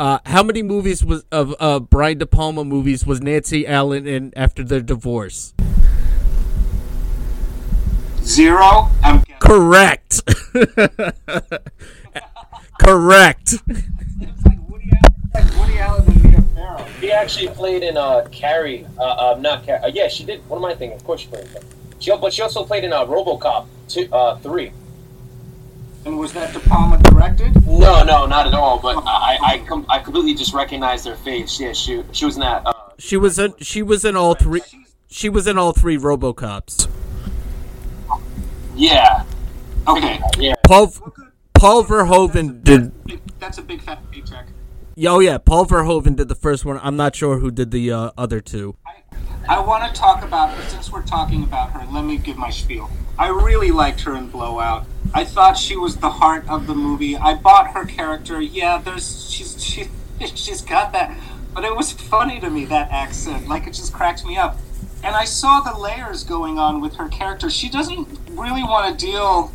Uh, 0.00 0.18
how 0.24 0.42
many 0.42 0.62
movies 0.62 1.04
was 1.04 1.24
of 1.30 1.54
uh, 1.60 1.78
Brian 1.78 2.16
De 2.16 2.24
Palma 2.24 2.64
movies 2.64 3.04
was 3.04 3.20
Nancy 3.20 3.66
Allen 3.66 4.06
in 4.06 4.32
after 4.34 4.64
their 4.64 4.80
divorce? 4.80 5.52
Zero. 8.22 8.88
I'm. 9.04 9.22
Correct. 9.40 10.22
Correct. 12.80 13.52
It's 13.68 14.46
like 14.46 14.58
Woody 14.70 14.88
Allen, 14.90 15.28
like 15.34 15.58
Woody 15.58 15.78
Allen 15.78 16.06
and 16.06 16.24
Mia 16.24 16.40
Farrow. 16.54 16.86
She 16.98 17.12
actually 17.12 17.48
played 17.48 17.82
in 17.82 17.98
uh 17.98 18.26
Carrie. 18.32 18.86
Uh, 18.98 19.02
uh 19.02 19.38
not 19.38 19.66
Carrie. 19.66 19.82
Uh, 19.82 19.88
yeah, 19.88 20.08
she 20.08 20.24
did. 20.24 20.40
What 20.48 20.56
am 20.56 20.64
I 20.64 20.74
thinking? 20.76 20.96
Of 20.96 21.04
course 21.04 21.20
she 21.20 21.26
played. 21.26 21.46
She, 21.98 22.10
but 22.16 22.32
she 22.32 22.40
also 22.40 22.64
played 22.64 22.84
in 22.84 22.94
uh, 22.94 23.04
RoboCop 23.04 23.66
two, 23.86 24.08
uh, 24.10 24.38
three. 24.38 24.72
And 26.06 26.18
was 26.18 26.32
that 26.32 26.52
De 26.54 26.60
Palma 26.60 26.96
directed? 26.98 27.54
No, 27.66 28.02
no, 28.02 28.24
not 28.26 28.46
at 28.46 28.54
all. 28.54 28.78
But 28.78 28.96
I, 29.06 29.38
I, 29.42 29.58
com- 29.66 29.84
I 29.88 29.98
completely 29.98 30.34
just 30.34 30.54
recognized 30.54 31.06
her 31.06 31.16
face. 31.16 31.60
Yeah, 31.60 31.72
she, 31.72 32.02
she 32.12 32.24
was 32.24 32.36
in 32.36 32.40
that. 32.40 32.62
Uh, 32.66 32.72
She 32.98 33.16
was 33.18 33.38
in. 33.38 33.52
She 33.60 33.82
was 33.82 34.04
in 34.04 34.16
all 34.16 34.34
three. 34.34 34.62
She 35.08 35.28
was 35.28 35.46
in 35.46 35.58
all 35.58 35.72
three 35.72 35.98
RoboCops. 35.98 36.88
yeah, 38.74 39.24
Okay. 39.86 40.20
yeah. 40.38 40.54
Paul 40.66 40.92
Paul 41.54 41.84
Verhoeven 41.84 42.62
did. 42.62 42.92
That's 43.40 43.58
a 43.58 43.62
big 43.62 43.82
fat 43.82 43.98
paycheck. 44.10 44.46
Oh 45.06 45.18
yeah, 45.20 45.38
Paul 45.38 45.66
Verhoeven 45.66 46.16
did 46.16 46.28
the 46.28 46.34
first 46.34 46.64
one. 46.64 46.78
I'm 46.82 46.96
not 46.96 47.14
sure 47.16 47.38
who 47.38 47.50
did 47.50 47.70
the 47.70 47.90
uh, 47.92 48.10
other 48.16 48.40
two. 48.40 48.76
I, 48.86 49.56
I 49.56 49.60
want 49.60 49.92
to 49.92 49.98
talk 50.00 50.22
about 50.22 50.50
her 50.50 50.62
since 50.68 50.90
we're 50.92 51.02
talking 51.02 51.42
about 51.42 51.70
her. 51.72 51.86
Let 51.92 52.04
me 52.04 52.16
give 52.18 52.36
my 52.36 52.50
spiel. 52.50 52.90
I 53.18 53.28
really 53.28 53.70
liked 53.70 54.00
her 54.02 54.14
in 54.16 54.28
Blowout. 54.28 54.86
I 55.12 55.24
thought 55.24 55.56
she 55.56 55.76
was 55.76 55.96
the 55.96 56.10
heart 56.10 56.48
of 56.48 56.66
the 56.66 56.74
movie. 56.74 57.16
I 57.16 57.34
bought 57.34 57.72
her 57.72 57.84
character. 57.84 58.40
Yeah, 58.40 58.78
there's 58.78 59.30
she's 59.30 59.62
she 59.64 59.88
she's 60.34 60.62
got 60.62 60.92
that, 60.92 61.16
but 61.54 61.64
it 61.64 61.74
was 61.74 61.92
funny 61.92 62.40
to 62.40 62.50
me 62.50 62.64
that 62.66 62.90
accent. 62.90 63.48
Like 63.48 63.66
it 63.66 63.74
just 63.74 63.92
cracked 63.92 64.24
me 64.24 64.36
up. 64.36 64.58
And 65.02 65.16
I 65.16 65.24
saw 65.24 65.60
the 65.60 65.78
layers 65.78 66.24
going 66.24 66.58
on 66.58 66.80
with 66.80 66.96
her 66.96 67.08
character. 67.08 67.48
She 67.48 67.70
doesn't 67.70 68.06
really 68.30 68.62
want 68.62 68.98
to 68.98 69.06
deal. 69.06 69.50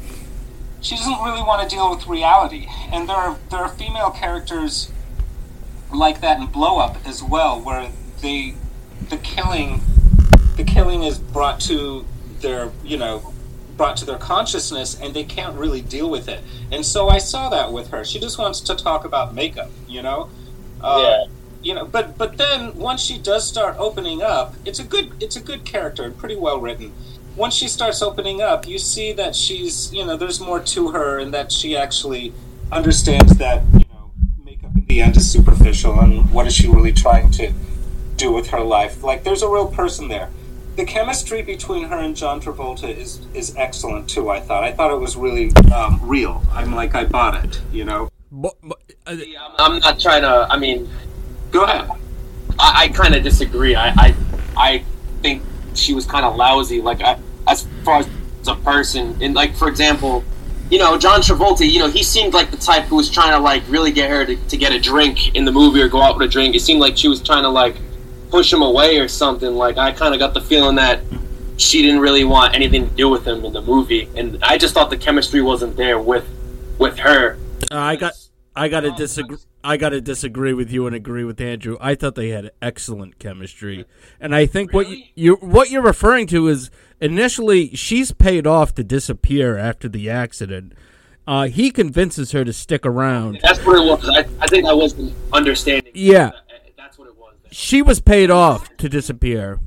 She 0.81 0.95
doesn't 0.95 1.23
really 1.23 1.41
want 1.41 1.67
to 1.67 1.73
deal 1.73 1.89
with 1.89 2.07
reality. 2.07 2.67
And 2.91 3.07
there 3.07 3.15
are 3.15 3.37
there 3.49 3.59
are 3.59 3.69
female 3.69 4.11
characters 4.11 4.91
like 5.93 6.21
that 6.21 6.39
in 6.39 6.47
Blow 6.47 6.79
Up 6.79 6.97
as 7.05 7.23
well, 7.23 7.61
where 7.61 7.91
they 8.21 8.55
the 9.09 9.17
killing 9.17 9.81
the 10.57 10.63
killing 10.63 11.03
is 11.03 11.19
brought 11.19 11.59
to 11.61 12.05
their 12.41 12.71
you 12.83 12.97
know 12.97 13.33
brought 13.77 13.97
to 13.97 14.05
their 14.05 14.17
consciousness 14.17 14.99
and 14.99 15.13
they 15.13 15.23
can't 15.23 15.55
really 15.57 15.81
deal 15.81 16.09
with 16.09 16.27
it. 16.29 16.41
And 16.71 16.85
so 16.85 17.09
i 17.09 17.17
saw 17.17 17.49
that 17.49 17.71
with 17.73 17.89
her. 17.89 18.03
She 18.05 18.19
just 18.19 18.37
wants 18.37 18.59
to 18.61 18.75
talk 18.75 19.05
about 19.05 19.33
makeup 19.33 19.69
you 19.87 20.01
know? 20.01 20.29
Uh, 20.81 20.99
Yeah. 21.01 21.25
you 21.61 21.73
know 21.73 21.85
but 21.85 22.17
but 22.17 22.37
then 22.37 22.75
once 22.77 23.01
she 23.01 23.17
does 23.17 23.47
start 23.47 23.75
opening 23.79 24.21
up 24.21 24.55
it's 24.65 24.79
a 24.79 24.83
good 24.83 25.11
it's 25.21 25.35
a 25.35 25.41
good 25.41 25.65
character 25.65 26.03
and 26.03 26.17
pretty 26.17 26.35
well 26.35 26.59
written. 26.59 26.93
Once 27.35 27.53
she 27.53 27.67
starts 27.67 28.01
opening 28.01 28.41
up 28.41 28.67
you 28.67 28.77
see 28.79 29.11
that 29.13 29.35
she's 29.35 29.91
you 29.93 30.05
know 30.05 30.15
there's 30.15 30.39
more 30.39 30.59
to 30.59 30.89
her 30.89 31.19
and 31.19 31.33
that 31.33 31.51
she 31.51 31.75
actually 31.75 32.33
understands 32.71 33.35
that 33.37 33.63
you 33.73 33.85
know 33.93 34.11
makeup 34.43 34.71
in 34.75 34.85
the 34.87 35.01
end 35.01 35.15
is 35.17 35.29
superficial 35.29 35.99
and 35.99 36.31
what 36.31 36.47
is 36.47 36.53
she 36.53 36.67
really 36.67 36.93
trying 36.93 37.29
to 37.31 37.51
do 38.17 38.31
with 38.31 38.47
her 38.47 38.61
life. 38.61 39.03
Like 39.03 39.23
there's 39.25 39.43
a 39.43 39.49
real 39.49 39.67
person 39.67 40.07
there 40.07 40.29
the 40.75 40.85
chemistry 40.85 41.41
between 41.41 41.85
her 41.85 41.97
and 41.97 42.15
John 42.15 42.41
Travolta 42.41 42.89
is 42.95 43.21
is 43.33 43.55
excellent 43.55 44.09
too. 44.09 44.29
I 44.29 44.39
thought. 44.39 44.63
I 44.63 44.71
thought 44.71 44.91
it 44.91 44.99
was 44.99 45.15
really 45.15 45.51
um, 45.73 45.99
real. 46.03 46.43
I'm 46.51 46.75
like 46.75 46.95
I 46.95 47.05
bought 47.05 47.43
it. 47.43 47.61
You 47.71 47.85
know. 47.85 48.09
But, 48.31 48.55
but, 48.63 48.79
uh, 49.07 49.15
I'm, 49.57 49.73
I'm 49.73 49.79
not 49.79 49.99
trying 49.99 50.23
to. 50.23 50.47
I 50.49 50.57
mean, 50.57 50.89
Go 51.55 51.63
ahead. 51.63 51.89
I, 52.59 52.83
I 52.83 52.87
kind 52.89 53.15
of 53.15 53.23
disagree. 53.23 53.75
I, 53.75 53.87
I 53.87 54.15
I 54.57 54.83
think 55.21 55.41
she 55.73 55.93
was 55.93 56.05
kind 56.05 56.25
of 56.25 56.35
lousy. 56.35 56.81
Like 56.81 57.01
I, 57.01 57.17
as 57.47 57.65
far 57.85 57.99
as 57.99 58.07
a 58.45 58.55
person, 58.55 59.17
and 59.21 59.33
like 59.33 59.55
for 59.55 59.69
example, 59.69 60.25
you 60.69 60.79
know, 60.79 60.97
John 60.97 61.21
Travolta. 61.21 61.65
You 61.65 61.79
know, 61.79 61.87
he 61.87 62.03
seemed 62.03 62.33
like 62.33 62.51
the 62.51 62.57
type 62.57 62.83
who 62.83 62.97
was 62.97 63.09
trying 63.09 63.31
to 63.31 63.39
like 63.39 63.63
really 63.69 63.93
get 63.93 64.09
her 64.09 64.25
to, 64.25 64.35
to 64.35 64.57
get 64.57 64.73
a 64.73 64.79
drink 64.81 65.33
in 65.33 65.45
the 65.45 65.51
movie 65.53 65.81
or 65.81 65.87
go 65.87 66.01
out 66.01 66.17
with 66.17 66.27
a 66.27 66.29
drink. 66.29 66.55
It 66.55 66.59
seemed 66.59 66.81
like 66.81 66.97
she 66.97 67.07
was 67.07 67.21
trying 67.21 67.43
to 67.43 67.49
like 67.49 67.77
push 68.29 68.51
him 68.51 68.61
away 68.61 68.97
or 68.99 69.07
something. 69.07 69.55
Like 69.55 69.77
I 69.77 69.91
kind 69.91 70.13
of 70.13 70.19
got 70.19 70.33
the 70.33 70.41
feeling 70.41 70.75
that 70.75 71.01
she 71.57 71.81
didn't 71.81 72.01
really 72.01 72.23
want 72.23 72.53
anything 72.55 72.89
to 72.89 72.95
do 72.95 73.09
with 73.09 73.25
him 73.25 73.45
in 73.45 73.53
the 73.53 73.61
movie, 73.61 74.09
and 74.15 74.43
I 74.43 74.57
just 74.57 74.73
thought 74.73 74.89
the 74.89 74.97
chemistry 74.97 75.41
wasn't 75.41 75.75
there 75.77 75.99
with 75.99 76.27
with 76.77 76.97
her. 76.99 77.37
I 77.71 77.95
got 77.95 78.13
I 78.55 78.67
got 78.67 78.81
to 78.81 78.91
disagree. 78.91 79.37
I 79.63 79.77
got 79.77 79.89
to 79.89 80.01
disagree 80.01 80.53
with 80.53 80.71
you 80.71 80.85
and 80.85 80.95
agree 80.95 81.23
with 81.23 81.41
Andrew. 81.41 81.77
I 81.81 81.95
thought 81.95 82.15
they 82.15 82.29
had 82.29 82.51
excellent 82.61 83.19
chemistry, 83.19 83.85
and 84.19 84.35
I 84.35 84.45
think 84.45 84.73
what 84.73 84.89
you, 84.89 85.03
you 85.15 85.35
what 85.35 85.69
you're 85.71 85.81
referring 85.81 86.27
to 86.27 86.47
is 86.47 86.69
initially 87.01 87.75
she's 87.75 88.11
paid 88.11 88.45
off 88.45 88.73
to 88.75 88.83
disappear 88.83 89.57
after 89.57 89.89
the 89.89 90.09
accident. 90.09 90.73
Uh, 91.27 91.47
he 91.47 91.71
convinces 91.71 92.33
her 92.33 92.45
to 92.45 92.53
stick 92.53 92.85
around. 92.85 93.39
That's 93.41 93.59
what 93.65 93.77
it 93.77 93.89
was. 93.89 94.07
I, 94.07 94.25
I 94.39 94.47
think 94.47 94.67
I 94.67 94.73
wasn't 94.73 95.11
understanding. 95.33 95.91
Yeah. 95.95 96.25
that's 96.25 96.35
what 96.35 96.37
it 96.37 96.44
was. 96.44 96.44
She 97.57 97.81
was 97.81 98.01
paid 98.01 98.29
off 98.29 98.75
to 98.79 98.89
disappear, 98.89 99.61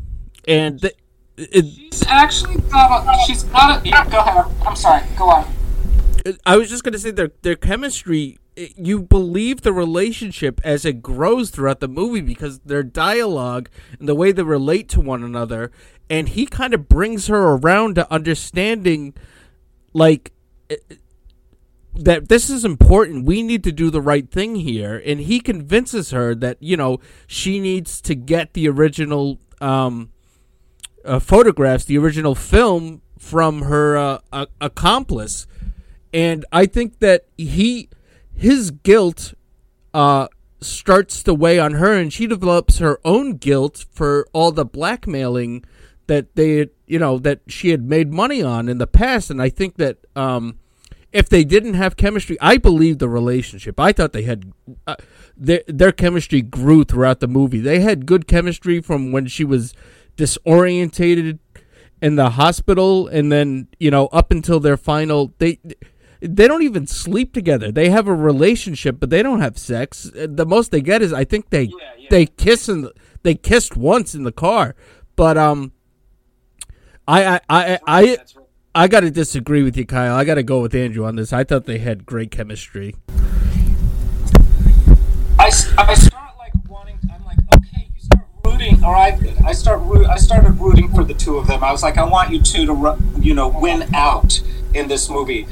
and 0.46 0.78
th- 0.78 0.94
it, 1.38 1.64
She's 1.64 2.06
actually 2.06 2.56
got 2.70 3.06
a. 3.08 3.24
She's 3.26 3.44
got 3.44 3.82
a. 3.82 3.88
Yeah, 3.88 4.04
go 4.10 4.18
ahead. 4.18 4.44
I'm 4.66 4.76
sorry. 4.76 5.02
Go 5.16 5.30
on. 5.30 5.50
I 6.44 6.58
was 6.58 6.68
just 6.68 6.84
gonna 6.84 6.98
say 6.98 7.12
their 7.12 7.30
their 7.40 7.56
chemistry. 7.56 8.36
Eh, 8.58 8.68
you 8.76 9.00
believe 9.00 9.62
the 9.62 9.72
relationship 9.72 10.60
as 10.64 10.84
it 10.84 11.00
grows 11.00 11.48
throughout 11.48 11.80
the 11.80 11.88
movie 11.88 12.20
because 12.20 12.58
their 12.58 12.82
dialogue 12.82 13.70
and 13.98 14.06
the 14.06 14.14
way 14.14 14.32
they 14.32 14.42
relate 14.42 14.90
to 14.90 15.00
one 15.00 15.24
another, 15.24 15.72
and 16.10 16.28
he 16.28 16.44
kind 16.44 16.74
of 16.74 16.90
brings 16.90 17.28
her 17.28 17.54
around 17.54 17.94
to 17.94 18.12
understanding, 18.12 19.14
like 19.94 20.32
it- 20.68 20.98
that 21.98 22.28
this 22.28 22.48
is 22.48 22.64
important. 22.64 23.24
We 23.24 23.42
need 23.42 23.64
to 23.64 23.72
do 23.72 23.90
the 23.90 24.00
right 24.00 24.30
thing 24.30 24.54
here, 24.54 25.02
and 25.04 25.20
he 25.20 25.40
convinces 25.40 26.10
her 26.12 26.34
that 26.36 26.56
you 26.60 26.76
know 26.76 27.00
she 27.26 27.58
needs 27.58 28.00
to 28.02 28.14
get 28.14 28.54
the 28.54 28.68
original 28.68 29.40
um, 29.60 30.10
uh, 31.04 31.18
photographs, 31.18 31.84
the 31.84 31.98
original 31.98 32.34
film 32.34 33.02
from 33.18 33.62
her 33.62 33.96
uh, 33.96 34.46
accomplice. 34.60 35.46
And 36.12 36.44
I 36.52 36.66
think 36.66 37.00
that 37.00 37.26
he 37.36 37.88
his 38.34 38.70
guilt 38.70 39.34
uh 39.92 40.28
starts 40.60 41.22
to 41.22 41.34
weigh 41.34 41.58
on 41.58 41.74
her 41.74 41.92
and 41.92 42.12
she 42.12 42.26
develops 42.26 42.78
her 42.78 43.00
own 43.04 43.32
guilt 43.32 43.84
for 43.90 44.26
all 44.32 44.52
the 44.52 44.64
blackmailing 44.64 45.64
that 46.06 46.34
they 46.34 46.68
you 46.86 46.98
know 46.98 47.18
that 47.18 47.40
she 47.48 47.70
had 47.70 47.82
made 47.82 48.12
money 48.12 48.42
on 48.42 48.68
in 48.68 48.78
the 48.78 48.86
past. 48.86 49.30
And 49.30 49.42
I 49.42 49.48
think 49.48 49.76
that 49.76 49.98
um 50.16 50.58
if 51.12 51.28
they 51.28 51.44
didn't 51.44 51.74
have 51.74 51.96
chemistry 51.96 52.36
I 52.40 52.58
believe 52.58 52.98
the 52.98 53.08
relationship. 53.08 53.80
I 53.80 53.92
thought 53.92 54.12
they 54.12 54.22
had 54.22 54.52
uh, 54.86 54.96
their 55.36 55.62
their 55.66 55.92
chemistry 55.92 56.42
grew 56.42 56.84
throughout 56.84 57.20
the 57.20 57.28
movie. 57.28 57.60
They 57.60 57.80
had 57.80 58.06
good 58.06 58.26
chemistry 58.26 58.80
from 58.80 59.12
when 59.12 59.26
she 59.26 59.44
was 59.44 59.74
disorientated 60.16 61.38
in 62.02 62.16
the 62.16 62.30
hospital 62.30 63.08
and 63.08 63.32
then 63.32 63.68
you 63.78 63.90
know 63.90 64.06
up 64.08 64.30
until 64.30 64.60
their 64.60 64.76
final 64.76 65.34
they 65.38 65.58
they 66.20 66.48
don't 66.48 66.62
even 66.62 66.86
sleep 66.86 67.32
together. 67.32 67.70
They 67.70 67.90
have 67.90 68.08
a 68.08 68.14
relationship 68.14 68.98
but 69.00 69.10
they 69.10 69.22
don't 69.22 69.40
have 69.40 69.56
sex. 69.56 70.10
The 70.14 70.46
most 70.46 70.70
they 70.70 70.80
get 70.80 71.02
is 71.02 71.12
i 71.12 71.24
think 71.24 71.50
they 71.50 71.70
they 72.10 72.26
kiss 72.26 72.68
and 72.68 72.84
the, 72.84 72.92
they 73.22 73.34
kissed 73.34 73.76
once 73.76 74.14
in 74.14 74.24
the 74.24 74.32
car. 74.32 74.74
But 75.16 75.38
um 75.38 75.72
i 77.06 77.24
i 77.24 77.40
i 77.48 77.72
i, 77.74 77.80
I 77.86 78.18
got 78.86 79.00
to 79.00 79.10
disagree 79.10 79.62
with 79.62 79.76
you 79.76 79.84
kyle 79.86 80.14
i 80.14 80.24
got 80.24 80.34
to 80.34 80.42
go 80.42 80.60
with 80.60 80.74
andrew 80.74 81.04
on 81.04 81.16
this 81.16 81.32
i 81.32 81.42
thought 81.42 81.64
they 81.66 81.78
had 81.78 82.04
great 82.06 82.30
chemistry 82.30 82.94
I, 85.40 85.46
s- 85.48 85.72
I 85.78 85.94
start 85.94 86.32
like 86.36 86.52
wanting. 86.68 86.98
I'm 87.14 87.24
like, 87.24 87.38
okay, 87.54 87.88
you 87.94 88.00
start 88.02 88.26
rooting, 88.44 88.84
or 88.84 88.94
I 88.96 89.52
start 89.52 89.80
root. 89.82 90.06
I 90.06 90.16
started 90.16 90.50
rooting 90.60 90.92
for 90.92 91.04
the 91.04 91.14
two 91.14 91.36
of 91.38 91.46
them. 91.46 91.62
I 91.62 91.70
was 91.70 91.82
like, 91.82 91.96
I 91.96 92.02
want 92.04 92.32
you 92.32 92.42
two 92.42 92.66
to, 92.66 92.98
you 93.20 93.34
know, 93.34 93.48
win 93.48 93.88
out 93.94 94.42
in 94.74 94.88
this 94.88 95.08
movie, 95.08 95.46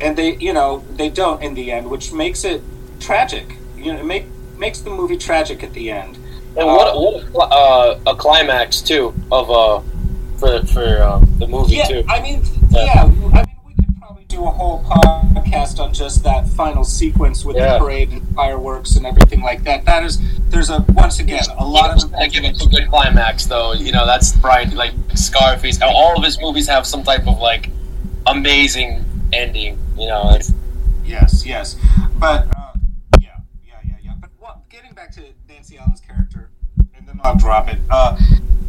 and 0.00 0.16
they, 0.16 0.36
you 0.36 0.52
know, 0.54 0.82
they 0.96 1.10
don't 1.10 1.42
in 1.42 1.54
the 1.54 1.70
end, 1.70 1.88
which 1.90 2.12
makes 2.12 2.44
it 2.44 2.62
tragic. 2.98 3.56
You 3.76 3.92
know, 3.92 4.00
it 4.00 4.04
make 4.06 4.24
makes 4.58 4.80
the 4.80 4.90
movie 4.90 5.18
tragic 5.18 5.62
at 5.62 5.72
the 5.74 5.90
end. 5.92 6.16
And 6.56 6.66
what 6.66 6.96
what 7.32 7.50
a, 7.52 7.54
uh, 7.54 8.12
a 8.12 8.16
climax 8.16 8.80
too 8.80 9.14
of 9.30 9.50
uh 9.50 9.80
for 10.38 10.64
for 10.66 11.02
uh, 11.02 11.18
the 11.38 11.46
movie 11.46 11.76
Yeah, 11.76 11.84
too. 11.88 12.04
I 12.08 12.22
mean, 12.22 12.42
yeah, 12.70 13.04
I 13.04 13.08
mean, 13.08 13.22
we 13.64 13.74
could 13.74 13.96
probably 13.98 14.24
do 14.24 14.44
a 14.46 14.50
whole 14.50 14.82
podcast 14.84 15.78
on 15.78 15.92
just 15.94 16.22
that 16.24 16.48
final 16.48 16.84
sequence 16.84 17.44
with 17.44 17.56
Yeah. 17.56 17.74
the 17.74 17.78
parade 17.78 18.10
and 18.12 18.22
fireworks 18.34 18.96
and 18.96 19.06
everything 19.06 19.40
like 19.42 19.62
that. 19.64 19.84
That 19.84 20.04
is, 20.04 20.18
there's 20.50 20.70
a 20.70 20.84
once 20.90 21.18
again 21.20 21.42
a 21.58 21.64
lot 21.66 21.90
of 22.02 22.12
I 22.14 22.26
give 22.28 22.44
it 22.44 22.60
a 22.62 22.68
good 22.68 22.88
climax 22.88 23.46
though. 23.46 23.72
You 23.72 23.92
know 23.92 24.06
that's 24.06 24.32
Brian 24.32 24.74
like 24.74 24.92
Scarface. 25.14 25.80
All 25.82 26.16
of 26.16 26.24
his 26.24 26.40
movies 26.40 26.68
have 26.68 26.86
some 26.86 27.02
type 27.02 27.26
of 27.26 27.38
like 27.38 27.70
amazing 28.26 29.04
ending. 29.32 29.78
You 29.98 30.08
know, 30.08 30.30
it's, 30.34 30.52
Yes, 31.04 31.46
yes, 31.46 31.76
but 32.18 32.48
uh, 32.56 32.72
yeah, 33.20 33.28
yeah, 33.64 33.74
yeah, 33.86 33.94
yeah. 34.02 34.12
But 34.20 34.30
well, 34.40 34.64
getting 34.68 34.92
back 34.92 35.12
to 35.12 35.22
Nancy 35.48 35.78
Allen's 35.78 36.00
character, 36.00 36.50
and 36.96 37.06
then 37.06 37.20
I'll 37.22 37.36
drop 37.36 37.68
it. 37.68 37.78
Uh, 37.88 38.16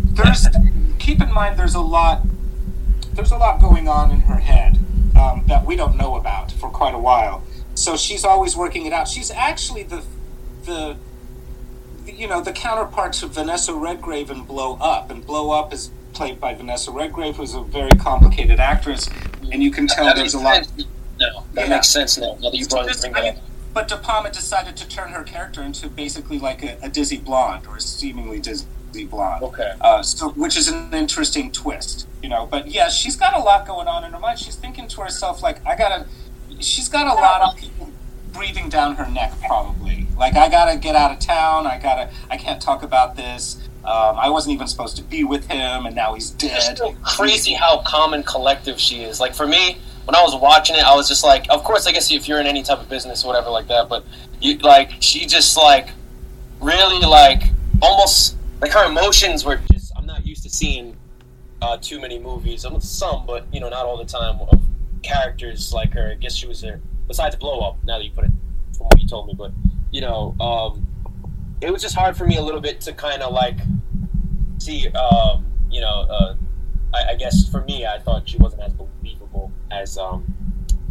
there's 0.04 0.48
keep 1.00 1.20
in 1.20 1.34
mind 1.34 1.58
there's 1.58 1.74
a 1.74 1.80
lot 1.82 2.22
there's 3.18 3.32
a 3.32 3.38
lot 3.38 3.60
going 3.60 3.88
on 3.90 4.12
in 4.12 4.22
her 4.22 4.38
head 4.38 4.78
um, 5.20 5.44
that 5.48 5.66
we 5.66 5.76
don't 5.76 5.98
know 5.98 6.16
about 6.16 6.52
for 6.54 6.70
quite 6.70 6.94
a 6.94 7.00
while. 7.00 7.44
So 7.76 7.98
she's 7.98 8.24
always 8.24 8.56
working 8.56 8.86
it 8.86 8.94
out. 8.94 9.08
She's 9.10 9.32
actually 9.32 9.84
the 9.84 10.04
the 10.66 10.96
you 12.06 12.28
know 12.28 12.42
the 12.42 12.54
counterpart 12.54 13.14
to 13.14 13.28
Vanessa 13.28 13.74
Redgrave 13.74 14.30
in 14.32 14.44
Blow 14.44 14.78
Up, 14.80 15.10
and 15.12 15.26
Blow 15.26 15.52
Up 15.52 15.74
is 15.74 15.90
played 16.14 16.40
by 16.40 16.54
Vanessa 16.54 16.92
Redgrave, 16.92 17.36
who's 17.36 17.54
a 17.54 17.62
very 17.62 17.92
complicated 17.92 18.60
actress, 18.60 19.10
and 19.52 19.62
you 19.62 19.72
can 19.72 19.88
tell 19.88 20.06
that 20.06 20.16
there's 20.16 20.34
a 20.36 20.40
lot. 20.40 20.68
No, 21.20 21.44
that 21.54 21.68
Yeah. 21.68 21.76
makes 21.76 21.90
sense 21.90 22.18
now. 22.18 22.38
Now 22.40 22.52
that 22.52 22.54
you 22.58 22.68
brought 22.68 22.88
Just- 22.88 23.02
bring 23.02 23.16
I 23.16 23.22
that 23.22 23.26
mean, 23.36 23.38
up. 23.38 23.50
but 23.74 23.88
De 23.88 23.98
Palma 23.98 24.32
decided 24.32 24.78
to 24.78 24.88
turn 24.88 25.10
her 25.10 25.24
character 25.24 25.64
into 25.64 25.90
basically 25.90 26.38
like 26.38 26.62
a, 26.64 26.78
a 26.84 26.90
dizzy 26.90 27.18
blonde 27.18 27.66
or 27.68 27.78
a 27.78 27.82
seemingly 27.82 28.40
dizzy 28.40 28.68
blonde. 29.06 29.44
Okay. 29.44 29.74
Uh, 29.82 30.02
so, 30.02 30.30
which 30.32 30.58
is 30.58 30.68
an 30.68 30.94
interesting 30.94 31.52
twist, 31.52 32.08
you 32.22 32.30
know. 32.30 32.46
But 32.46 32.68
yeah, 32.68 32.90
she's 32.90 33.16
got 33.16 33.36
a 33.36 33.40
lot 33.40 33.66
going 33.68 33.88
on 33.88 34.04
in 34.04 34.12
her 34.14 34.20
mind. 34.20 34.40
She's 34.40 34.56
thinking 34.56 34.88
to 34.90 35.02
herself 35.02 35.42
like, 35.44 35.66
I 35.66 35.76
gotta. 35.76 36.06
She's 36.60 36.90
got 36.90 37.06
a 37.08 37.14
lot 37.14 37.42
of 37.42 37.56
people 37.58 37.92
breathing 38.34 38.70
down 38.70 38.96
her 38.96 39.10
neck, 39.10 39.34
probably. 39.46 40.08
Like, 40.18 40.36
I 40.36 40.50
gotta 40.50 40.78
get 40.80 40.96
out 40.96 41.12
of 41.12 41.20
town. 41.20 41.68
I 41.68 41.78
gotta. 41.80 42.10
I 42.30 42.38
can't 42.38 42.62
talk 42.62 42.84
about 42.84 43.16
this. 43.16 43.58
Um, 43.86 44.18
I 44.18 44.30
wasn't 44.30 44.54
even 44.56 44.68
supposed 44.68 44.98
to 44.98 45.04
be 45.04 45.24
with 45.24 45.48
him, 45.48 45.86
and 45.86 45.96
now 45.96 46.14
he's 46.14 46.32
It's 46.32 46.44
dead. 46.44 46.76
still 46.76 46.94
crazy 47.04 47.54
how 47.54 47.82
calm 47.86 48.14
and 48.14 48.26
collective 48.26 48.80
she 48.80 49.04
is. 49.04 49.20
Like 49.22 49.34
for 49.34 49.48
me, 49.48 49.78
when 50.06 50.16
I 50.16 50.22
was 50.24 50.36
watching 50.36 50.76
it, 50.76 50.84
I 50.84 50.96
was 50.96 51.08
just 51.08 51.24
like, 51.24 51.46
of 51.50 51.64
course, 51.64 51.86
I 51.88 51.92
guess 51.92 52.12
if 52.12 52.28
you're 52.28 52.40
in 52.40 52.48
any 52.48 52.64
type 52.64 52.80
of 52.80 52.90
business 52.90 53.24
or 53.24 53.28
whatever 53.28 53.50
like 53.50 53.68
that, 53.68 53.88
but 53.88 54.04
you 54.42 54.58
like 54.58 54.92
she 55.02 55.26
just 55.26 55.56
like 55.58 55.90
really 56.62 57.00
like 57.06 57.44
almost 57.82 58.37
like 58.62 58.72
her 58.72 58.86
emotions 58.86 59.46
were 59.46 59.58
just. 59.72 59.92
I'm 59.98 60.06
not 60.06 60.26
used 60.26 60.44
to 60.44 60.50
seeing 60.50 60.96
uh, 61.62 61.78
too 61.78 62.00
many 62.00 62.20
movies. 62.20 62.66
I'm 62.66 62.80
some, 62.82 63.26
but 63.26 63.46
you 63.52 63.60
know, 63.60 63.70
not 63.70 63.86
all 63.86 63.98
the 63.98 64.06
time 64.06 64.40
of 64.42 64.62
characters 65.04 65.74
like 65.74 65.94
her. 65.94 66.12
I 66.12 66.16
guess 66.16 66.36
she 66.36 66.48
was 66.48 66.62
there. 66.62 66.80
Besides 67.08 67.36
blow 67.36 67.60
up, 67.62 67.78
now 67.84 67.98
that 67.98 68.04
you 68.04 68.12
put 68.12 68.26
it 68.26 68.32
from 68.78 68.88
what 68.88 69.02
you 69.02 69.08
told 69.08 69.28
me, 69.28 69.34
but 69.38 69.52
you 69.92 70.02
know, 70.02 70.36
um, 70.40 70.88
it 71.62 71.72
was 71.72 71.82
just 71.82 71.96
hard 71.96 72.18
for 72.18 72.26
me 72.26 72.38
a 72.38 72.42
little 72.42 72.62
bit 72.62 72.82
to 72.82 72.94
kind 72.94 73.22
of 73.22 73.34
like 73.34 73.58
see, 74.60 74.88
um, 74.90 75.46
you 75.72 75.82
know, 75.82 76.06
uh, 76.10 76.36
I, 76.94 77.12
I, 77.12 77.16
guess 77.16 77.48
for 77.48 77.62
me, 77.62 77.86
I 77.86 78.00
thought 78.00 78.28
she 78.28 78.38
wasn't 78.38 78.64
as 78.64 78.74
believable 78.74 79.52
as 79.72 79.98
um, 79.98 80.26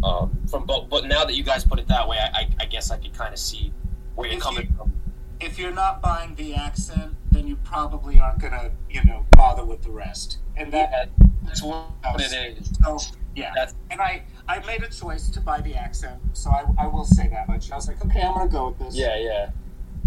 um, 0.02 0.38
from. 0.48 0.66
But, 0.66 0.88
but 0.88 1.06
now 1.06 1.24
that 1.24 1.34
you 1.34 1.42
guys 1.42 1.64
put 1.64 1.78
it 1.78 1.88
that 1.88 2.08
way, 2.08 2.18
I, 2.18 2.40
I, 2.40 2.48
I 2.60 2.64
guess 2.66 2.90
I 2.90 2.96
could 2.96 3.12
kind 3.12 3.32
of 3.32 3.38
see 3.38 3.72
where 4.14 4.28
you're 4.28 4.36
If 4.36 4.42
coming 4.42 4.68
you- 4.68 4.76
from. 4.76 4.92
If 5.38 5.58
you're 5.58 5.72
not 5.74 6.00
buying 6.00 6.34
the 6.36 6.54
accent, 6.54 7.14
then 7.36 7.46
you 7.46 7.56
probably 7.56 8.18
aren't 8.18 8.38
gonna, 8.40 8.70
you 8.90 9.04
know, 9.04 9.26
bother 9.32 9.64
with 9.64 9.82
the 9.82 9.90
rest. 9.90 10.38
And 10.56 10.72
that, 10.72 10.90
Yeah, 10.90 11.26
that's 11.44 11.62
what 11.62 11.90
it 12.18 12.58
is. 12.58 12.72
so 12.82 12.98
yeah. 13.34 13.52
That's 13.54 13.74
And 13.90 14.00
I, 14.00 14.22
I 14.48 14.60
made 14.60 14.82
a 14.82 14.88
choice 14.88 15.28
to 15.30 15.40
buy 15.40 15.60
the 15.60 15.74
accent, 15.74 16.20
so 16.32 16.50
I, 16.50 16.64
I 16.78 16.86
will 16.86 17.04
say 17.04 17.28
that 17.28 17.48
much. 17.48 17.70
I 17.70 17.76
was 17.76 17.88
like, 17.88 18.02
okay, 18.04 18.22
I'm 18.22 18.32
gonna 18.34 18.48
go 18.48 18.68
with 18.68 18.78
this. 18.78 18.96
yeah, 18.96 19.16
yeah. 19.18 19.50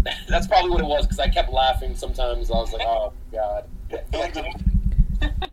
That's 0.28 0.46
probably 0.46 0.70
what 0.70 0.80
it 0.80 0.86
was 0.86 1.06
because 1.06 1.20
I 1.20 1.28
kept 1.28 1.52
laughing 1.52 1.94
sometimes. 1.94 2.50
I 2.50 2.54
was 2.54 2.72
like, 2.72 2.82
oh 2.86 3.12
god. 3.32 3.68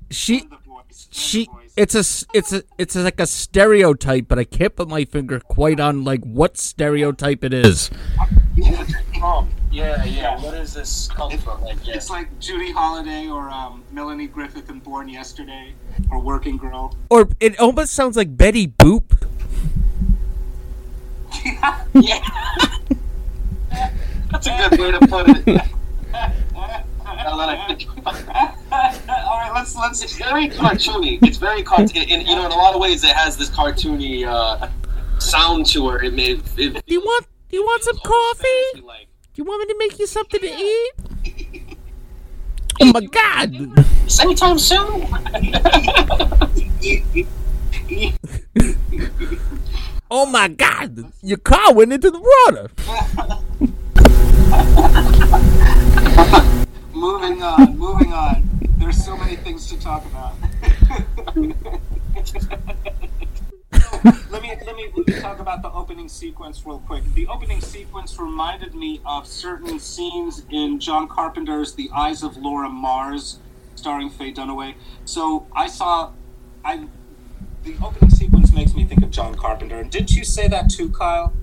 She 0.10 0.40
and 0.40 0.52
the 0.52 0.58
voice. 0.66 1.08
and 1.08 1.16
she 1.16 1.50
it's 1.76 1.94
a 1.94 2.26
it's 2.34 2.54
a 2.54 2.64
it's 2.78 2.96
a, 2.96 3.02
like 3.02 3.20
a 3.20 3.28
stereotype, 3.28 4.30
but 4.30 4.40
I 4.40 4.46
can't 4.46 4.74
put 4.74 4.88
my 4.88 5.04
finger 5.04 5.42
quite 5.42 5.82
on 5.82 6.06
like 6.06 6.24
what 6.24 6.58
stereotype 6.58 7.44
it 7.44 7.54
is. 7.54 7.92
Yeah, 9.72 10.04
yeah. 10.06 10.42
What 10.42 10.54
is 10.56 10.74
this 10.74 11.10
come 11.14 11.38
from? 11.38 11.62
Like, 11.62 11.86
yeah. 11.86 11.96
It's 11.96 12.10
like 12.10 12.40
Judy 12.40 12.72
Holliday 12.72 13.28
or 13.28 13.50
um, 13.50 13.84
Melanie 13.92 14.28
Griffith 14.28 14.70
in 14.70 14.80
Born 14.80 15.10
Yesterday 15.10 15.74
or 16.12 16.20
Working 16.20 16.58
Girl. 16.58 16.96
Or 17.10 17.30
it 17.40 17.60
almost 17.60 17.94
sounds 17.94 18.18
like 18.18 18.36
Betty 18.36 18.68
Boop. 18.68 19.04
Yeah. 21.94 22.20
That's 24.32 24.48
a 24.48 24.70
good 24.70 24.80
way 24.80 24.92
to 24.92 25.00
put 25.08 25.30
it. 25.30 25.46
Now 27.28 27.38
that 27.38 27.50
I 27.50 27.68
think 27.68 27.98
about 27.98 28.20
it. 28.20 28.30
All 29.10 29.38
right, 29.38 29.52
let's 29.54 29.76
let's. 29.76 30.04
It's 30.04 30.18
very 30.18 30.50
cartoony. 30.50 31.20
It's 31.24 31.38
very 31.38 31.64
cartoony. 31.64 32.12
And, 32.12 32.28
you 32.28 32.36
know, 32.36 32.46
in 32.46 32.52
a 32.52 32.56
lot 32.56 32.76
of 32.76 32.82
ways, 32.82 33.04
it 33.04 33.16
has 33.16 33.38
this 33.38 33.50
cartoony 33.50 34.28
uh, 34.28 34.70
sound 35.20 35.66
to 35.68 35.90
it. 35.92 36.04
It 36.04 36.14
made 36.14 36.44
it. 36.58 36.86
Do 36.86 36.94
you 36.94 37.02
want 37.02 37.26
do 37.50 37.58
you 37.58 37.64
want 37.64 37.84
some 37.84 37.98
coffee? 37.98 38.82
Like, 38.84 39.08
Do 39.17 39.17
you 39.38 39.44
want 39.44 39.68
me 39.68 39.74
to 39.74 39.78
make 39.78 40.00
you 40.00 40.08
something 40.08 40.40
to 40.40 40.48
eat? 40.48 40.92
Oh 42.80 42.92
my 42.94 43.02
god! 43.02 43.56
anytime 44.22 44.60
soon. 44.60 45.08
Oh 50.10 50.26
my 50.26 50.48
god! 50.48 51.12
Your 51.22 51.38
car 51.40 51.74
went 51.74 51.92
into 51.92 52.10
the 52.12 52.20
water. 52.20 52.70
Moving 56.94 57.44
on, 57.44 57.78
moving 57.78 58.14
on. 58.14 58.50
There's 58.78 59.04
so 59.04 59.18
many 59.18 59.36
things 59.36 59.68
to 59.70 59.78
talk 59.80 60.06
about. 60.06 60.36
Let 64.32 64.42
me 64.42 64.52
let 64.66 64.76
me 64.76 64.90
talk 65.20 65.40
about 65.40 65.62
the 65.62 65.72
opening 65.72 66.08
sequence 66.10 66.64
real 66.66 66.80
quick. 66.88 67.04
The 67.14 67.28
opening 67.28 67.62
sequence 67.62 68.18
reminded 68.20 68.76
me 68.76 69.02
of 69.06 69.28
certain 69.28 69.80
scenes 69.80 70.44
in 70.52 70.80
John 70.80 71.08
Carpenter's 71.08 71.74
The 71.74 71.90
Eyes 71.96 72.24
of 72.24 72.38
Laura 72.38 72.70
Mars, 72.70 73.40
starring 73.76 74.10
Faye 74.10 74.34
Dunaway. 74.34 74.76
So 75.06 75.46
I 75.56 75.68
saw, 75.68 76.12
I 76.64 76.86
the 77.64 77.76
opening 77.84 78.10
sequence 78.12 78.54
makes 78.54 78.74
me 78.74 78.86
think 78.86 79.04
of 79.04 79.12
John 79.12 79.36
Carpenter. 79.36 79.80
And 79.80 79.92
didn't 79.92 80.12
you 80.12 80.24
say 80.24 80.48
that 80.48 80.70
too, 80.70 80.90
Kyle? 80.90 81.34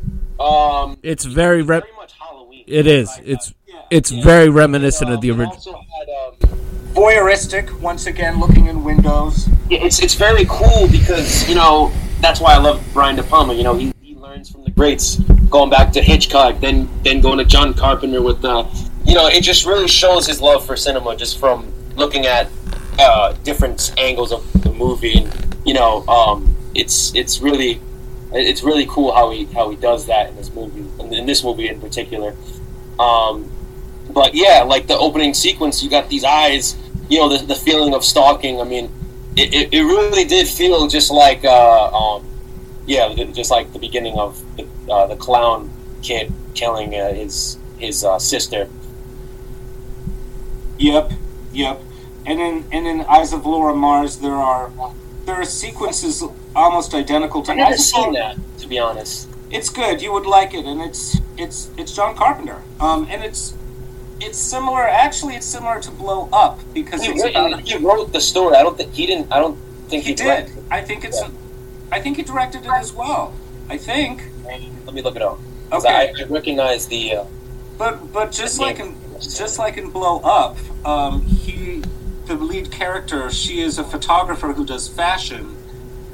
Um, 0.41 0.99
It's 1.03 1.25
very 1.25 1.62
re- 1.62 1.81
very 1.81 1.93
much 1.97 2.12
Halloween. 2.19 2.65
it 2.67 2.87
is. 2.87 3.09
Like, 3.17 3.27
It's 3.27 3.55
Yeah. 3.67 3.75
it's 3.91 4.11
very 4.11 4.49
reminiscent 4.49 5.11
of 5.11 5.21
the 5.21 5.31
um, 5.31 5.41
original. 5.41 5.85
had, 5.99 6.09
um, 6.53 6.59
Voyeuristic, 6.95 7.71
once 7.81 8.07
again, 8.07 8.39
looking 8.41 8.67
in 8.67 8.85
windows. 8.85 9.49
Yeah, 9.69 9.85
it's 9.85 9.99
it's 10.01 10.15
very 10.15 10.45
cool 10.49 10.87
because 10.89 11.49
you 11.49 11.55
know 11.57 11.91
that's 12.25 12.41
why 12.41 12.55
I 12.55 12.59
love 12.59 12.83
Brian 12.95 13.16
De 13.16 13.22
Palma. 13.22 13.53
You 13.53 13.64
know, 13.64 13.75
he, 13.75 13.93
he 14.01 14.14
learns 14.14 14.51
from 14.51 14.64
the 14.64 14.70
greats, 14.70 15.16
going 15.51 15.68
back 15.68 15.93
to 15.93 16.03
Hitchcock, 16.03 16.59
then 16.61 16.89
then 17.03 17.20
going 17.20 17.39
to 17.39 17.45
John 17.45 17.75
Carpenter 17.75 18.22
with 18.22 18.41
the, 18.41 18.64
you 19.05 19.14
know, 19.14 19.27
it 19.27 19.43
just 19.43 19.66
really 19.66 19.89
shows 19.89 20.27
his 20.27 20.41
love 20.41 20.64
for 20.64 20.75
cinema 20.75 21.14
just 21.16 21.39
from 21.39 21.70
looking 21.97 22.25
at 22.25 22.49
uh, 22.99 23.35
different 23.45 23.93
angles 23.99 24.33
of 24.33 24.51
the 24.62 24.72
movie, 24.72 25.18
and 25.18 25.57
you 25.66 25.75
know, 25.75 26.07
um, 26.07 26.57
it's 26.75 27.14
it's 27.14 27.41
really 27.41 27.81
it's 28.33 28.62
really 28.62 28.87
cool 28.87 29.12
how 29.12 29.31
he 29.31 29.45
how 29.47 29.68
he 29.68 29.77
does 29.77 30.07
that 30.07 30.31
in 30.31 30.37
this 30.37 30.51
movie, 30.55 30.81
in, 31.01 31.12
in 31.12 31.27
this 31.27 31.45
movie 31.45 31.68
in 31.68 31.79
particular. 31.79 32.35
Um, 32.99 33.51
but 34.11 34.35
yeah, 34.35 34.62
like 34.62 34.87
the 34.87 34.97
opening 34.97 35.35
sequence, 35.35 35.83
you 35.83 35.91
got 35.91 36.09
these 36.09 36.25
eyes, 36.25 36.77
you 37.09 37.18
know, 37.18 37.29
the, 37.29 37.45
the 37.45 37.55
feeling 37.55 37.95
of 37.95 38.05
stalking. 38.05 38.61
I 38.61 38.64
mean, 38.64 38.91
it, 39.37 39.55
it, 39.55 39.74
it 39.74 39.82
really 39.82 40.24
did 40.24 40.47
feel 40.47 40.87
just 40.87 41.11
like, 41.11 41.45
uh, 41.45 41.91
um, 41.91 42.24
yeah, 42.87 43.12
just 43.32 43.51
like 43.51 43.72
the 43.72 43.78
beginning 43.78 44.18
of 44.18 44.43
the, 44.57 44.66
uh, 44.91 45.07
the 45.07 45.16
clown 45.16 45.70
kid 46.03 46.32
killing 46.55 46.95
uh, 46.95 47.12
his 47.12 47.59
his 47.78 48.05
uh, 48.05 48.18
sister. 48.18 48.68
Yep, 50.78 51.12
yep. 51.53 51.80
And 52.26 52.41
in 52.41 52.64
and 52.72 52.87
in 52.87 53.01
Eyes 53.03 53.32
of 53.32 53.47
Laura 53.47 53.74
Mars, 53.74 54.18
there 54.18 54.35
are 54.35 54.70
there 55.24 55.35
are 55.37 55.45
sequences 55.45 56.22
almost 56.55 56.95
identical 56.95 57.43
to 57.43 57.53
I 57.53 57.55
never 57.57 57.72
Eyes 57.72 57.80
of 57.80 57.87
seen 57.87 58.12
that, 58.12 58.37
to 58.59 58.68
be 58.68 58.78
honest. 58.78 59.28
It's 59.51 59.70
good. 59.70 60.03
You 60.03 60.12
would 60.12 60.26
like 60.26 60.55
it, 60.55 60.64
and 60.64 60.80
it's 60.80 61.18
it's 61.37 61.70
it's 61.76 61.95
John 61.95 62.14
Carpenter. 62.14 62.62
Um, 62.80 63.07
and 63.11 63.24
it's 63.24 63.55
it's 64.27 64.39
similar. 64.39 64.83
Actually, 64.87 65.35
it's 65.37 65.47
similar 65.47 65.81
to 65.81 65.91
Blow 65.91 66.29
Up 66.33 66.59
because 66.72 67.03
He, 67.03 67.11
it's 67.12 67.22
wrote- 67.22 67.31
about 67.53 67.61
he 67.61 67.77
wrote 67.79 68.12
the 68.12 68.20
story. 68.20 68.57
I 68.57 68.62
don't 68.62 68.77
think 68.77 68.93
he 68.93 69.07
didn't. 69.07 69.33
I 69.33 69.39
don't 69.39 69.57
think 69.89 70.05
he, 70.05 70.11
he 70.11 70.14
did. 70.14 70.51
I 70.70 70.81
think 70.83 71.05
it's. 71.05 71.20
Yeah. 71.20 71.31
I 71.93 72.01
think 72.01 72.16
he 72.16 72.22
directed 72.22 72.62
it 72.64 72.70
as 72.70 72.93
well. 72.93 73.33
I 73.68 73.77
think. 73.79 74.22
Let 74.87 74.95
me 74.95 75.03
look 75.03 75.16
it 75.16 75.22
up. 75.22 75.39
Okay. 75.72 76.12
I, 76.18 76.22
I 76.22 76.25
recognize 76.29 76.87
the. 76.87 77.16
Uh, 77.16 77.25
But 77.79 78.12
but 78.12 78.31
just 78.33 78.61
like 78.61 78.79
in 78.81 78.95
just 79.20 79.59
like 79.59 79.77
in 79.77 79.91
Blow 79.91 80.20
Up, 80.20 80.57
um, 80.87 81.22
he 81.22 81.83
the 82.27 82.35
lead 82.37 82.70
character 82.70 83.31
she 83.31 83.61
is 83.61 83.79
a 83.79 83.85
photographer 83.85 84.53
who 84.53 84.64
does 84.64 84.89
fashion, 84.89 85.57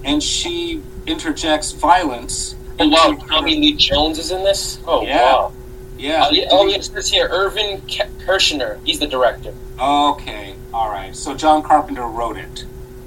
and 0.05 0.23
she 0.23 0.83
interjects 1.07 1.73
violence. 1.73 2.55
Oh 2.79 2.89
wow, 2.89 3.17
Tommy 3.29 3.57
Lee 3.61 3.75
Jones 3.75 4.19
is 4.19 4.31
in 4.31 4.43
this. 4.45 4.79
Oh 4.87 5.03
Yeah. 5.07 5.23
wow. 5.33 5.53
Yeah. 6.01 6.29
Yeah, 6.31 6.47
oh, 6.51 6.67
yeah, 6.67 6.77
it 6.77 6.85
says 6.85 7.09
here 7.11 7.29
Irvin 7.31 7.81
Kershner. 7.83 8.85
He's 8.87 8.99
the 8.99 9.07
director. 9.07 9.55
Okay. 9.79 10.55
All 10.73 10.89
right. 10.91 11.15
So 11.15 11.35
John 11.35 11.63
Carpenter 11.63 12.07
wrote 12.07 12.37
it. 12.39 12.65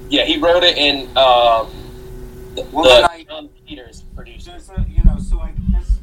Yeah, 0.08 0.24
he 0.24 0.38
wrote 0.38 0.62
it 0.62 0.76
in. 0.78 1.06
um, 1.16 1.68
the, 2.54 2.62
Well, 2.72 2.84
the 2.84 3.10
I- 3.10 3.24
Jon 3.24 3.48
Peters 3.66 4.04
produced. 4.14 4.46
it. 4.48 4.62
A, 4.76 4.84
you 4.88 5.02
know, 5.04 5.18
so 5.18 5.40
I 5.40 5.52
guess 5.72 5.98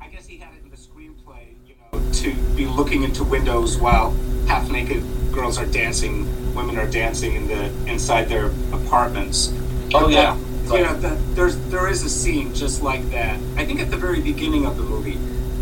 I 0.00 0.08
guess 0.08 0.26
he 0.26 0.36
had 0.36 0.52
it 0.54 0.62
in 0.64 0.70
the 0.70 0.76
screenplay, 0.76 1.54
you 1.66 1.74
know, 1.92 2.12
to 2.12 2.34
be 2.56 2.66
looking 2.66 3.02
into 3.02 3.24
windows 3.24 3.78
while 3.78 4.10
half 4.46 4.70
naked 4.70 5.02
girls 5.32 5.56
are 5.58 5.66
dancing, 5.66 6.26
women 6.54 6.76
are 6.76 6.86
dancing 6.90 7.36
in 7.36 7.48
the 7.48 7.64
inside 7.90 8.24
their 8.28 8.46
apartments. 8.72 9.50
Oh 9.94 10.02
But 10.02 10.10
yeah, 10.10 10.36
that- 10.66 10.78
you 10.78 10.84
know, 10.84 10.94
the, 10.98 11.08
there's 11.34 11.56
there 11.70 11.88
is 11.88 12.02
a 12.04 12.10
scene 12.10 12.52
just 12.54 12.82
like 12.82 13.08
that. 13.12 13.38
I 13.56 13.64
think 13.64 13.80
at 13.80 13.90
the 13.90 13.96
very 13.96 14.20
beginning 14.20 14.66
of 14.66 14.76
the 14.76 14.82
movie, 14.82 15.18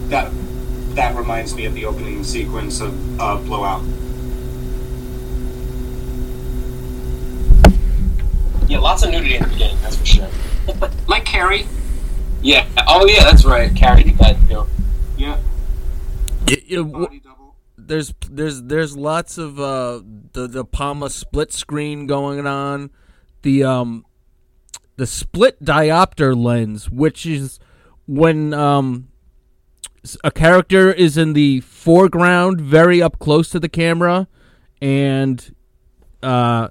that 0.09 0.31
that 0.95 1.17
reminds 1.17 1.55
me 1.55 1.65
of 1.67 1.75
the 1.75 1.85
opening 1.85 2.25
sequence 2.25 2.81
of 2.81 3.21
uh, 3.21 3.37
Blowout. 3.39 3.83
yeah, 8.69 8.79
lots 8.79 9.03
of 9.03 9.11
nudity 9.11 9.37
in 9.37 9.43
the 9.43 9.49
beginning. 9.49 9.79
That's 9.83 9.97
for 9.97 10.07
sure. 10.07 10.29
Like 11.07 11.25
Carrie. 11.25 11.67
Yeah. 12.43 12.67
Oh 12.87 13.07
yeah, 13.07 13.25
that's 13.25 13.45
right. 13.45 13.75
Carrie 13.75 14.05
did 14.05 14.19
that 14.19 14.37
too. 14.49 14.67
Yeah. 15.17 15.39
Y- 16.47 16.63
you 16.67 16.77
know, 16.85 16.85
Body 17.07 17.23
there's 17.77 18.13
there's 18.31 18.63
there's 18.65 18.97
lots 18.97 19.39
of 19.39 19.59
uh 19.59 20.03
the 20.33 20.47
De 20.49 20.65
Palma 20.65 21.09
split 21.09 21.53
screen 21.53 22.07
going 22.07 22.47
on, 22.47 22.91
the 23.43 23.65
um 23.65 24.05
the 24.97 25.07
split 25.07 25.65
diopter 25.65 26.37
lens, 26.37 26.91
which 26.91 27.25
is 27.25 27.59
when 28.07 28.53
um 28.53 29.09
s- 29.15 29.18
a 30.25 30.31
character 30.31 30.93
is 30.93 31.17
in 31.17 31.33
the 31.33 31.61
foreground, 31.61 32.61
very 32.61 33.03
up 33.03 33.19
close 33.19 33.49
to 33.51 33.61
the 33.61 33.69
camera, 33.69 34.29
and 34.81 35.55
uh 36.23 36.69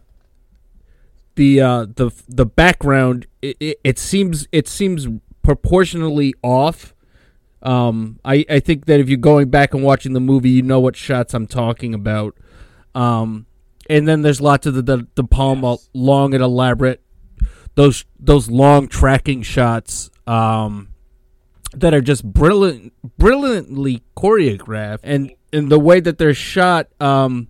the 1.35 1.61
uh, 1.61 1.85
the 1.95 2.11
the 2.27 2.45
background 2.45 3.27
it, 3.41 3.55
it, 3.59 3.79
it 3.83 3.99
seems 3.99 4.47
it 4.51 4.67
seems 4.67 5.07
proportionally 5.41 6.33
off. 6.43 6.93
Um, 7.61 8.19
I 8.25 8.43
I 8.49 8.59
think 8.59 8.85
that 8.85 8.99
if 8.99 9.07
you're 9.07 9.17
going 9.17 9.49
back 9.49 9.73
and 9.73 9.83
watching 9.83 10.13
the 10.13 10.19
movie, 10.19 10.49
you 10.49 10.63
know 10.63 10.79
what 10.79 10.95
shots 10.97 11.33
I'm 11.33 11.47
talking 11.47 11.93
about. 11.93 12.35
Um, 12.93 13.45
and 13.89 14.07
then 14.07 14.23
there's 14.23 14.41
lots 14.41 14.65
of 14.65 14.73
the 14.73 14.81
the, 14.81 15.07
De 15.15 15.23
Palma 15.23 15.73
Yes. 15.73 15.89
long 15.93 16.33
and 16.33 16.43
elaborate 16.43 17.01
those 17.75 18.03
those 18.19 18.49
long 18.49 18.87
tracking 18.87 19.43
shots. 19.43 20.09
Um, 20.25 20.89
that 21.73 21.93
are 21.93 22.01
just 22.01 22.23
brilliant, 22.23 22.93
brilliantly 23.17 24.03
choreographed, 24.15 24.99
and 25.03 25.31
in 25.51 25.69
the 25.69 25.79
way 25.79 25.99
that 25.99 26.17
they're 26.17 26.33
shot. 26.33 26.87
Um, 26.99 27.49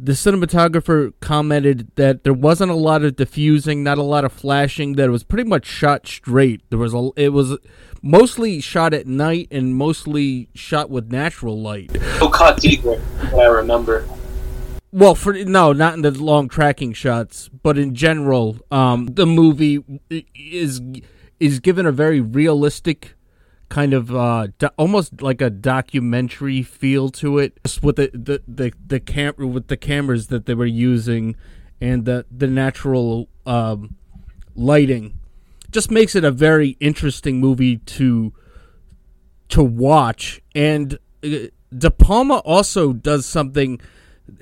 the 0.00 0.12
cinematographer 0.12 1.12
commented 1.18 1.90
that 1.96 2.22
there 2.22 2.32
wasn't 2.32 2.70
a 2.70 2.76
lot 2.76 3.02
of 3.02 3.16
diffusing, 3.16 3.82
not 3.82 3.98
a 3.98 4.02
lot 4.02 4.24
of 4.24 4.32
flashing. 4.32 4.92
That 4.92 5.08
it 5.08 5.10
was 5.10 5.24
pretty 5.24 5.48
much 5.48 5.66
shot 5.66 6.06
straight. 6.06 6.62
There 6.70 6.78
was 6.78 6.94
a, 6.94 7.10
it 7.16 7.30
was 7.30 7.58
mostly 8.00 8.60
shot 8.60 8.94
at 8.94 9.06
night 9.08 9.48
and 9.50 9.74
mostly 9.74 10.50
shot 10.54 10.88
with 10.88 11.10
natural 11.10 11.60
light. 11.60 11.92
No 12.20 12.28
cuts 12.28 12.64
either. 12.64 13.02
I 13.36 13.46
remember. 13.46 14.06
Well, 14.90 15.14
for 15.14 15.32
no, 15.32 15.72
not 15.72 15.94
in 15.94 16.02
the 16.02 16.10
long 16.12 16.48
tracking 16.48 16.92
shots, 16.92 17.48
but 17.48 17.76
in 17.76 17.94
general, 17.94 18.58
um, 18.70 19.06
the 19.06 19.26
movie 19.26 19.84
is 20.34 20.80
is 21.40 21.60
given 21.60 21.86
a 21.86 21.92
very 21.92 22.20
realistic 22.20 23.14
kind 23.68 23.92
of 23.92 24.14
uh, 24.14 24.48
do- 24.58 24.70
almost 24.76 25.20
like 25.22 25.40
a 25.40 25.50
documentary 25.50 26.62
feel 26.62 27.10
to 27.10 27.38
it, 27.38 27.58
just 27.64 27.82
with 27.82 27.96
the 27.96 28.10
the 28.12 28.42
the, 28.46 28.72
the 28.86 29.00
cam- 29.00 29.34
with 29.36 29.68
the 29.68 29.76
cameras 29.76 30.28
that 30.28 30.46
they 30.46 30.54
were 30.54 30.66
using 30.66 31.36
and 31.80 32.04
the 32.04 32.24
the 32.30 32.46
natural 32.46 33.28
um, 33.46 33.96
lighting, 34.54 35.18
just 35.70 35.90
makes 35.90 36.14
it 36.14 36.24
a 36.24 36.30
very 36.30 36.76
interesting 36.80 37.40
movie 37.40 37.78
to 37.78 38.32
to 39.50 39.62
watch. 39.62 40.40
And 40.54 40.98
uh, 41.24 41.48
De 41.76 41.90
Palma 41.90 42.38
also 42.38 42.92
does 42.92 43.26
something. 43.26 43.80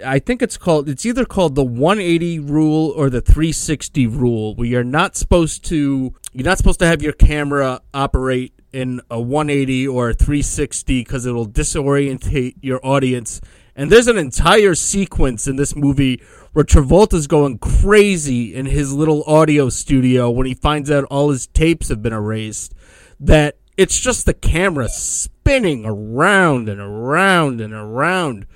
I 0.05 0.19
think 0.19 0.43
it's 0.43 0.57
called. 0.57 0.89
It's 0.89 1.07
either 1.07 1.25
called 1.25 1.55
the 1.55 1.65
180 1.65 2.41
rule 2.41 2.93
or 2.97 3.09
the 3.11 3.21
360 3.21 4.07
rule, 4.07 4.55
where 4.55 4.67
you're 4.67 4.85
not 4.85 5.17
supposed 5.17 5.65
to. 5.67 6.13
You're 6.33 6.45
not 6.45 6.59
supposed 6.59 6.79
to 6.81 6.87
have 6.87 7.03
your 7.03 7.13
camera 7.13 7.81
operate 7.95 8.53
in 8.77 9.01
a 9.11 9.19
180 9.19 9.89
or 9.89 10.11
a 10.11 10.15
360 10.15 11.01
because 11.01 11.25
it'll 11.25 11.49
disorientate 11.49 12.57
your 12.61 12.79
audience. 12.85 13.41
And 13.75 13.91
there's 13.91 14.07
an 14.07 14.19
entire 14.19 14.75
sequence 14.75 15.49
in 15.49 15.57
this 15.57 15.75
movie 15.75 16.23
where 16.53 16.65
Travolta's 16.65 17.27
going 17.27 17.59
crazy 17.59 18.55
in 18.55 18.67
his 18.67 18.93
little 18.93 19.25
audio 19.25 19.71
studio 19.71 20.31
when 20.31 20.47
he 20.47 20.53
finds 20.53 20.91
out 20.91 21.05
all 21.05 21.31
his 21.31 21.47
tapes 21.47 21.89
have 21.89 22.03
been 22.03 22.13
erased. 22.13 22.75
That 23.19 23.57
it's 23.79 23.99
just 23.99 24.27
the 24.27 24.35
camera 24.35 24.91
spinning 24.91 25.87
around 25.87 26.69
and 26.69 26.79
around 26.81 27.63
and 27.63 27.73
around. 27.73 28.47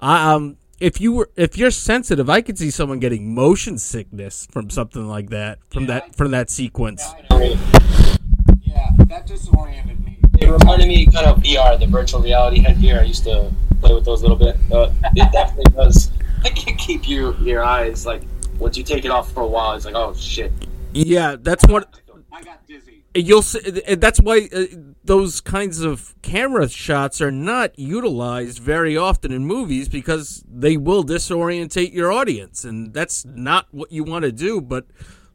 Um, 0.00 0.56
if 0.80 1.02
you 1.02 1.12
were, 1.12 1.30
if 1.36 1.58
you're 1.58 1.70
sensitive, 1.70 2.30
I 2.30 2.40
could 2.40 2.58
see 2.58 2.70
someone 2.70 2.98
getting 2.98 3.34
motion 3.34 3.76
sickness 3.76 4.48
from 4.50 4.70
something 4.70 5.06
like 5.06 5.28
that, 5.30 5.58
from 5.70 5.86
that, 5.86 6.14
from 6.14 6.30
that 6.30 6.48
sequence. 6.48 7.06
Yeah, 8.76 9.04
that 9.06 9.26
disoriented 9.26 10.04
me. 10.04 10.18
It 10.38 10.50
reminded 10.50 10.88
me 10.88 11.06
kind 11.06 11.26
of 11.26 11.38
VR, 11.38 11.80
the 11.80 11.86
virtual 11.86 12.20
reality 12.20 12.60
headgear. 12.60 13.00
I 13.00 13.04
used 13.04 13.24
to 13.24 13.50
play 13.80 13.94
with 13.94 14.04
those 14.04 14.20
a 14.20 14.28
little 14.28 14.36
bit. 14.36 14.56
Uh, 14.70 14.92
it 15.14 15.32
definitely 15.32 15.72
does 15.74 16.10
It 16.44 16.54
can 16.54 16.76
keep 16.76 17.08
you 17.08 17.34
your 17.40 17.64
eyes 17.64 18.06
like 18.06 18.22
once 18.58 18.76
you 18.76 18.84
take 18.84 19.04
it 19.04 19.10
off 19.10 19.32
for 19.32 19.42
a 19.42 19.46
while. 19.46 19.74
It's 19.74 19.84
like 19.84 19.94
oh 19.94 20.14
shit. 20.14 20.52
Yeah, 20.92 21.36
that's 21.40 21.66
what 21.66 22.00
I 22.32 22.42
got 22.42 22.66
dizzy. 22.66 23.02
you'll 23.14 23.42
see. 23.42 23.58
That's 23.96 24.20
why 24.20 24.48
uh, 24.54 24.64
those 25.04 25.40
kinds 25.40 25.80
of 25.80 26.14
camera 26.22 26.68
shots 26.68 27.20
are 27.20 27.32
not 27.32 27.78
utilized 27.78 28.58
very 28.58 28.96
often 28.96 29.32
in 29.32 29.46
movies 29.46 29.88
because 29.88 30.44
they 30.48 30.76
will 30.76 31.04
disorientate 31.04 31.92
your 31.92 32.12
audience, 32.12 32.64
and 32.64 32.92
that's 32.92 33.24
not 33.24 33.66
what 33.70 33.90
you 33.90 34.04
want 34.04 34.24
to 34.24 34.32
do. 34.32 34.60
But 34.60 34.86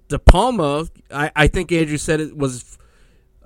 De 0.07 0.19
Palma, 0.19 0.87
I, 1.11 1.31
I 1.35 1.47
think 1.47 1.71
Andrew 1.71 1.97
said 1.97 2.21
it 2.21 2.37
was 2.37 2.77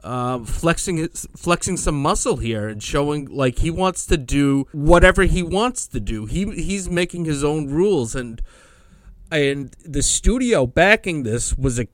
uh, 0.05 0.39
flexing 0.39 0.97
his, 0.97 1.27
flexing 1.35 1.77
some 1.77 2.01
muscle 2.01 2.37
here 2.37 2.67
and 2.67 2.81
showing 2.81 3.25
like 3.25 3.59
he 3.59 3.71
wants 3.71 4.05
to 4.05 4.17
do 4.17 4.67
whatever 4.71 5.23
he 5.23 5.41
wants 5.41 5.87
to 5.87 5.99
do. 5.99 6.25
He 6.27 6.45
he's 6.51 6.89
making 6.89 7.25
his 7.25 7.43
own 7.43 7.67
rules 7.67 8.15
and 8.15 8.41
and 9.31 9.75
the 9.83 10.03
studio 10.03 10.67
backing 10.67 11.23
this 11.23 11.57
was 11.57 11.79
a 11.79 11.87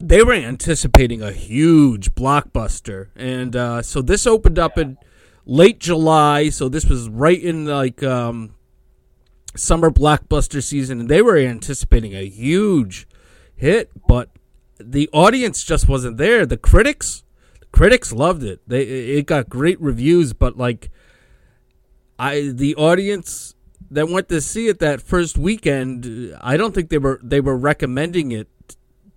they 0.00 0.22
were 0.22 0.32
anticipating 0.32 1.22
a 1.22 1.32
huge 1.32 2.14
blockbuster. 2.14 3.08
And 3.16 3.54
uh, 3.54 3.82
so 3.82 4.02
this 4.02 4.26
opened 4.26 4.58
up 4.58 4.76
in 4.78 4.96
late 5.44 5.80
July. 5.80 6.50
So 6.50 6.68
this 6.68 6.86
was 6.86 7.08
right 7.08 7.40
in 7.40 7.66
like 7.66 8.02
um, 8.02 8.54
summer 9.56 9.90
blockbuster 9.90 10.62
season. 10.62 11.00
And 11.00 11.08
they 11.08 11.22
were 11.22 11.36
anticipating 11.36 12.14
a 12.14 12.28
huge 12.28 13.08
hit 13.56 13.90
but 14.06 14.30
the 14.78 15.08
audience 15.12 15.64
just 15.64 15.88
wasn't 15.88 16.16
there. 16.16 16.46
The 16.46 16.56
critics 16.56 17.24
the 17.60 17.66
critics 17.66 18.12
loved 18.12 18.42
it. 18.42 18.60
They 18.66 18.82
it 18.82 19.26
got 19.26 19.48
great 19.48 19.80
reviews 19.80 20.32
but 20.32 20.56
like 20.56 20.90
I 22.18 22.50
the 22.52 22.74
audience 22.74 23.54
that 23.90 24.08
went 24.08 24.28
to 24.28 24.40
see 24.40 24.68
it 24.68 24.78
that 24.80 25.00
first 25.00 25.38
weekend 25.38 26.34
I 26.40 26.56
don't 26.56 26.74
think 26.74 26.90
they 26.90 26.98
were 26.98 27.20
they 27.22 27.40
were 27.40 27.56
recommending 27.56 28.32
it 28.32 28.48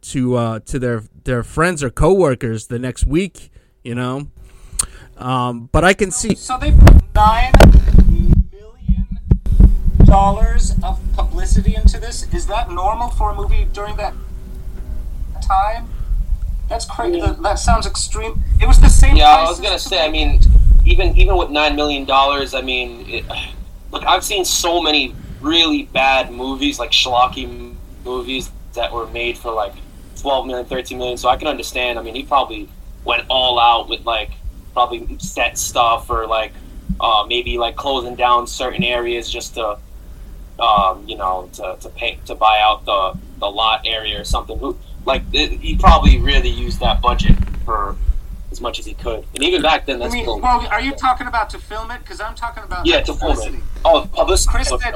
to 0.02 0.36
uh, 0.36 0.60
to 0.60 0.80
their 0.80 1.04
their 1.24 1.44
friends 1.44 1.84
or 1.84 1.90
coworkers 1.90 2.68
the 2.68 2.80
next 2.80 3.06
week 3.06 3.52
you 3.84 3.96
know? 3.96 4.28
Um, 5.18 5.70
but 5.72 5.84
I 5.84 5.94
can 5.94 6.12
see 6.12 6.36
So 6.36 6.58
they 6.58 6.72
put 6.72 7.04
nine 7.14 7.52
million 8.52 9.20
dollars 10.06 10.76
of 10.84 11.00
publicity 11.14 11.76
into 11.76 12.00
this. 12.00 12.32
Is 12.34 12.48
that 12.48 12.72
normal 12.72 13.10
for 13.10 13.32
a 13.32 13.36
movie 13.36 13.68
during 13.72 13.98
that 13.98 14.14
time? 15.42 15.90
That's 16.70 16.86
crazy. 16.86 17.20
That, 17.20 17.42
that 17.42 17.60
sounds 17.60 17.86
extreme. 17.86 18.42
It 18.62 18.68
was 18.68 18.80
the 18.80 18.88
same. 18.88 19.16
Yeah, 19.18 19.30
I 19.30 19.44
was 19.44 19.60
gonna 19.60 19.80
say. 19.80 20.06
I 20.06 20.10
mean, 20.10 20.40
even 20.86 21.16
even 21.18 21.36
with 21.36 21.50
nine 21.50 21.76
million 21.76 22.06
dollars, 22.06 22.54
I 22.54 22.62
mean, 22.62 23.06
it, 23.10 23.26
look, 23.92 24.06
I've 24.06 24.24
seen 24.24 24.46
so 24.46 24.82
many 24.82 25.14
really 25.42 25.84
bad 25.84 26.32
movies, 26.32 26.80
like 26.80 26.92
schlocky 26.92 27.76
movies 28.06 28.52
that 28.74 28.94
were 28.94 29.08
made 29.08 29.38
for 29.38 29.52
like 29.52 29.74
12 30.22 30.48
million, 30.48 30.66
13 30.66 30.98
million. 30.98 31.18
So 31.18 31.30
I 31.30 31.36
can 31.36 31.48
understand. 31.48 32.00
I 32.00 32.04
mean, 32.04 32.16
he 32.16 32.24
probably 32.24 32.70
went 33.04 33.26
all 33.30 33.60
out 33.60 33.90
with 33.90 34.06
like 34.06 34.32
probably 34.74 35.18
set 35.20 35.58
stuff 35.58 36.10
or 36.10 36.28
like 36.28 36.54
uh, 37.00 37.26
maybe 37.28 37.58
like 37.58 37.76
closing 37.76 38.16
down 38.16 38.48
certain 38.48 38.84
areas 38.84 39.30
just 39.30 39.56
to 39.56 39.78
um, 40.60 41.04
you 41.08 41.18
know 41.18 41.50
to, 41.54 41.78
to 41.82 41.90
pay 41.90 42.20
to 42.26 42.36
buy 42.36 42.60
out 42.62 42.86
the 42.86 43.20
the 43.40 43.48
lot 43.48 43.82
area 43.86 44.20
or 44.20 44.24
something. 44.24 44.58
Who 44.60 44.78
like 45.06 45.24
it, 45.34 45.60
he 45.60 45.78
probably 45.78 46.20
really 46.20 46.50
used 46.50 46.80
that 46.80 47.02
budget 47.02 47.36
for 47.66 47.96
as 48.52 48.60
much 48.62 48.80
as 48.80 48.86
he 48.86 48.94
could. 48.94 49.26
And 49.34 49.44
even 49.44 49.62
back 49.62 49.86
then, 49.86 49.98
I 49.98 50.00
that's 50.00 50.14
mean, 50.14 50.24
still 50.24 50.40
well, 50.40 50.68
are 50.68 50.82
you 50.82 50.94
talking 50.94 51.28
about 51.28 51.50
to 51.52 51.60
film 51.60 51.92
it? 51.92 52.00
Because 52.00 52.20
I'm 52.20 52.36
talking 52.36 52.64
about 52.64 52.86
yeah 52.86 53.02
to 53.02 53.14
film 53.14 53.56
it. 53.56 53.62
Oh, 53.86 54.10
publicity. 54.14 54.52
Chris 54.52 54.70
said. 54.70 54.94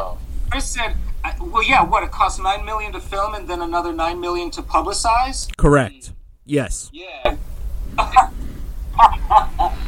Chris 0.52 0.66
said, 0.66 0.96
uh, 1.24 1.32
well, 1.42 1.64
yeah, 1.64 1.84
what 1.84 2.04
it 2.04 2.12
cost 2.12 2.42
nine 2.42 2.64
million 2.66 2.92
to 2.94 3.00
film 3.00 3.34
and 3.34 3.48
then 3.48 3.62
another 3.62 3.92
nine 3.92 4.20
million 4.20 4.52
to 4.52 4.62
publicize. 4.62 5.50
correct 5.58 6.12
yes 6.46 6.92
Yeah, 6.94 7.36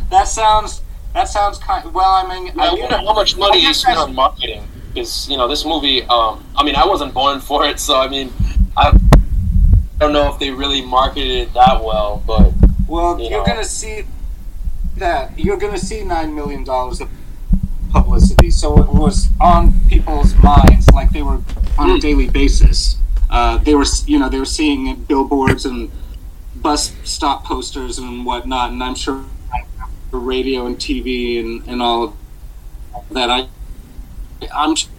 That 0.09 0.27
sounds. 0.27 0.81
That 1.13 1.27
sounds 1.29 1.57
kind. 1.57 1.93
Well, 1.93 2.05
I 2.05 2.27
mean, 2.27 2.53
I 2.59 2.73
wonder 2.73 2.97
how 2.97 3.13
much 3.13 3.37
money 3.37 3.59
I 3.59 3.67
he 3.67 3.73
spent 3.73 3.97
on 3.97 4.13
marketing. 4.15 4.67
Because 4.93 5.29
you 5.29 5.37
know 5.37 5.47
this 5.47 5.65
movie. 5.65 6.03
Um, 6.03 6.43
I 6.55 6.63
mean, 6.63 6.75
I 6.75 6.85
wasn't 6.85 7.13
born 7.13 7.39
for 7.39 7.65
it, 7.65 7.79
so 7.79 7.99
I 7.99 8.07
mean, 8.07 8.31
I 8.75 8.97
don't 9.99 10.13
know 10.13 10.31
if 10.31 10.39
they 10.39 10.51
really 10.51 10.81
marketed 10.85 11.31
it 11.31 11.53
that 11.53 11.83
well. 11.83 12.23
But 12.25 12.53
Well, 12.87 13.19
you 13.19 13.29
you're 13.29 13.39
know. 13.39 13.45
gonna 13.45 13.63
see 13.65 14.03
that. 14.97 15.37
You're 15.37 15.57
gonna 15.57 15.77
see 15.77 16.03
nine 16.03 16.33
million 16.35 16.63
dollars 16.63 17.01
of 17.01 17.09
publicity. 17.91 18.51
So 18.51 18.77
it 18.79 18.89
was 18.89 19.29
on 19.39 19.73
people's 19.89 20.35
minds, 20.35 20.87
like 20.93 21.11
they 21.11 21.21
were 21.23 21.41
on 21.77 21.89
a 21.91 21.99
daily 21.99 22.29
basis. 22.29 22.97
Uh, 23.29 23.57
they 23.57 23.75
were, 23.75 23.85
you 24.05 24.17
know, 24.19 24.29
they 24.29 24.39
were 24.39 24.45
seeing 24.45 24.95
billboards 25.03 25.65
and 25.65 25.91
bus 26.55 26.93
stop 27.03 27.43
posters 27.43 27.97
and 27.97 28.25
whatnot. 28.25 28.71
And 28.71 28.81
I'm 28.83 28.95
sure 28.95 29.23
the 30.11 30.17
radio 30.17 30.65
and 30.65 30.77
TV 30.77 31.39
and, 31.39 31.67
and 31.67 31.81
all 31.81 32.03
of 32.03 32.13
that. 33.11 33.29
I, 33.29 33.47
I'm 34.55 34.75
sure 34.75 34.89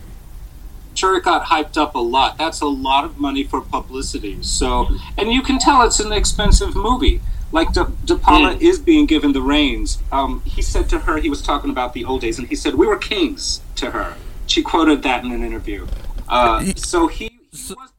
it 1.03 1.23
got 1.25 1.45
hyped 1.47 1.77
up 1.77 1.95
a 1.95 1.99
lot. 1.99 2.37
That's 2.39 2.61
a 2.61 2.67
lot 2.67 3.05
of 3.05 3.19
money 3.19 3.45
for 3.45 3.61
publicity. 3.61 4.43
So, 4.43 4.89
and 5.17 5.33
you 5.33 5.43
can 5.43 5.59
tell 5.59 5.83
it's 5.83 6.01
an 6.01 6.13
expensive 6.13 6.75
movie. 6.75 7.21
Like 7.51 7.73
De, 7.73 7.91
De 8.05 8.17
Palma 8.17 8.55
Mm. 8.55 8.61
is 8.61 8.79
being 8.79 9.07
given 9.07 9.33
the 9.33 9.41
reins. 9.41 9.99
Um, 10.13 10.43
he 10.45 10.61
said 10.61 10.89
to 10.91 10.99
her, 10.99 11.17
he 11.19 11.31
was 11.31 11.41
talking 11.41 11.71
about 11.71 11.95
the 11.95 12.05
old 12.05 12.21
days, 12.21 12.39
and 12.39 12.47
he 12.49 12.55
said, 12.55 12.75
"We 12.75 12.87
were 12.87 12.97
kings." 12.99 13.63
To 13.77 13.91
her, 13.93 14.17
she 14.47 14.61
quoted 14.63 15.03
that 15.05 15.25
in 15.25 15.33
an 15.33 15.43
interview. 15.43 15.87
Uh, 16.29 16.63
so 16.77 17.07
he, 17.07 17.31
he 17.53 17.73
was 17.75 17.93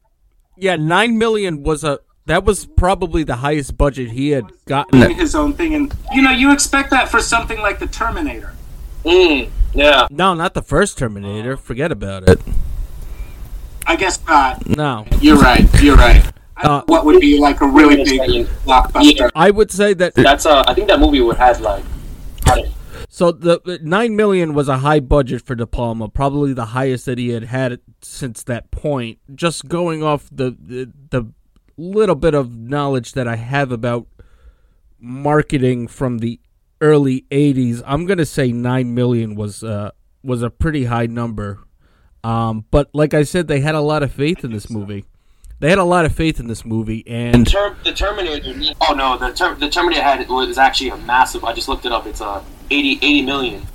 Yeah, 0.56 0.76
nine 0.76 1.18
million 1.18 1.62
was 1.64 1.82
a 1.82 1.98
that 2.26 2.44
was 2.44 2.64
probably 2.64 3.24
the 3.24 3.36
highest 3.36 3.76
budget 3.76 4.10
he 4.12 4.30
had 4.30 4.44
gotten. 4.66 5.00
his 5.16 5.34
own 5.34 5.52
thing, 5.54 5.74
and 5.74 5.92
you 6.12 6.22
know, 6.22 6.30
you 6.30 6.52
expect 6.52 6.90
that 6.90 7.08
for 7.08 7.18
something 7.20 7.58
like 7.60 7.80
the 7.80 7.88
Terminator. 7.88 8.52
Mm, 9.04 9.50
yeah. 9.74 10.06
No, 10.10 10.34
not 10.34 10.54
the 10.54 10.62
first 10.62 10.96
Terminator. 10.96 11.56
Forget 11.56 11.90
about 11.90 12.28
it. 12.28 12.38
I 13.90 13.96
guess 13.96 14.24
not. 14.24 14.68
No, 14.68 15.04
You're 15.20 15.36
right. 15.36 15.66
You're 15.82 15.96
right. 15.96 16.24
Uh, 16.56 16.82
what 16.86 17.04
would 17.04 17.20
be 17.20 17.40
like 17.40 17.60
a 17.60 17.66
really 17.66 18.04
big 18.04 18.46
blockbuster? 18.64 19.30
I 19.34 19.50
would 19.50 19.72
say 19.72 19.94
that. 19.94 20.14
That's 20.14 20.46
uh, 20.46 20.62
I 20.68 20.74
think 20.74 20.86
that 20.86 21.00
movie 21.00 21.20
would 21.20 21.38
have 21.38 21.60
like. 21.60 21.82
So 23.08 23.32
the 23.32 23.60
the 23.64 23.80
nine 23.82 24.14
million 24.14 24.54
was 24.54 24.68
a 24.68 24.78
high 24.78 25.00
budget 25.00 25.42
for 25.42 25.56
De 25.56 25.66
Palma, 25.66 26.08
probably 26.08 26.52
the 26.52 26.66
highest 26.66 27.04
that 27.06 27.18
he 27.18 27.30
had 27.30 27.42
had 27.42 27.80
since 28.00 28.44
that 28.44 28.70
point. 28.70 29.18
Just 29.34 29.66
going 29.66 30.04
off 30.04 30.28
the 30.30 30.56
the, 30.56 30.92
the 31.10 31.32
little 31.76 32.14
bit 32.14 32.34
of 32.34 32.54
knowledge 32.54 33.14
that 33.14 33.26
I 33.26 33.34
have 33.34 33.72
about 33.72 34.06
marketing 35.00 35.88
from 35.88 36.18
the 36.18 36.38
early 36.80 37.24
'80s, 37.32 37.82
I'm 37.84 38.06
gonna 38.06 38.24
say 38.24 38.52
nine 38.52 38.94
million 38.94 39.34
was 39.34 39.64
uh 39.64 39.90
was 40.22 40.44
a 40.44 40.50
pretty 40.50 40.84
high 40.84 41.06
number. 41.06 41.64
Um, 42.22 42.64
but 42.70 42.90
like 42.92 43.14
I 43.14 43.22
said, 43.22 43.48
they 43.48 43.60
had 43.60 43.74
a 43.74 43.80
lot 43.80 44.02
of 44.02 44.12
faith 44.12 44.44
in 44.44 44.52
this 44.52 44.68
movie. 44.70 45.04
They 45.60 45.68
had 45.68 45.78
a 45.78 45.84
lot 45.84 46.06
of 46.06 46.14
faith 46.14 46.40
in 46.40 46.46
this 46.46 46.64
movie, 46.64 47.06
and 47.06 47.46
Term, 47.46 47.76
the 47.84 47.92
Terminator. 47.92 48.74
Oh 48.80 48.94
no, 48.94 49.18
the 49.18 49.30
ter- 49.34 49.54
the 49.54 49.68
Terminator 49.68 50.02
had 50.02 50.26
was 50.28 50.56
actually 50.56 50.88
a 50.88 50.96
massive. 50.96 51.44
I 51.44 51.52
just 51.52 51.68
looked 51.68 51.84
it 51.84 51.92
up. 51.92 52.06
It's 52.06 52.22
uh 52.22 52.42
80, 52.70 52.98
80 53.02 53.22
million. 53.22 53.66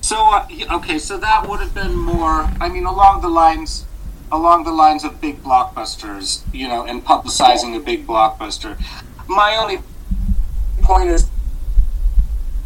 So 0.00 0.16
uh, 0.16 0.46
okay, 0.76 0.98
so 0.98 1.18
that 1.18 1.46
would 1.48 1.60
have 1.60 1.74
been 1.74 1.94
more. 1.94 2.48
I 2.60 2.68
mean, 2.70 2.86
along 2.86 3.20
the 3.20 3.28
lines, 3.28 3.84
along 4.32 4.64
the 4.64 4.72
lines 4.72 5.04
of 5.04 5.20
big 5.20 5.42
blockbusters, 5.42 6.42
you 6.54 6.66
know, 6.66 6.86
and 6.86 7.04
publicizing 7.04 7.76
a 7.76 7.80
big 7.80 8.06
blockbuster. 8.06 8.80
My 9.28 9.56
only 9.56 9.80
point 10.82 11.10
is 11.10 11.28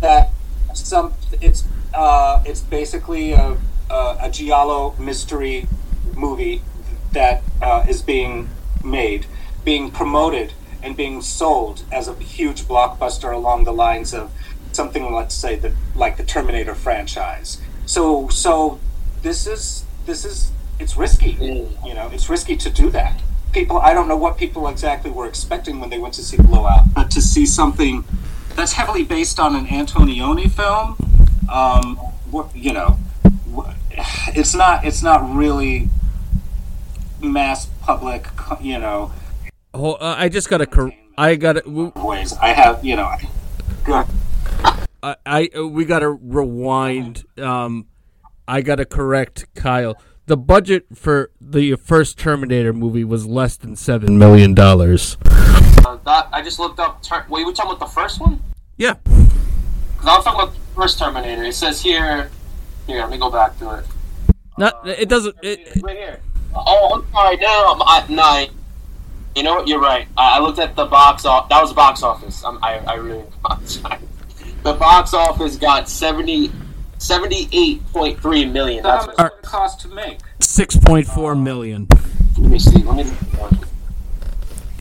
that 0.00 0.30
some 0.74 1.14
it's 1.40 1.64
uh, 1.94 2.42
it's 2.46 2.60
basically 2.60 3.32
a, 3.32 3.56
a, 3.90 4.18
a 4.22 4.30
giallo 4.30 4.94
mystery 4.98 5.66
movie 6.14 6.62
that 7.12 7.42
uh, 7.60 7.84
is 7.88 8.02
being 8.02 8.48
made, 8.84 9.26
being 9.64 9.90
promoted, 9.90 10.52
and 10.82 10.96
being 10.96 11.20
sold 11.20 11.82
as 11.92 12.08
a 12.08 12.14
huge 12.14 12.62
blockbuster 12.62 13.32
along 13.34 13.64
the 13.64 13.72
lines 13.72 14.14
of 14.14 14.32
something, 14.72 15.12
let's 15.12 15.34
say, 15.34 15.56
the, 15.56 15.72
like 15.94 16.16
the 16.16 16.24
Terminator 16.24 16.74
franchise. 16.74 17.60
So, 17.86 18.28
so 18.28 18.78
this 19.22 19.46
is 19.46 19.84
this 20.06 20.24
is 20.24 20.52
it's 20.78 20.96
risky. 20.96 21.32
You 21.84 21.94
know, 21.94 22.08
it's 22.12 22.28
risky 22.30 22.56
to 22.56 22.70
do 22.70 22.90
that. 22.90 23.20
People, 23.52 23.78
I 23.78 23.92
don't 23.92 24.08
know 24.08 24.16
what 24.16 24.38
people 24.38 24.68
exactly 24.68 25.10
were 25.10 25.26
expecting 25.26 25.80
when 25.80 25.90
they 25.90 25.98
went 25.98 26.14
to 26.14 26.22
see 26.22 26.36
Blow 26.36 26.66
Out, 26.66 26.94
but 26.94 27.10
to 27.10 27.20
see 27.20 27.44
something 27.44 28.04
that's 28.54 28.72
heavily 28.72 29.02
based 29.02 29.38
on 29.40 29.56
an 29.56 29.66
Antonioni 29.66 30.50
film, 30.50 30.96
um, 31.52 31.96
what 32.30 32.54
you 32.54 32.72
know, 32.72 32.98
it's 34.34 34.54
not 34.54 34.84
it's 34.84 35.02
not 35.02 35.34
really 35.34 35.88
mass 37.20 37.66
public, 37.82 38.26
you 38.60 38.78
know, 38.78 39.12
oh, 39.74 39.94
uh, 39.94 40.16
I 40.18 40.28
just 40.28 40.48
gotta 40.48 40.66
cor- 40.66 40.92
I 41.16 41.36
gotta 41.36 41.62
ways. 41.96 42.32
I 42.34 42.48
have 42.48 42.84
you 42.84 42.96
know, 42.96 43.04
I, 43.04 43.28
I, 45.02 45.16
I 45.26 45.50
uh, 45.56 45.66
we 45.66 45.84
gotta 45.84 46.10
rewind. 46.10 47.24
Um, 47.38 47.86
I 48.48 48.62
gotta 48.62 48.84
correct 48.84 49.46
Kyle. 49.54 49.96
The 50.26 50.36
budget 50.36 50.86
for 50.94 51.30
the 51.40 51.74
first 51.76 52.18
Terminator 52.18 52.72
movie 52.72 53.04
was 53.04 53.26
less 53.26 53.56
than 53.56 53.76
seven 53.76 54.18
million 54.18 54.54
dollars. 54.54 55.16
Uh, 55.26 55.98
that 56.04 56.28
I 56.32 56.42
just 56.42 56.58
looked 56.58 56.78
up. 56.78 57.02
Ter- 57.02 57.26
Wait, 57.28 57.46
we 57.46 57.52
talking 57.52 57.72
about 57.72 57.80
the 57.80 57.92
first 57.92 58.20
one? 58.20 58.40
Yeah, 58.76 58.94
Because 59.04 60.06
I 60.06 60.16
was 60.16 60.24
talking 60.24 60.40
about 60.40 60.54
the 60.54 60.60
first 60.74 60.98
Terminator. 60.98 61.44
It 61.44 61.54
says 61.54 61.80
here. 61.82 62.30
Here, 62.90 63.00
let 63.02 63.10
me 63.10 63.18
go 63.18 63.30
back 63.30 63.56
to 63.60 63.70
it. 63.78 63.86
not 64.58 64.86
it 64.88 65.08
doesn't. 65.08 65.36
It, 65.42 65.80
right 65.82 65.96
here. 65.96 66.20
Oh, 66.54 67.00
I'm 67.04 67.12
sorry. 67.12 67.36
No, 67.36 67.74
I'm, 67.74 67.82
I, 67.82 68.04
no. 68.08 68.22
I- 68.22 68.50
You 69.36 69.44
know 69.44 69.54
what? 69.54 69.68
You're 69.68 69.78
right. 69.80 70.08
I, 70.16 70.38
I 70.38 70.40
looked 70.40 70.58
at 70.58 70.74
the 70.74 70.86
box. 70.86 71.24
off. 71.24 71.48
That 71.48 71.60
was 71.60 71.70
the 71.70 71.76
box 71.76 72.02
office. 72.02 72.42
I'm, 72.44 72.58
I, 72.64 72.78
I 72.86 72.94
really. 72.94 73.24
I'm. 73.44 73.62
The 74.64 74.74
box 74.74 75.14
office 75.14 75.56
got 75.56 75.88
70, 75.88 76.50
78.3 76.98 78.52
million. 78.52 78.84
How 78.84 78.90
That's 78.90 79.06
much 79.06 79.16
what, 79.18 79.32
would 79.32 79.38
it 79.38 79.42
cost 79.42 79.80
to 79.82 79.88
make? 79.88 80.18
six 80.40 80.76
point 80.76 81.06
four 81.06 81.34
million. 81.36 81.86
let 82.36 82.50
me 82.50 82.58
see. 82.58 82.82
Let 82.82 83.06
me. 83.06 83.12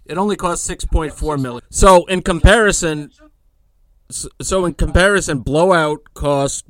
It 0.05 0.18
only 0.18 0.36
cost 0.36 0.64
six 0.64 0.84
point 0.84 1.14
four 1.14 1.38
million. 1.38 1.62
So 1.70 2.05
in 2.07 2.22
comparison, 2.24 3.12
so 4.10 4.66
in 4.66 4.74
comparison, 4.74 5.39
Blow 5.39 5.72
Out 5.72 5.99
cost 6.16 6.66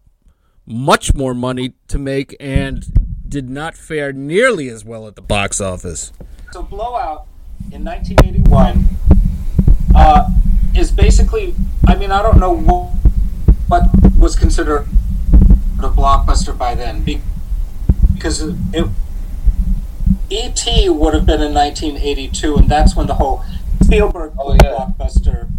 much 0.70 1.14
more 1.14 1.34
money 1.34 1.74
to 1.88 1.98
make 1.98 2.36
and 2.40 2.86
did 3.28 3.50
not 3.50 3.76
fare 3.76 4.14
nearly 4.14 4.70
as 4.70 4.86
well 4.86 5.08
at 5.08 5.16
the 5.16 5.22
box 5.22 5.60
office. 5.60 6.14
So 6.52 6.62
Blow 6.64 6.96
Out 6.96 7.26
in 7.72 7.84
1981 7.84 8.86
uh, 9.96 10.30
is 10.76 10.92
basically. 10.92 11.56
I 11.88 11.96
mean, 11.96 12.12
I 12.12 12.22
don't 12.22 12.40
know 12.40 12.56
what, 12.56 12.90
what 13.68 13.84
was 14.18 14.36
considered 14.36 14.88
a 15.80 15.90
blockbuster 15.90 16.56
by 16.58 16.76
then, 16.76 17.04
be- 17.04 17.22
because 18.14 18.42
it. 18.42 18.88
E.T. 20.32 20.90
would 20.90 21.16
have 21.16 21.26
been 21.26 21.42
in 21.42 21.54
1982, 21.56 22.56
and 22.58 22.70
that's 22.70 22.96
when 22.96 23.08
the 23.08 23.16
whole 23.16 23.44
Spielberg 23.82 24.34
Oh, 24.38 24.54
yeah. 24.54 24.86
blockbuster 25.00 25.50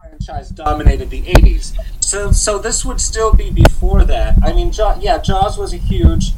franchise 0.00 0.48
dominated 0.48 1.10
the 1.10 1.20
80s. 1.22 1.76
So, 2.06 2.30
so 2.30 2.58
this 2.58 2.84
would 2.84 3.00
still 3.00 3.32
be 3.32 3.50
before 3.50 4.04
that. 4.04 4.36
I 4.40 4.52
mean, 4.52 4.70
yeah, 5.00 5.18
Jaws 5.18 5.58
was 5.58 5.72
a 5.72 5.76
huge 5.76 6.34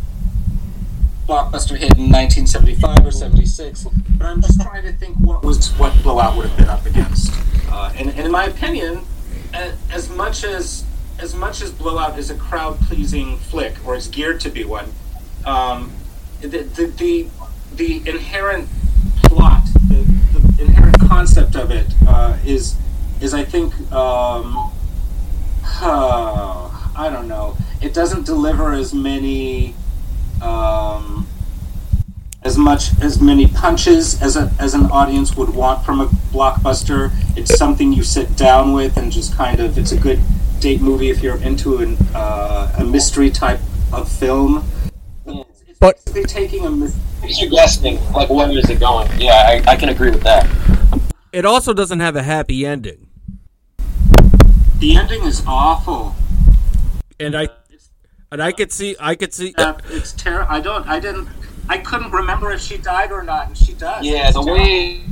blockbuster 1.27 1.77
hit 1.77 1.99
in 1.99 2.09
1975 2.11 3.05
or 3.05 3.11
76. 3.11 3.85
But 4.17 4.25
I'm 4.25 4.41
just 4.41 4.63
trying 4.63 4.85
to 4.85 4.93
think 4.95 5.19
what 5.19 5.45
was 5.45 5.71
what 5.73 5.93
Blow 6.03 6.21
Out 6.21 6.39
would 6.39 6.47
have 6.47 6.57
been 6.57 6.71
up 6.71 6.87
against. 6.87 7.35
Uh, 7.71 7.93
and, 7.97 8.09
and 8.09 8.21
in 8.21 8.31
my 8.31 8.47
opinion, 8.47 9.05
as 9.53 10.09
much 10.09 10.43
as 10.43 10.87
as 11.19 11.35
much 11.35 11.61
as 11.61 11.71
Blow 11.71 11.99
Out 11.99 12.19
is 12.19 12.31
a 12.31 12.35
crowd 12.35 12.81
pleasing 12.81 13.37
flick 13.37 13.75
or 13.87 13.95
is 13.95 14.09
geared 14.09 14.41
to 14.41 14.49
be 14.49 14.65
one, 14.65 14.91
um, 15.45 15.93
the, 16.41 16.61
the 16.61 16.87
the 16.87 17.29
the 17.75 18.09
inherent 18.09 18.71
plot, 19.25 19.67
the, 19.89 19.97
the 20.33 20.63
inherent 20.63 20.99
concept 21.01 21.57
of 21.57 21.71
it 21.71 21.89
uh, 22.07 22.39
is 22.43 22.75
is 23.21 23.35
I 23.35 23.45
think 23.45 23.75
um, 23.93 24.73
I 25.83 27.11
don't 27.13 27.29
know. 27.29 27.57
It 27.81 27.95
doesn't 27.95 28.27
deliver 28.27 28.73
as 28.73 28.93
many 28.93 29.75
um, 30.43 31.27
as 32.43 32.57
much 32.57 32.91
as 33.01 33.21
many 33.21 33.47
punches 33.47 34.21
as 34.23 34.37
a, 34.37 34.53
as 34.59 34.75
an 34.75 34.87
audience 34.87 35.37
would 35.37 35.51
want 35.51 35.85
from 35.85 36.01
a 36.01 36.07
blockbuster. 36.33 37.11
It's 37.37 37.57
something 37.57 37.93
you 37.93 38.03
sit 38.03 38.37
down 38.37 38.73
with 38.73 38.97
and 38.97 39.13
just 39.13 39.35
kind 39.37 39.61
of. 39.61 39.79
It's 39.79 39.93
a 39.93 39.97
good 39.99 40.21
date 40.61 40.81
movie 40.81 41.11
if 41.11 41.23
you're 41.23 41.41
into 41.43 41.79
an, 41.79 41.97
uh, 42.15 42.75
a 42.79 42.85
mystery 42.85 43.31
type 43.31 43.61
of 43.93 44.11
film. 44.11 44.65
It's, 45.27 45.63
it's 45.69 45.79
But- 45.79 45.97
basically 46.05 46.25
taking 46.25 46.67
a 46.67 46.71
mys- 46.71 46.97
If 47.23 47.41
you're 47.41 47.51
guessing, 47.51 48.03
like, 48.13 48.29
where 48.29 48.51
is 48.51 48.69
it 48.69 48.81
going? 48.81 49.09
Yeah, 49.19 49.63
I, 49.67 49.73
I 49.73 49.77
can 49.77 49.89
agree 49.89 50.11
with 50.11 50.23
that. 50.23 50.49
It 51.33 51.45
also 51.45 51.73
doesn't 51.73 52.01
have 52.01 52.17
a 52.17 52.23
happy 52.23 52.67
ending. 52.67 53.08
The 54.79 54.97
ending 54.97 55.23
is 55.25 55.43
awful. 55.47 56.15
And 57.21 57.37
I 57.37 57.49
and 58.31 58.43
I 58.43 58.53
could 58.53 58.73
see 58.73 58.97
I 59.01 59.15
could 59.15 59.33
see 59.35 59.55
Uh, 59.57 59.75
it's 59.91 60.13
terrible. 60.13 60.51
I 60.53 60.61
don't. 60.61 60.87
I 60.87 61.01
didn't. 61.01 61.29
I 61.69 61.79
couldn't 61.79 62.13
remember 62.13 62.51
if 62.53 62.61
she 62.61 62.79
died 62.79 63.13
or 63.13 63.23
not, 63.23 63.49
and 63.49 63.57
she 63.59 63.75
does. 63.75 64.05
Yeah, 64.05 64.29
It's 64.29 64.35
the 64.37 64.43
terrible. 64.43 64.63
way. 64.65 65.03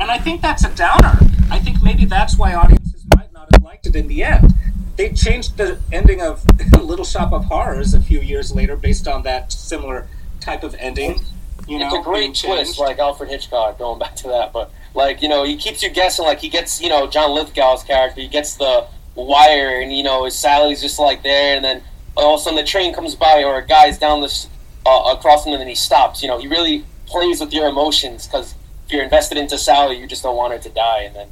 And 0.00 0.10
I 0.10 0.18
think 0.18 0.42
that's 0.42 0.64
a 0.64 0.74
downer. 0.74 1.16
I 1.50 1.58
think 1.60 1.80
maybe 1.82 2.04
that's 2.06 2.36
why 2.36 2.54
audiences 2.54 3.04
might 3.16 3.32
not 3.32 3.48
have 3.54 3.62
liked 3.62 3.86
it 3.86 3.94
in 3.94 4.08
the 4.08 4.24
end. 4.24 4.52
They 4.96 5.12
changed 5.12 5.56
the 5.56 5.78
ending 5.92 6.20
of 6.20 6.44
Little 6.82 7.04
Shop 7.04 7.32
of 7.32 7.44
Horrors 7.44 7.94
a 7.94 8.00
few 8.00 8.20
years 8.20 8.52
later 8.52 8.74
based 8.76 9.06
on 9.06 9.22
that 9.22 9.52
similar 9.52 10.08
type 10.40 10.64
of 10.64 10.74
ending. 10.78 11.20
You 11.68 11.78
know, 11.78 12.00
a 12.00 12.02
great 12.02 12.34
twist, 12.34 12.80
like 12.80 12.98
Alfred 12.98 13.30
Hitchcock, 13.30 13.78
going 13.78 14.00
back 14.00 14.16
to 14.16 14.28
that. 14.28 14.52
But, 14.52 14.72
like, 14.94 15.22
you 15.22 15.28
know, 15.28 15.44
he 15.44 15.56
keeps 15.56 15.82
you 15.82 15.90
guessing. 15.90 16.24
Like, 16.24 16.40
he 16.40 16.48
gets, 16.48 16.80
you 16.80 16.88
know, 16.88 17.06
John 17.06 17.30
Lithgow's 17.30 17.82
character, 17.84 18.20
he 18.20 18.28
gets 18.28 18.56
the 18.56 18.86
wire, 19.14 19.80
and, 19.80 19.92
you 19.92 20.02
know, 20.02 20.24
his 20.24 20.36
Sally's 20.38 20.80
just, 20.80 20.98
like, 20.98 21.22
there, 21.22 21.56
and 21.56 21.64
then 21.64 21.82
all 22.16 22.34
of 22.34 22.40
a 22.40 22.42
sudden 22.44 22.56
the 22.56 22.64
train 22.64 22.92
comes 22.94 23.14
by, 23.14 23.42
or 23.44 23.58
a 23.58 23.66
guy's 23.66 23.98
down 23.98 24.20
this, 24.20 24.48
uh, 24.86 25.14
across 25.16 25.46
him, 25.46 25.52
and 25.52 25.60
then 25.60 25.68
he 25.68 25.74
stops. 25.74 26.22
You 26.22 26.28
know, 26.28 26.38
he 26.38 26.46
really 26.48 26.84
plays 27.06 27.40
with 27.40 27.52
your 27.52 27.68
emotions, 27.68 28.26
because 28.26 28.54
if 28.86 28.92
you're 28.92 29.02
invested 29.04 29.38
into 29.38 29.56
Sally, 29.58 29.98
you 29.98 30.06
just 30.06 30.22
don't 30.22 30.36
want 30.36 30.52
her 30.52 30.58
to 30.58 30.68
die, 30.70 31.02
and 31.02 31.14
then, 31.16 31.28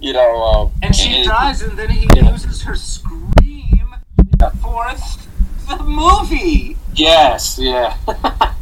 you 0.00 0.12
know. 0.12 0.42
Um, 0.42 0.72
And 0.82 0.94
she 0.94 1.20
it- 1.22 1.26
dies, 1.26 1.62
and 1.62 1.78
then 1.78 1.90
he 1.90 2.06
Yeah. 2.16 2.30
uses 2.32 2.62
her 2.62 2.74
scream 2.76 3.94
for 4.60 4.94
the 5.68 5.82
movie. 5.84 6.76
Yes, 6.94 7.58
yeah. 7.58 7.96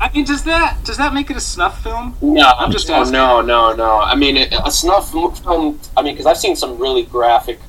I 0.00 0.10
mean, 0.14 0.24
does 0.24 0.44
that 0.44 0.78
does 0.84 0.96
that 0.96 1.12
make 1.12 1.30
it 1.30 1.36
a 1.36 1.40
snuff 1.40 1.82
film? 1.82 2.16
No, 2.22 2.46
I'm 2.58 2.72
just 2.72 2.88
no, 2.88 2.94
asking. 2.96 3.12
no, 3.12 3.40
no, 3.42 3.74
no. 3.74 3.98
I 4.00 4.14
mean, 4.14 4.36
it, 4.36 4.52
a 4.64 4.70
snuff 4.70 5.10
film. 5.10 5.78
I 5.96 6.02
mean, 6.02 6.14
because 6.14 6.26
I've 6.26 6.38
seen 6.38 6.56
some 6.56 6.78
really 6.78 7.02
graphic. 7.04 7.60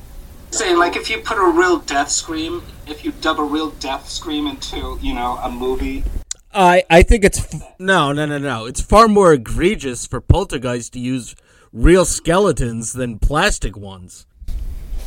Say, 0.50 0.74
like, 0.74 0.96
if 0.96 1.08
you 1.10 1.18
put 1.18 1.38
a 1.38 1.50
real 1.50 1.78
death 1.78 2.10
scream, 2.10 2.62
if 2.86 3.04
you 3.04 3.12
dub 3.20 3.38
a 3.38 3.42
real 3.44 3.70
death 3.70 4.08
scream 4.08 4.46
into, 4.46 4.98
you 5.00 5.14
know, 5.14 5.38
a 5.42 5.50
movie, 5.50 6.04
I 6.54 6.84
I 6.90 7.02
think 7.02 7.24
it's 7.24 7.38
f- 7.54 7.74
no 7.78 8.12
no 8.12 8.24
no 8.26 8.38
no. 8.38 8.64
It's 8.66 8.80
far 8.80 9.08
more 9.08 9.32
egregious 9.34 10.06
for 10.06 10.20
Poltergeist 10.20 10.92
to 10.94 11.00
use 11.00 11.34
real 11.72 12.04
skeletons 12.04 12.92
than 12.94 13.18
plastic 13.18 13.76
ones. 13.76 14.26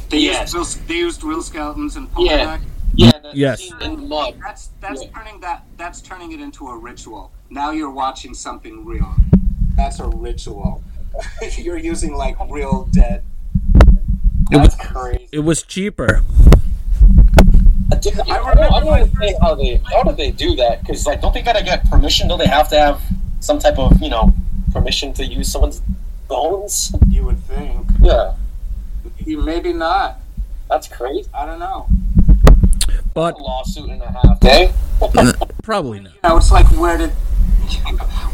they 0.09 0.19
Yes. 0.19 0.53
used 0.53 0.77
real, 0.79 0.87
they 0.87 0.95
used 0.97 1.23
real 1.23 1.41
skeletons 1.41 1.95
and 1.95 2.11
Poltergeist. 2.11 2.61
Yeah, 2.63 2.69
the 2.97 3.31
Yes. 3.33 3.59
scene 3.61 3.73
in 3.81 3.95
the 3.95 4.01
mud. 4.07 4.35
That's 4.43 4.69
that's 4.81 5.03
Yeah. 5.03 5.09
turning 5.15 5.39
that 5.41 5.63
that's 5.77 6.01
turning 6.01 6.31
it 6.31 6.41
into 6.41 6.67
a 6.67 6.77
ritual. 6.77 7.31
Now 7.49 7.71
you're 7.71 7.91
watching 7.91 8.33
something 8.33 8.85
real. 8.85 9.15
That's 9.75 9.99
a 9.99 10.07
ritual. 10.07 10.83
you're 11.57 11.77
using 11.77 12.13
like 12.15 12.37
real 12.49 12.87
dead. 12.91 13.23
That's 14.51 14.75
crazy. 14.75 15.27
It 15.31 15.39
was 15.39 15.63
cheaper. 15.63 16.21
I, 17.91 17.95
did, 17.97 18.19
I, 18.19 18.23
I 18.23 18.53
don't, 18.55 18.73
I 18.73 18.79
don't 18.79 18.89
understand 18.93 19.35
how 19.41 19.55
they 19.55 19.79
how 19.91 20.03
do 20.03 20.11
they 20.15 20.31
do 20.31 20.55
that? 20.55 20.81
Because 20.81 21.05
like, 21.05 21.21
don't 21.21 21.33
they 21.33 21.41
gotta 21.41 21.63
get 21.63 21.89
permission? 21.89 22.27
Don't 22.27 22.39
they 22.39 22.47
have 22.47 22.69
to 22.69 22.77
have 22.79 23.01
some 23.41 23.59
type 23.59 23.77
of 23.77 24.01
you 24.01 24.09
know 24.09 24.33
permission 24.71 25.13
to 25.13 25.25
use 25.25 25.51
someone's 25.51 25.81
bones? 26.27 26.93
You 27.09 27.25
would 27.25 27.39
think. 27.39 27.87
Yeah, 28.01 28.33
You 29.19 29.41
maybe 29.41 29.71
not. 29.73 30.17
that's 30.69 30.87
crazy. 30.87 31.29
I 31.33 31.45
don't 31.45 31.59
know. 31.59 31.87
But 33.15 33.39
A 33.39 33.43
lawsuit 33.43 33.89
and 33.89 34.01
a 34.01 34.11
half. 34.11 34.43
Okay. 34.43 34.73
probably 35.63 36.01
not. 36.01 36.13
You 36.13 36.19
know, 36.29 36.37
it's 36.37 36.51
like 36.51 36.67
where 36.73 36.97
did 36.97 37.13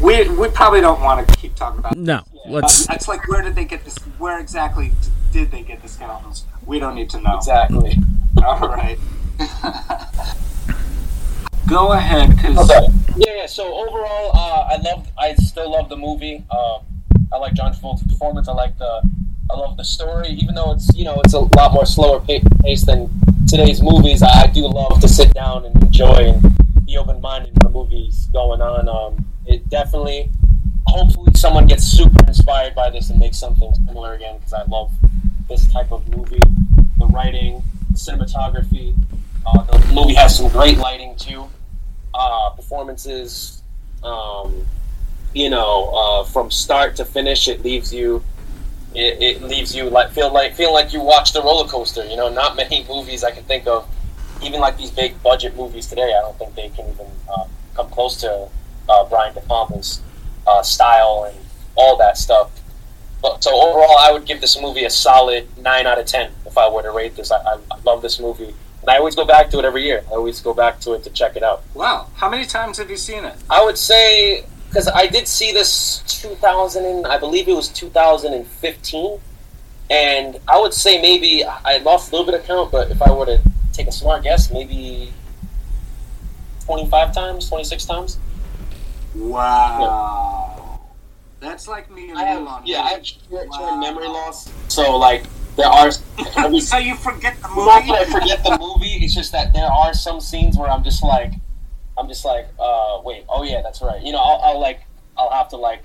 we 0.02 0.28
we 0.28 0.48
probably 0.48 0.80
don't 0.80 1.00
want 1.00 1.26
to 1.26 1.36
keep 1.36 1.54
talking 1.54 1.78
about. 1.78 1.96
No. 1.96 2.24
Let's 2.48 2.88
It's 2.90 3.06
like 3.06 3.28
where 3.28 3.42
did 3.42 3.54
they 3.54 3.64
get 3.64 3.84
this? 3.84 3.96
Where 4.18 4.40
exactly 4.40 4.92
did 5.30 5.52
they 5.52 5.62
get 5.62 5.82
the 5.82 5.88
skeletons? 5.88 6.44
We 6.66 6.80
don't 6.80 6.96
need 6.96 7.10
to 7.10 7.20
know. 7.20 7.36
Exactly. 7.36 7.96
All 8.44 8.68
right. 8.68 8.98
Go 11.68 11.92
ahead, 11.92 12.30
because 12.30 12.68
Okay. 12.68 12.88
Yeah, 13.16 13.34
yeah. 13.36 13.46
So 13.46 13.72
overall, 13.72 14.32
uh, 14.34 14.68
I 14.72 14.76
love. 14.82 15.06
I 15.16 15.34
still 15.34 15.70
love 15.70 15.90
the 15.90 15.96
movie. 15.96 16.42
Um, 16.50 16.80
I 17.32 17.36
like 17.36 17.54
John 17.54 17.72
Travolta's 17.72 18.02
performance. 18.02 18.48
I 18.48 18.52
like 18.52 18.76
the. 18.78 19.08
I 19.48 19.54
love 19.56 19.76
the 19.76 19.84
story, 19.84 20.30
even 20.30 20.56
though 20.56 20.72
it's 20.72 20.92
you 20.96 21.04
know 21.04 21.20
it's 21.24 21.34
a 21.34 21.40
lot 21.40 21.72
more 21.72 21.86
slower 21.86 22.18
pace 22.20 22.84
than 22.84 23.08
today's 23.46 23.82
movies. 23.82 24.22
I, 24.22 24.46
do 24.46 24.66
love 24.66 25.00
to 25.00 25.08
sit 25.08 25.32
down 25.34 25.64
and 25.64 25.82
enjoy 25.82 26.32
and 26.32 26.86
be 26.86 26.96
open 26.96 27.20
minded 27.20 27.52
when 27.62 27.72
the 27.72 27.78
movie's 27.78 28.26
going 28.26 28.60
on. 28.60 28.88
Um, 28.88 29.24
it 29.46 29.68
definitely. 29.68 30.30
Hopefully, 30.86 31.30
someone 31.34 31.66
gets 31.66 31.84
super 31.84 32.24
inspired 32.26 32.74
by 32.74 32.90
this 32.90 33.10
and 33.10 33.18
makes 33.18 33.38
something 33.38 33.72
similar 33.86 34.14
again 34.14 34.36
because 34.36 34.52
I 34.52 34.64
love 34.64 34.92
this 35.48 35.70
type 35.72 35.92
of 35.92 36.06
movie. 36.08 36.40
The 36.98 37.06
writing, 37.06 37.62
the 37.90 37.96
cinematography. 37.96 38.94
Uh, 39.46 39.62
the 39.62 39.92
movie 39.94 40.14
has 40.14 40.36
some 40.36 40.48
great 40.48 40.78
lighting 40.78 41.16
too 41.16 41.48
uh, 42.14 42.50
performances. 42.50 43.62
Um, 44.02 44.66
you 45.34 45.48
know, 45.48 45.90
uh, 45.94 46.24
from 46.24 46.50
start 46.50 46.96
to 46.96 47.04
finish, 47.04 47.48
it 47.48 47.64
leaves 47.64 47.92
you. 47.92 48.22
It, 48.94 49.22
it 49.22 49.42
leaves 49.42 49.74
you 49.74 49.88
like 49.88 50.10
feel 50.10 50.32
like 50.32 50.54
feeling 50.54 50.74
like 50.74 50.92
you 50.92 51.00
watched 51.00 51.34
a 51.36 51.40
roller 51.40 51.68
coaster. 51.68 52.04
You 52.04 52.16
know, 52.16 52.28
not 52.28 52.56
many 52.56 52.84
movies 52.88 53.24
I 53.24 53.30
can 53.30 53.44
think 53.44 53.66
of, 53.66 53.88
even 54.42 54.60
like 54.60 54.76
these 54.76 54.90
big 54.90 55.20
budget 55.22 55.56
movies 55.56 55.86
today. 55.86 56.14
I 56.16 56.20
don't 56.20 56.38
think 56.38 56.54
they 56.54 56.68
can 56.68 56.88
even 56.90 57.06
uh, 57.28 57.44
come 57.74 57.88
close 57.90 58.20
to 58.20 58.48
uh, 58.88 59.04
Brian 59.08 59.34
De 59.34 59.40
Palma's 59.40 60.00
uh, 60.46 60.62
style 60.62 61.30
and 61.30 61.38
all 61.74 61.96
that 61.96 62.18
stuff. 62.18 62.50
But 63.22 63.42
so 63.42 63.50
overall, 63.54 63.96
I 63.98 64.10
would 64.12 64.26
give 64.26 64.40
this 64.40 64.60
movie 64.60 64.84
a 64.84 64.90
solid 64.90 65.46
nine 65.58 65.86
out 65.86 65.98
of 65.98 66.06
ten 66.06 66.32
if 66.44 66.58
I 66.58 66.68
were 66.68 66.82
to 66.82 66.90
rate 66.90 67.16
this. 67.16 67.30
I, 67.30 67.36
I, 67.36 67.58
I 67.70 67.78
love 67.84 68.02
this 68.02 68.18
movie, 68.18 68.52
and 68.80 68.90
I 68.90 68.96
always 68.98 69.14
go 69.14 69.24
back 69.24 69.48
to 69.50 69.58
it 69.60 69.64
every 69.64 69.84
year. 69.84 70.04
I 70.08 70.14
always 70.14 70.40
go 70.40 70.52
back 70.52 70.80
to 70.80 70.92
it 70.94 71.04
to 71.04 71.10
check 71.10 71.36
it 71.36 71.42
out. 71.42 71.62
wow, 71.74 72.08
how 72.16 72.28
many 72.28 72.44
times 72.44 72.78
have 72.78 72.90
you 72.90 72.96
seen 72.96 73.24
it? 73.24 73.36
I 73.48 73.64
would 73.64 73.78
say 73.78 74.44
because 74.72 74.88
I 74.88 75.06
did 75.06 75.28
see 75.28 75.52
this 75.52 76.02
2000, 76.22 76.86
and 76.86 77.06
I 77.06 77.18
believe 77.18 77.46
it 77.46 77.52
was 77.54 77.68
2015, 77.68 79.20
and 79.90 80.40
I 80.48 80.58
would 80.58 80.72
say 80.72 81.00
maybe 81.02 81.44
I 81.44 81.76
lost 81.78 82.10
a 82.10 82.16
little 82.16 82.24
bit 82.32 82.40
of 82.40 82.46
count, 82.46 82.72
but 82.72 82.90
if 82.90 83.02
I 83.02 83.12
were 83.12 83.26
to 83.26 83.38
take 83.74 83.86
a 83.86 83.92
smart 83.92 84.22
guess, 84.22 84.50
maybe 84.50 85.12
25 86.64 87.14
times, 87.14 87.48
26 87.50 87.84
times. 87.84 88.18
Wow, 89.14 90.80
that's 91.40 91.68
like 91.68 91.90
me 91.90 92.08
and 92.08 92.18
I 92.18 92.24
have, 92.24 92.46
on 92.46 92.62
yeah, 92.64 92.80
I 92.80 92.88
have 92.92 93.06
short 93.06 93.48
Wow. 93.50 93.76
memory 93.78 94.08
loss, 94.08 94.50
so 94.68 94.96
like 94.96 95.26
there 95.56 95.66
are. 95.66 95.90
every- 96.38 96.60
so 96.60 96.78
you 96.78 96.94
forget 96.94 97.36
the 97.42 97.48
movie. 97.48 97.66
Not 97.66 97.86
that 97.88 98.08
I 98.08 98.20
forget 98.20 98.42
the 98.42 98.56
movie. 98.58 99.04
It's 99.04 99.14
just 99.14 99.32
that 99.32 99.52
there 99.52 99.66
are 99.66 99.92
some 99.92 100.18
scenes 100.22 100.56
where 100.56 100.70
I'm 100.70 100.82
just 100.82 101.02
like, 101.02 101.34
I'm 101.98 102.08
just 102.08 102.24
like, 102.24 102.48
uh, 102.58 103.00
wait, 103.04 103.24
oh 103.28 103.42
yeah, 103.42 103.60
that's 103.62 103.82
right. 103.82 104.02
You 104.02 104.12
know, 104.12 104.18
I'll, 104.18 104.40
I'll 104.42 104.60
like, 104.60 104.80
I'll 105.16 105.30
have 105.30 105.48
to 105.50 105.56
like 105.56 105.82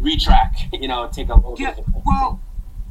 retrack. 0.00 0.54
You 0.80 0.86
know, 0.88 1.08
take 1.12 1.28
a 1.28 1.34
little 1.34 1.56
Yeah, 1.58 1.72
bit. 1.74 1.84
Of 1.86 2.02
well, 2.06 2.40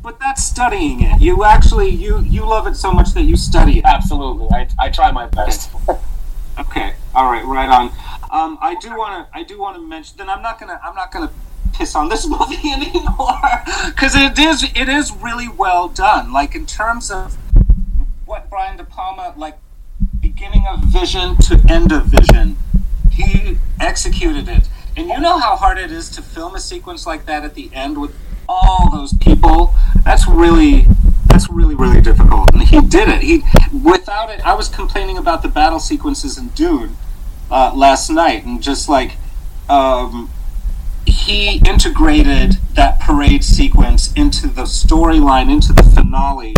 but 0.03 0.19
that's 0.19 0.43
studying 0.43 1.01
it. 1.01 1.21
You 1.21 1.43
actually 1.43 1.89
you 1.89 2.19
you 2.19 2.45
love 2.45 2.67
it 2.67 2.75
so 2.75 2.91
much 2.91 3.13
that 3.13 3.23
you 3.23 3.35
study 3.37 3.79
it. 3.79 3.85
Absolutely, 3.85 4.47
I, 4.51 4.67
I 4.79 4.89
try 4.89 5.11
my 5.11 5.25
best. 5.27 5.71
Okay, 6.59 6.93
all 7.13 7.31
right, 7.31 7.45
right 7.45 7.69
on. 7.69 7.91
Um, 8.31 8.57
I 8.61 8.75
do 8.75 8.89
want 8.97 9.29
to 9.31 9.37
I 9.37 9.43
do 9.43 9.59
want 9.59 9.75
to 9.77 9.81
mention. 9.81 10.17
Then 10.17 10.29
I'm 10.29 10.41
not 10.41 10.59
gonna 10.59 10.79
I'm 10.83 10.95
not 10.95 11.11
gonna 11.11 11.31
piss 11.73 11.95
on 11.95 12.09
this 12.09 12.27
movie 12.35 12.69
anymore 12.71 13.39
because 13.85 14.15
it 14.15 14.37
is 14.39 14.63
it 14.63 14.89
is 14.89 15.11
really 15.13 15.47
well 15.47 15.87
done. 15.87 16.33
Like 16.33 16.55
in 16.55 16.65
terms 16.65 17.09
of 17.11 17.37
what 18.25 18.49
Brian 18.49 18.75
De 18.77 18.83
Palma 18.83 19.33
like 19.37 19.57
beginning 20.38 20.67
of 20.67 20.79
vision 20.81 21.35
to 21.38 21.59
end 21.67 21.91
of 21.91 22.05
vision, 22.05 22.55
he 23.11 23.57
executed 23.81 24.47
it. 24.47 24.69
And 24.95 25.09
you 25.09 25.19
know 25.19 25.39
how 25.39 25.55
hard 25.55 25.79
it 25.79 25.91
is 25.91 26.11
to 26.11 26.21
film 26.21 26.53
a 26.53 26.59
sequence 26.59 27.07
like 27.07 27.25
that 27.25 27.43
at 27.43 27.55
the 27.55 27.71
end 27.73 27.99
with 27.99 28.15
all 28.47 28.91
those 28.91 29.13
people. 29.13 29.73
That's 30.05 30.27
really 30.27 30.85
that's 31.25 31.49
really 31.49 31.73
really 31.73 32.01
difficult. 32.01 32.53
And 32.53 32.61
he 32.61 32.81
did 32.81 33.09
it. 33.09 33.23
He 33.23 33.43
without 33.83 34.29
it. 34.29 34.45
I 34.45 34.53
was 34.53 34.69
complaining 34.69 35.17
about 35.17 35.41
the 35.41 35.47
battle 35.47 35.79
sequences 35.79 36.38
in 36.38 36.49
Dune 36.49 36.97
uh, 37.49 37.73
last 37.73 38.11
night, 38.11 38.45
and 38.45 38.61
just 38.61 38.88
like 38.88 39.13
um, 39.67 40.29
he 41.07 41.57
integrated 41.67 42.57
that 42.73 42.99
parade 42.99 43.43
sequence 43.43 44.13
into 44.13 44.45
the 44.47 44.63
storyline, 44.63 45.51
into 45.51 45.73
the 45.73 45.81
finale, 45.81 46.53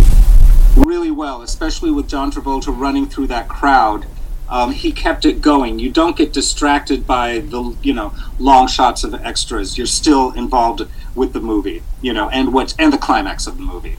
really 0.75 1.11
well. 1.11 1.41
Especially 1.41 1.91
with 1.91 2.07
John 2.07 2.31
Travolta 2.31 2.77
running 2.77 3.07
through 3.07 3.27
that 3.27 3.47
crowd. 3.47 4.05
Um, 4.49 4.71
he 4.71 4.91
kept 4.91 5.25
it 5.25 5.41
going. 5.41 5.77
You 5.77 5.91
don't 5.91 6.17
get 6.17 6.33
distracted 6.33 7.05
by 7.05 7.39
the 7.39 7.75
you 7.83 7.93
know 7.93 8.13
long 8.39 8.67
shots 8.67 9.03
of 9.03 9.13
extras. 9.13 9.77
You're 9.77 9.87
still 9.87 10.31
involved 10.31 10.81
with 11.13 11.33
the 11.33 11.39
movie, 11.39 11.83
you 12.01 12.13
know, 12.13 12.29
and 12.29 12.51
what 12.51 12.73
and 12.79 12.91
the 12.91 12.97
climax 12.97 13.45
of 13.45 13.57
the 13.57 13.63
movie. 13.63 13.97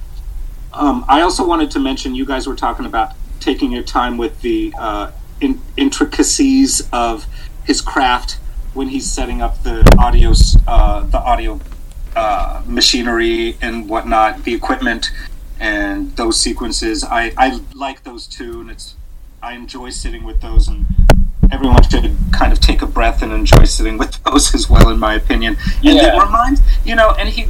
Um, 0.73 1.05
I 1.09 1.20
also 1.20 1.47
wanted 1.47 1.70
to 1.73 1.78
mention 1.78 2.15
you 2.15 2.24
guys 2.24 2.47
were 2.47 2.57
talking 2.57 2.86
about 2.86 3.12
taking 3.39 3.73
your 3.73 3.82
time 3.82 4.16
with 4.16 4.40
the 4.43 4.74
uh, 4.78 5.12
in, 5.40 5.61
intricacies 5.77 6.89
of 6.93 7.27
his 7.65 7.81
craft 7.81 8.39
when 8.74 8.89
he's 8.89 9.11
setting 9.11 9.43
up 9.43 9.62
the 9.62 9.85
audio 9.99 10.32
uh, 10.66 11.05
the 11.05 11.19
audio 11.19 11.61
uh, 12.16 12.62
machinery 12.66 13.57
and 13.61 13.89
whatnot, 13.89 14.44
the 14.44 14.55
equipment 14.55 15.11
and 15.61 16.16
those 16.16 16.41
sequences. 16.41 17.05
I, 17.05 17.32
I 17.37 17.61
like 17.74 18.03
those 18.03 18.27
too, 18.27 18.61
and 18.62 18.70
it's 18.70 18.95
I 19.43 19.53
enjoy 19.55 19.91
sitting 19.91 20.24
with 20.24 20.41
those 20.41 20.66
and. 20.66 20.87
Everyone 21.53 21.82
should 21.82 22.16
kind 22.31 22.53
of 22.53 22.61
take 22.61 22.81
a 22.81 22.87
breath 22.87 23.23
and 23.23 23.32
enjoy 23.32 23.65
sitting 23.65 23.99
with 23.99 24.23
those 24.24 24.55
as 24.55 24.70
well, 24.70 24.89
in 24.89 25.01
my 25.01 25.15
opinion. 25.15 25.57
And 25.85 25.97
Yeah. 25.97 26.16
it 26.16 26.23
reminds 26.23 26.62
you 26.85 26.95
know, 26.95 27.11
and 27.19 27.28
he 27.28 27.49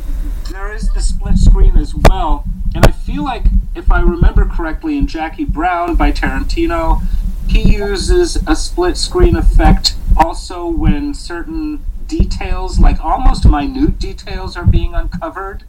there 0.51 0.73
is 0.73 0.91
the 0.95 1.03
split 1.03 1.37
screen 1.37 1.77
as 1.77 1.95
well. 2.09 2.45
And 2.75 2.87
I 2.87 2.93
feel 2.93 3.23
like, 3.23 3.45
if 3.75 3.93
I 3.93 4.01
remember 4.01 4.47
correctly, 4.47 4.97
in 4.97 5.07
Jackie 5.07 5.45
Brown 5.45 5.97
by 5.97 6.13
Tarantino, 6.13 7.03
he 7.47 7.75
uses 7.75 8.37
a 8.47 8.57
split 8.57 8.97
screen 8.97 9.37
effect 9.37 9.97
also 10.17 10.67
when 10.67 11.13
certain 11.13 11.85
details, 12.07 12.79
like 12.81 13.05
almost 13.05 13.47
minute 13.47 13.99
details, 13.99 14.57
are 14.57 14.65
being 14.65 14.95
uncovered. 14.95 15.65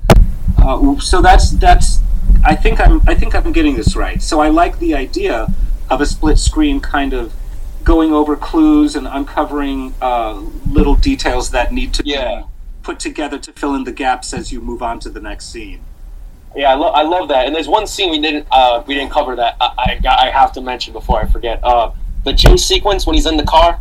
Uh, 0.57 0.97
so 0.99 1.21
that's 1.21 1.51
that's. 1.51 1.99
I 2.43 2.55
think 2.55 2.79
I'm 2.79 3.01
I 3.07 3.15
think 3.15 3.35
I'm 3.35 3.51
getting 3.51 3.75
this 3.75 3.95
right. 3.95 4.21
So 4.21 4.39
I 4.39 4.49
like 4.49 4.79
the 4.79 4.95
idea 4.95 5.47
of 5.89 6.01
a 6.01 6.05
split 6.05 6.37
screen 6.39 6.79
kind 6.79 7.13
of 7.13 7.33
going 7.83 8.13
over 8.13 8.35
clues 8.35 8.95
and 8.95 9.07
uncovering 9.07 9.93
uh, 10.01 10.33
little 10.69 10.95
details 10.95 11.49
that 11.51 11.73
need 11.73 11.93
to 11.95 12.03
Yeah. 12.05 12.41
be 12.41 12.45
put 12.83 12.99
together 12.99 13.37
to 13.39 13.51
fill 13.53 13.75
in 13.75 13.83
the 13.83 13.91
gaps 13.91 14.33
as 14.33 14.51
you 14.51 14.61
move 14.61 14.81
on 14.81 14.99
to 14.99 15.09
the 15.09 15.19
next 15.19 15.45
scene. 15.51 15.81
Yeah, 16.55 16.71
I, 16.71 16.75
lo- 16.75 16.89
I 16.89 17.03
love 17.03 17.27
that. 17.29 17.45
And 17.47 17.55
there's 17.55 17.67
one 17.67 17.87
scene 17.87 18.11
we 18.11 18.19
didn't 18.19 18.47
uh, 18.51 18.83
we 18.87 18.93
didn't 18.95 19.11
cover 19.11 19.35
that 19.35 19.55
I, 19.61 19.99
I 20.05 20.27
I 20.27 20.29
have 20.31 20.51
to 20.53 20.61
mention 20.61 20.93
before 20.93 21.19
I 21.21 21.25
forget. 21.27 21.59
Uh, 21.63 21.91
the 22.23 22.33
chase 22.33 22.63
sequence 22.65 23.05
when 23.07 23.15
he's 23.15 23.25
in 23.25 23.37
the 23.37 23.43
car, 23.45 23.79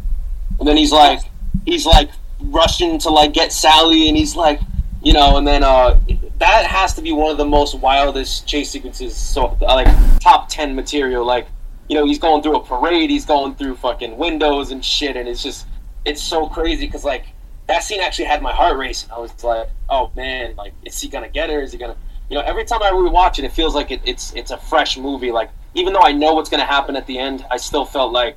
and 0.59 0.67
then 0.69 0.77
he's 0.77 0.93
like, 0.93 1.21
he's 1.67 1.85
like 1.85 2.11
rushing 2.41 2.99
to 3.01 3.11
like 3.11 3.33
get 3.35 3.53
Sally, 3.53 4.09
and 4.09 4.17
he's 4.17 4.35
like, 4.37 4.61
you 5.03 5.13
know, 5.13 5.39
and 5.39 5.47
then 5.47 5.63
uh, 5.63 5.99
that 6.39 6.67
has 6.67 6.95
to 6.95 7.03
be 7.03 7.13
one 7.13 7.31
of 7.31 7.39
the 7.39 7.45
most 7.45 7.79
wildest 7.79 8.47
chase 8.47 8.71
sequences. 8.71 9.17
So 9.17 9.57
like 9.61 9.89
top 10.21 10.49
ten 10.49 10.75
material, 10.75 11.25
like 11.25 11.49
you 11.89 11.97
know, 11.97 12.05
he's 12.05 12.19
going 12.19 12.43
through 12.43 12.57
a 12.57 12.65
parade, 12.65 13.11
he's 13.11 13.27
going 13.27 13.55
through 13.55 13.77
fucking 13.77 14.17
windows 14.17 14.71
and 14.71 14.85
shit, 14.85 15.17
and 15.17 15.29
it's 15.29 15.43
just 15.43 15.67
it's 16.05 16.23
so 16.23 16.47
crazy 16.47 16.87
because 16.87 17.05
like 17.05 17.27
that 17.67 17.83
scene 17.83 18.01
actually 18.01 18.27
had 18.27 18.43
my 18.43 18.53
heart 18.53 18.77
racing. 18.77 19.11
I 19.11 19.19
was 19.19 19.43
like, 19.43 19.71
oh 19.89 20.11
man, 20.15 20.55
like 20.57 20.75
is 20.85 21.01
he 21.01 21.09
gonna 21.09 21.29
get 21.29 21.51
her? 21.51 21.61
Is 21.61 21.73
he 21.73 21.79
gonna? 21.79 21.97
You 22.29 22.37
know, 22.37 22.43
every 22.43 22.65
time 22.65 22.83
I 22.83 22.91
rewatch 22.91 23.39
it, 23.39 23.45
it 23.45 23.53
feels 23.53 23.75
like 23.75 23.91
it, 23.91 24.01
it's 24.05 24.33
it's 24.35 24.51
a 24.51 24.59
fresh 24.59 24.99
movie. 24.99 25.33
Like 25.33 25.51
even 25.75 25.93
though 25.93 26.03
I 26.03 26.13
know 26.13 26.35
what's 26.35 26.51
gonna 26.51 26.65
happen 26.65 26.95
at 26.95 27.07
the 27.07 27.19
end, 27.19 27.45
I 27.51 27.57
still 27.57 27.85
felt 27.85 28.13
like 28.13 28.37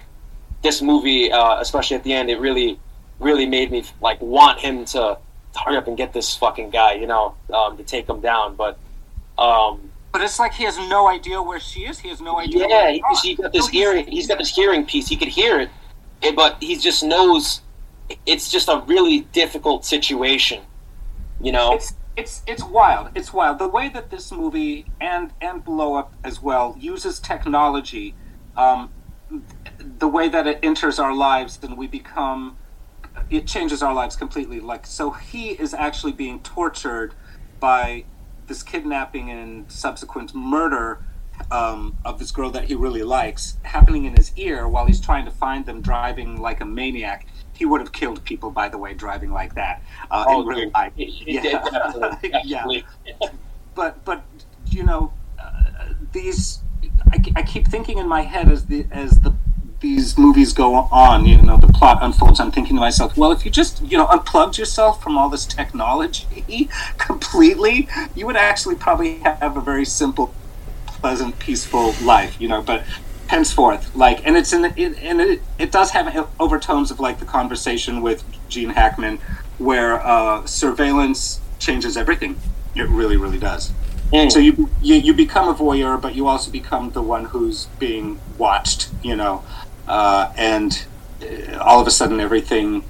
this 0.61 0.81
movie, 0.81 1.31
uh, 1.31 1.59
especially 1.59 1.97
at 1.97 2.03
the 2.03 2.13
end, 2.13 2.29
it 2.29 2.39
really 2.39 2.79
really 3.19 3.45
made 3.45 3.69
me 3.69 3.83
like 4.01 4.21
want 4.21 4.59
him 4.59 4.85
to 4.85 5.17
hurry 5.55 5.77
up 5.77 5.87
and 5.87 5.95
get 5.97 6.13
this 6.13 6.35
fucking 6.35 6.69
guy, 6.71 6.93
you 6.93 7.07
know, 7.07 7.35
um, 7.53 7.77
to 7.77 7.83
take 7.83 8.07
him 8.09 8.19
down. 8.21 8.55
But 8.55 8.77
um, 9.37 9.91
But 10.11 10.21
it's 10.21 10.39
like 10.39 10.53
he 10.53 10.63
has 10.63 10.77
no 10.77 11.07
idea 11.07 11.41
where 11.41 11.59
she 11.59 11.81
is. 11.85 11.99
He 11.99 12.09
has 12.09 12.21
no 12.21 12.39
idea. 12.39 12.67
yeah, 12.67 12.83
where 12.83 12.91
he, 12.91 12.97
they 12.99 13.01
are. 13.03 13.15
he 13.23 13.35
got 13.35 13.53
this 13.53 13.67
he's- 13.67 13.71
hearing. 13.83 14.07
He's 14.07 14.27
got 14.27 14.37
this 14.37 14.49
hearing 14.55 14.85
piece. 14.85 15.07
He 15.07 15.15
could 15.15 15.27
hear 15.29 15.59
it, 15.59 15.69
eh, 16.21 16.31
but 16.35 16.57
he 16.61 16.75
just 16.77 17.03
knows 17.03 17.61
it's 18.25 18.51
just 18.51 18.67
a 18.67 18.83
really 18.87 19.21
difficult 19.31 19.85
situation. 19.85 20.61
You 21.41 21.51
know, 21.51 21.73
It's 21.73 21.93
it's 22.15 22.43
it's 22.47 22.63
wild. 22.63 23.09
It's 23.15 23.33
wild. 23.33 23.59
The 23.59 23.67
way 23.67 23.89
that 23.89 24.09
this 24.11 24.31
movie 24.31 24.85
and 25.01 25.31
and 25.41 25.63
Blow 25.63 25.95
Up 25.95 26.13
as 26.23 26.41
well 26.41 26.75
uses 26.79 27.19
technology, 27.19 28.13
um, 28.55 28.91
the 29.99 30.07
way 30.07 30.29
that 30.29 30.45
it 30.47 30.59
enters 30.63 30.99
our 30.99 31.13
lives, 31.15 31.59
and 31.63 31.75
we 31.77 31.87
become, 31.87 32.55
it 33.29 33.47
changes 33.47 33.81
our 33.81 33.93
lives 33.93 34.15
completely. 34.15 34.59
Like 34.59 34.85
so, 34.85 35.11
he 35.11 35.51
is 35.51 35.73
actually 35.73 36.13
being 36.13 36.39
tortured 36.41 37.13
by 37.59 38.05
this 38.47 38.63
kidnapping 38.63 39.29
and 39.29 39.71
subsequent 39.71 40.35
murder 40.35 40.99
um, 41.49 41.97
of 42.05 42.19
this 42.19 42.31
girl 42.31 42.51
that 42.51 42.65
he 42.65 42.75
really 42.75 43.03
likes 43.03 43.57
happening 43.63 44.05
in 44.05 44.15
his 44.15 44.31
ear 44.37 44.67
while 44.67 44.85
he's 44.85 44.99
trying 45.01 45.25
to 45.25 45.31
find 45.31 45.65
them 45.65 45.81
driving 45.81 46.39
like 46.39 46.61
a 46.61 46.65
maniac. 46.65 47.25
He 47.53 47.65
would 47.65 47.81
have 47.81 47.91
killed 47.91 48.23
people, 48.23 48.51
by 48.51 48.69
the 48.69 48.77
way, 48.77 48.93
driving 48.93 49.31
like 49.31 49.55
that 49.55 49.81
uh, 50.11 50.25
in 50.29 50.45
real 50.45 50.59
dude, 50.65 50.73
life. 50.73 50.93
he, 50.95 51.05
he 51.05 51.33
Yeah. 51.33 51.41
did 51.41 51.51
definitely, 51.71 52.31
Yeah. 52.43 52.65
But 53.75 54.03
but 54.05 54.23
you 54.67 54.83
know, 54.83 55.13
uh, 55.39 55.93
these 56.11 56.59
I, 57.11 57.23
I 57.35 57.41
keep 57.43 57.67
thinking 57.67 57.97
in 57.97 58.07
my 58.07 58.21
head 58.21 58.49
as 58.49 58.65
the 58.65 58.85
as 58.91 59.19
the 59.21 59.33
these 59.83 60.17
movies 60.17 60.53
go 60.53 60.75
on, 60.75 61.25
you 61.25 61.39
know, 61.41 61.57
the 61.57 61.67
plot 61.67 61.99
unfolds. 62.01 62.39
I'm 62.39 62.51
thinking 62.51 62.77
to 62.77 62.79
myself, 62.79 63.15
well, 63.17 63.33
if 63.33 63.43
you 63.43 63.51
just 63.51 63.81
you 63.83 63.97
know 63.97 64.07
unplugged 64.07 64.57
yourself 64.57 65.03
from 65.03 65.17
all 65.17 65.29
this 65.29 65.45
technology 65.45 66.69
completely, 66.97 67.87
you 68.15 68.25
would 68.25 68.37
actually 68.37 68.75
probably 68.75 69.19
have 69.19 69.57
a 69.57 69.61
very 69.61 69.85
simple, 69.85 70.33
pleasant, 70.87 71.37
peaceful 71.37 71.93
life, 72.01 72.39
you 72.39 72.47
know. 72.47 72.61
But 72.61 72.85
henceforth, 73.27 73.93
like, 73.93 74.25
and 74.25 74.37
it's 74.37 74.53
in 74.53 74.63
it, 74.65 74.77
and 74.77 75.19
it, 75.19 75.41
it 75.59 75.71
does 75.71 75.91
have 75.91 76.29
overtones 76.39 76.89
of 76.89 77.01
like 77.01 77.19
the 77.19 77.25
conversation 77.25 78.01
with 78.01 78.23
Gene 78.47 78.69
Hackman, 78.69 79.19
where 79.57 80.01
uh, 80.01 80.45
surveillance 80.45 81.41
changes 81.59 81.97
everything. 81.97 82.39
It 82.73 82.87
really, 82.87 83.17
really 83.17 83.37
does. 83.37 83.71
Mm. 84.13 84.31
So 84.31 84.39
you, 84.39 84.69
you 84.81 84.95
you 84.95 85.13
become 85.13 85.49
a 85.49 85.53
voyeur, 85.53 85.99
but 85.99 86.15
you 86.15 86.27
also 86.27 86.51
become 86.51 86.91
the 86.91 87.01
one 87.01 87.25
who's 87.25 87.65
being 87.79 88.19
watched, 88.37 88.89
you 89.01 89.15
know, 89.15 89.43
uh, 89.87 90.33
and 90.37 90.85
uh, 91.21 91.57
all 91.57 91.79
of 91.79 91.87
a 91.87 91.91
sudden 91.91 92.19
everything. 92.19 92.83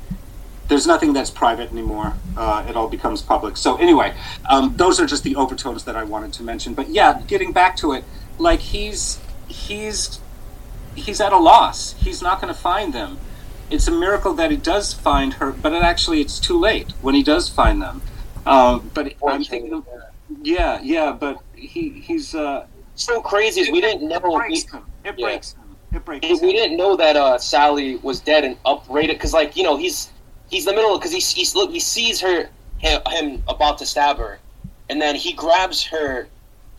There's 0.70 0.88
nothing 0.88 1.14
that's 1.14 1.30
private 1.30 1.72
anymore. 1.72 2.14
Uh, 2.38 2.66
it 2.68 2.76
all 2.76 2.88
becomes 2.88 3.22
public. 3.22 3.58
So 3.58 3.76
anyway, 3.76 4.16
um, 4.50 4.76
those 4.78 5.00
are 5.00 5.06
just 5.06 5.24
the 5.24 5.36
overtones 5.36 5.84
that 5.84 5.96
I 5.96 6.04
wanted 6.04 6.34
to 6.34 6.44
mention. 6.44 6.74
But 6.74 6.90
yeah, 6.90 7.22
getting 7.28 7.52
back 7.52 7.76
to 7.78 7.92
it, 7.92 8.06
like 8.38 8.60
he's 8.60 9.20
he's 9.48 10.20
he's 10.96 11.20
at 11.20 11.34
a 11.34 11.38
loss. 11.38 11.94
He's 11.94 12.22
not 12.22 12.42
going 12.42 12.54
to 12.54 12.60
find 12.60 12.94
them. 12.94 13.18
It's 13.70 13.88
a 13.88 13.92
miracle 13.92 14.34
that 14.36 14.52
he 14.52 14.58
does 14.58 14.94
find 14.94 15.34
her, 15.36 15.52
but 15.52 15.74
it 15.74 15.84
actually 15.84 16.22
it's 16.22 16.40
too 16.40 16.60
late 16.60 16.92
when 17.02 17.16
he 17.16 17.24
does 17.24 17.50
find 17.50 17.82
them. 17.82 18.02
Um, 18.46 18.92
but 18.94 19.14
I'm 19.26 19.44
thinking, 19.44 19.84
yeah, 20.42 20.80
yeah, 20.82 21.12
but 21.12 21.38
he 21.56 21.90
he's 21.90 22.36
uh, 22.36 22.68
so 22.96 23.22
crazy 23.22 23.62
is 23.62 23.72
we 23.72 23.82
didn't 23.82 24.08
know 24.08 24.18
it 24.18 24.24
breaks 24.24 24.66
we, 24.72 24.80
him. 24.80 24.86
It 25.06 25.16
yeah. 25.18 25.30
him. 25.32 25.63
It 25.94 26.06
breaks 26.06 26.28
we, 26.28 26.48
we 26.48 26.54
didn't 26.54 26.78
know 26.78 26.96
that 26.96 27.16
uh, 27.16 27.38
Sally 27.38 27.98
was 27.98 28.20
dead 28.20 28.44
and 28.44 28.62
uprated 28.64 29.10
because 29.10 29.34
like 29.34 29.56
you 29.56 29.64
know 29.64 29.78
he's 29.78 30.12
he's 30.50 30.66
in 30.66 30.76
the 30.76 30.82
middle 30.82 30.98
because 30.98 31.12
he's, 31.12 31.32
he's 31.32 31.56
look 31.56 31.72
he 31.72 31.80
sees 31.80 32.20
her 32.22 32.50
him, 32.80 33.02
him 33.10 33.44
about 33.48 33.78
to 33.80 33.86
stab 33.86 34.18
her 34.18 34.40
and 34.90 35.02
then 35.02 35.16
he 35.16 35.34
grabs 35.34 35.84
her 35.84 36.28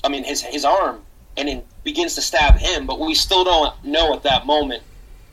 I 0.02 0.08
mean 0.08 0.24
his 0.24 0.42
his 0.42 0.64
arm 0.64 1.02
and 1.36 1.48
then 1.48 1.62
begins 1.84 2.14
to 2.14 2.22
stab 2.22 2.56
him 2.56 2.86
but 2.86 3.00
we 3.00 3.14
still 3.14 3.44
don't 3.44 3.84
know 3.84 4.14
at 4.14 4.22
that 4.22 4.46
moment 4.46 4.82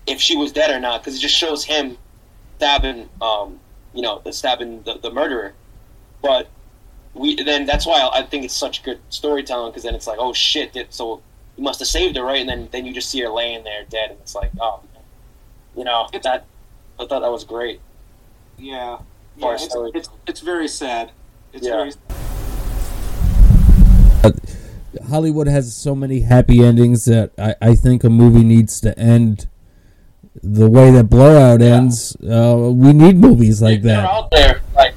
if 0.08 0.20
she 0.20 0.36
was 0.36 0.52
dead 0.52 0.70
or 0.70 0.80
not 0.80 1.02
because 1.02 1.16
it 1.16 1.20
just 1.20 1.36
shows 1.36 1.64
him 1.64 1.98
stabbing 2.58 3.10
um 3.22 3.60
you 3.94 4.02
know 4.02 4.22
stabbing 4.32 4.84
the, 4.84 5.00
the 5.00 5.12
murderer. 5.12 5.54
But 6.22 6.50
we 7.14 7.42
then 7.44 7.66
that's 7.66 7.86
why 7.86 8.08
I 8.14 8.24
think 8.24 8.46
it's 8.46 8.56
such 8.56 8.84
good 8.84 9.00
storytelling 9.10 9.72
because 9.72 9.84
then 9.84 9.96
it's 9.96 10.08
like 10.08 10.20
oh 10.20 10.34
shit 10.34 10.76
so 10.94 11.22
you 11.58 11.64
must 11.64 11.80
have 11.80 11.88
saved 11.88 12.16
her 12.16 12.24
right 12.24 12.40
and 12.42 12.50
then 12.50 12.70
then 12.72 12.86
you 12.86 12.94
just 12.94 13.10
see 13.10 13.20
her 13.22 13.30
laying 13.30 13.64
there 13.64 13.84
dead 13.90 14.12
and 14.12 14.20
it's 14.20 14.36
like 14.36 14.52
oh 14.60 14.82
man. 14.94 15.04
you 15.76 15.84
know 15.84 16.08
It's- 16.14 16.24
that 16.24 16.46
I 17.00 17.06
thought 17.06 17.22
that 17.22 17.32
was 17.32 17.44
great 17.44 17.80
Yeah, 18.58 19.00
Far 19.40 19.56
yeah. 19.58 19.64
It's, 19.66 19.76
it's 19.96 20.10
it's 20.28 20.40
very 20.42 20.68
sad. 20.68 21.12
It's 21.54 21.66
Yeah. 21.66 21.76
very 21.78 21.92
Hollywood 25.10 25.48
has 25.48 25.76
so 25.76 25.96
many 25.96 26.22
happy 26.22 26.64
endings 26.64 27.06
that 27.06 27.32
I, 27.38 27.56
I 27.62 27.76
think 27.76 28.04
a 28.04 28.10
movie 28.10 28.44
needs 28.44 28.80
to 28.82 28.98
end 29.00 29.48
the 30.44 30.70
way 30.70 30.92
that 30.92 31.06
Blow 31.06 31.38
Out 31.38 31.62
ends. 31.62 32.16
Uh, 32.18 32.70
we 32.74 32.94
need 32.94 33.18
movies 33.18 33.62
like 33.62 33.82
they're 33.82 33.98
that. 33.98 34.10
out 34.10 34.32
there 34.32 34.62
like 34.76 34.94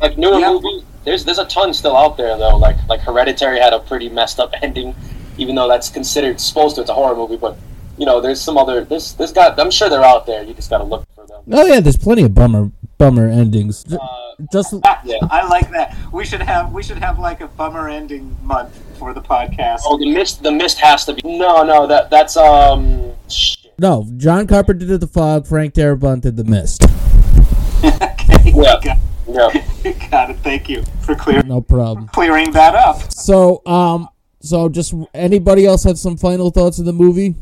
like 0.00 0.18
newer 0.18 0.38
Yeah. 0.38 0.52
movies 0.52 0.82
there's 1.04 1.24
there's 1.24 1.38
a 1.38 1.46
ton 1.46 1.72
still 1.72 1.96
out 1.96 2.16
there 2.16 2.36
though 2.36 2.56
like 2.56 2.76
like 2.88 3.00
Hereditary 3.00 3.58
had 3.58 3.72
a 3.72 3.78
pretty 3.80 4.08
messed 4.08 4.38
up 4.38 4.52
ending 4.62 4.94
even 5.40 5.54
though 5.56 5.66
that's 5.68 5.88
considered 5.88 6.40
supposed 6.40 6.76
to 6.76 6.80
it's 6.82 6.90
a 6.90 6.94
horror 6.94 7.16
movie 7.16 7.36
but 7.36 7.56
you 7.98 8.06
know 8.06 8.20
there's 8.20 8.40
some 8.40 8.56
other 8.56 8.84
this 8.84 9.12
this 9.12 9.32
got 9.32 9.58
I'm 9.58 9.70
sure 9.70 9.88
they're 9.88 10.04
out 10.04 10.26
there 10.26 10.42
you 10.42 10.54
just 10.54 10.70
gotta 10.70 10.84
look 10.84 11.04
for 11.14 11.26
them 11.26 11.42
Oh 11.52 11.66
yeah, 11.66 11.80
there's 11.80 11.96
plenty 11.96 12.22
of 12.22 12.34
bummer 12.34 12.70
bummer 12.98 13.28
endings. 13.28 13.82
Ju- 13.84 13.96
uh, 13.98 14.34
Just 14.52 14.74
Yeah. 15.04 15.16
I 15.30 15.46
like 15.48 15.70
that. 15.70 15.96
We 16.12 16.24
should 16.24 16.42
have 16.42 16.70
we 16.72 16.82
should 16.82 16.98
have 16.98 17.18
like 17.18 17.40
a 17.40 17.48
bummer 17.48 17.88
ending 17.88 18.36
month 18.42 18.78
for 18.98 19.12
the 19.14 19.20
podcast. 19.22 19.80
oh 19.86 19.98
the 19.98 20.12
mist 20.12 20.42
the 20.42 20.52
mist 20.52 20.78
has 20.78 21.04
to 21.06 21.14
be 21.14 21.22
no 21.24 21.62
no 21.62 21.86
that 21.86 22.10
that's 22.10 22.36
um 22.36 23.12
shit. 23.28 23.72
no, 23.78 24.06
John 24.18 24.46
Carpenter 24.46 24.86
did 24.86 25.00
the 25.00 25.06
fog. 25.06 25.46
Frank 25.46 25.72
Darabont 25.74 26.20
did 26.22 26.36
the 26.36 26.44
mist. 26.44 26.84
okay, 27.84 28.52
Yeah. 28.54 28.78
got, 28.82 28.98
yeah 29.26 29.92
got 30.10 30.30
it. 30.30 30.36
Thank 30.38 30.68
you 30.68 30.82
for 31.02 31.14
clearing 31.14 31.48
No 31.48 31.60
problem. 31.62 32.08
clearing 32.08 32.50
that 32.52 32.74
up. 32.74 33.10
So 33.12 33.62
um, 33.66 34.08
so 34.40 34.68
just 34.68 34.94
anybody 35.14 35.66
else 35.66 35.84
have 35.84 35.98
some 35.98 36.16
final 36.16 36.50
thoughts 36.50 36.78
of 36.78 36.84
the 36.84 36.92
movie? 36.92 37.34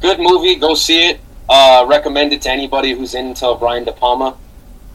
good 0.00 0.18
movie. 0.18 0.56
Go 0.56 0.74
see 0.74 1.10
it. 1.10 1.20
Uh, 1.48 1.84
recommend 1.88 2.32
it 2.32 2.42
to 2.42 2.50
anybody 2.50 2.92
who's 2.92 3.14
into 3.14 3.54
Brian 3.58 3.84
De 3.84 3.92
Palma. 3.92 4.36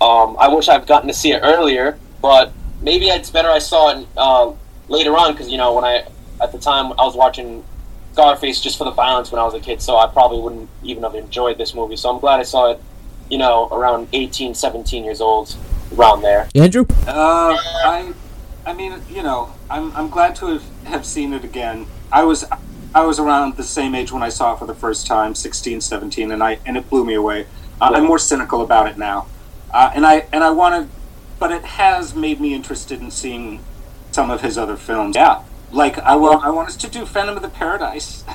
Um, 0.01 0.35
I 0.39 0.47
wish 0.47 0.67
I've 0.67 0.87
gotten 0.87 1.07
to 1.07 1.13
see 1.13 1.31
it 1.31 1.41
earlier, 1.43 1.97
but 2.21 2.51
maybe 2.81 3.07
it's 3.07 3.29
better 3.29 3.49
I 3.49 3.59
saw 3.59 3.97
it 3.99 4.07
uh, 4.17 4.53
later 4.87 5.15
on 5.15 5.33
because 5.33 5.49
you 5.49 5.57
know 5.57 5.73
when 5.73 5.83
I 5.83 6.05
at 6.41 6.51
the 6.51 6.57
time 6.57 6.93
I 6.93 7.03
was 7.03 7.15
watching 7.15 7.63
Scarface 8.13 8.61
just 8.61 8.77
for 8.77 8.85
the 8.85 8.91
violence 8.91 9.31
when 9.31 9.39
I 9.39 9.43
was 9.43 9.53
a 9.53 9.59
kid, 9.59 9.81
so 9.81 9.97
I 9.97 10.07
probably 10.07 10.41
wouldn't 10.41 10.69
even 10.83 11.03
have 11.03 11.15
enjoyed 11.15 11.57
this 11.57 11.73
movie. 11.73 11.95
So 11.95 12.09
I'm 12.09 12.19
glad 12.19 12.39
I 12.39 12.43
saw 12.43 12.71
it. 12.71 12.81
You 13.29 13.37
know, 13.37 13.67
around 13.71 14.07
18, 14.11 14.55
17 14.55 15.03
years 15.03 15.21
old, 15.21 15.55
around 15.95 16.23
there. 16.23 16.49
Andrew? 16.55 16.85
Uh, 17.05 17.55
I, 17.85 18.11
I 18.65 18.73
mean, 18.73 18.99
you 19.07 19.21
know, 19.21 19.53
I'm, 19.69 19.95
I'm 19.95 20.09
glad 20.09 20.35
to 20.37 20.47
have, 20.47 20.63
have 20.89 21.05
seen 21.05 21.33
it 21.33 21.43
again. 21.43 21.87
I 22.11 22.23
was 22.23 22.45
I 22.93 23.05
was 23.05 23.19
around 23.19 23.55
the 23.55 23.63
same 23.63 23.95
age 23.95 24.11
when 24.11 24.23
I 24.23 24.29
saw 24.29 24.53
it 24.53 24.59
for 24.59 24.65
the 24.65 24.73
first 24.73 25.05
time, 25.05 25.35
16, 25.35 25.81
17, 25.81 26.31
and 26.31 26.43
I 26.43 26.59
and 26.65 26.75
it 26.75 26.89
blew 26.89 27.05
me 27.05 27.13
away. 27.13 27.45
Uh, 27.79 27.91
I'm 27.93 28.05
more 28.05 28.19
cynical 28.19 28.61
about 28.61 28.87
it 28.87 28.97
now, 28.97 29.27
uh, 29.71 29.91
and 29.93 30.05
I 30.05 30.27
and 30.33 30.43
I 30.43 30.49
want 30.49 30.89
to, 30.89 30.95
but 31.39 31.51
it 31.51 31.63
has 31.63 32.13
made 32.15 32.41
me 32.41 32.53
interested 32.53 32.99
in 32.99 33.11
seeing 33.11 33.63
some 34.11 34.29
of 34.29 34.41
his 34.41 34.57
other 34.57 34.75
films. 34.75 35.15
Yeah, 35.15 35.43
like 35.71 35.97
I 35.99 36.15
want 36.15 36.43
I 36.43 36.49
want 36.49 36.67
us 36.67 36.75
to 36.77 36.89
do 36.89 37.05
Phantom 37.05 37.35
of 37.35 37.41
the 37.41 37.49
Paradise. 37.49 38.23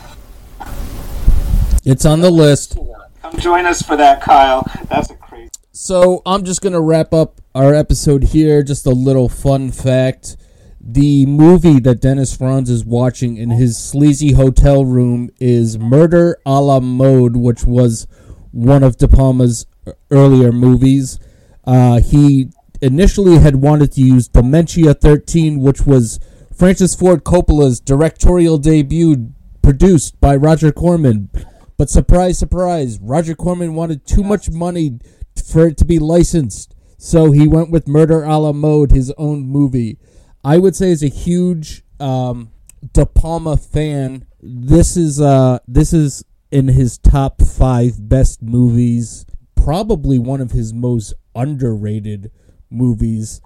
It's 1.87 2.07
on 2.07 2.21
the 2.21 2.31
list. 2.31 2.79
Come 3.21 3.37
join 3.37 3.67
us 3.67 3.83
for 3.83 3.95
that, 3.95 4.23
Kyle. 4.23 4.67
That's 4.89 5.11
a 5.11 5.17
crazy. 5.17 5.51
So 5.73 6.23
I'm 6.25 6.43
just 6.43 6.63
gonna 6.63 6.81
wrap 6.81 7.13
up 7.13 7.43
our 7.55 7.75
episode 7.75 8.25
here. 8.25 8.63
Just 8.63 8.87
a 8.87 8.91
little 8.91 9.29
fun 9.29 9.71
fact: 9.71 10.39
the 10.87 11.25
movie 11.25 11.81
that 11.81 12.03
Dennis 12.03 12.37
Franz 12.37 12.69
is 12.69 12.85
watching 12.85 13.39
in 13.39 13.49
his 13.49 13.79
sleazy 13.79 14.33
hotel 14.33 14.85
room 14.85 15.31
is 15.41 15.79
Murder 15.79 16.37
a 16.45 16.61
la 16.61 16.79
Mode, 16.79 17.37
which 17.37 17.65
was 17.65 18.07
one 18.51 18.83
of 18.83 18.99
De 18.99 19.09
Palma's 19.09 19.67
earlier 20.11 20.53
movies. 20.53 21.19
Uh, 21.67 22.01
he 22.01 22.51
initially 22.83 23.39
had 23.39 23.57
wanted 23.57 23.93
to 23.93 24.03
use 24.03 24.29
Dementia 24.29 24.93
13, 24.93 25.59
which 25.59 25.87
was 25.87 26.21
Francis 26.55 26.95
Ford 26.95 27.25
Coppola's 27.25 27.81
directorial 27.81 28.59
debut, 28.59 29.33
produced 29.63 30.21
by 30.21 30.37
Roger 30.37 30.71
Corman. 30.71 31.31
But 31.79 31.89
surprise, 31.89 32.39
surprise, 32.39 32.99
Roger 33.01 33.35
Corman 33.35 33.75
wanted 33.75 34.07
too 34.07 34.23
much 34.23 34.51
money 34.51 34.99
for 35.43 35.67
it 35.67 35.79
to 35.79 35.87
be 35.87 35.99
licensed, 35.99 36.75
so 36.99 37.31
he 37.31 37.49
went 37.49 37.71
with 37.71 37.89
Murder 37.89 38.23
a 38.23 38.37
la 38.37 38.53
Mode, 38.53 38.93
his 38.93 39.11
own 39.17 39.47
movie. 39.47 39.99
I 40.45 40.59
would 40.59 40.77
say, 40.77 40.93
as 40.93 41.03
a 41.03 41.09
huge 41.09 41.83
um, 41.99 42.51
De 42.93 43.07
Palma 43.07 43.57
fan, 43.57 44.27
this 44.43 44.97
is 44.97 45.21
uh, 45.21 45.59
this 45.67 45.93
is 45.93 46.25
in 46.51 46.69
his 46.69 46.99
top 46.99 47.41
five 47.41 48.09
best 48.09 48.43
movies. 48.43 49.25
Probably 49.57 50.19
one 50.19 50.43
of 50.43 50.51
his 50.51 50.75
most 50.75 51.15
underrated 51.35 52.31
movies. 52.69 53.41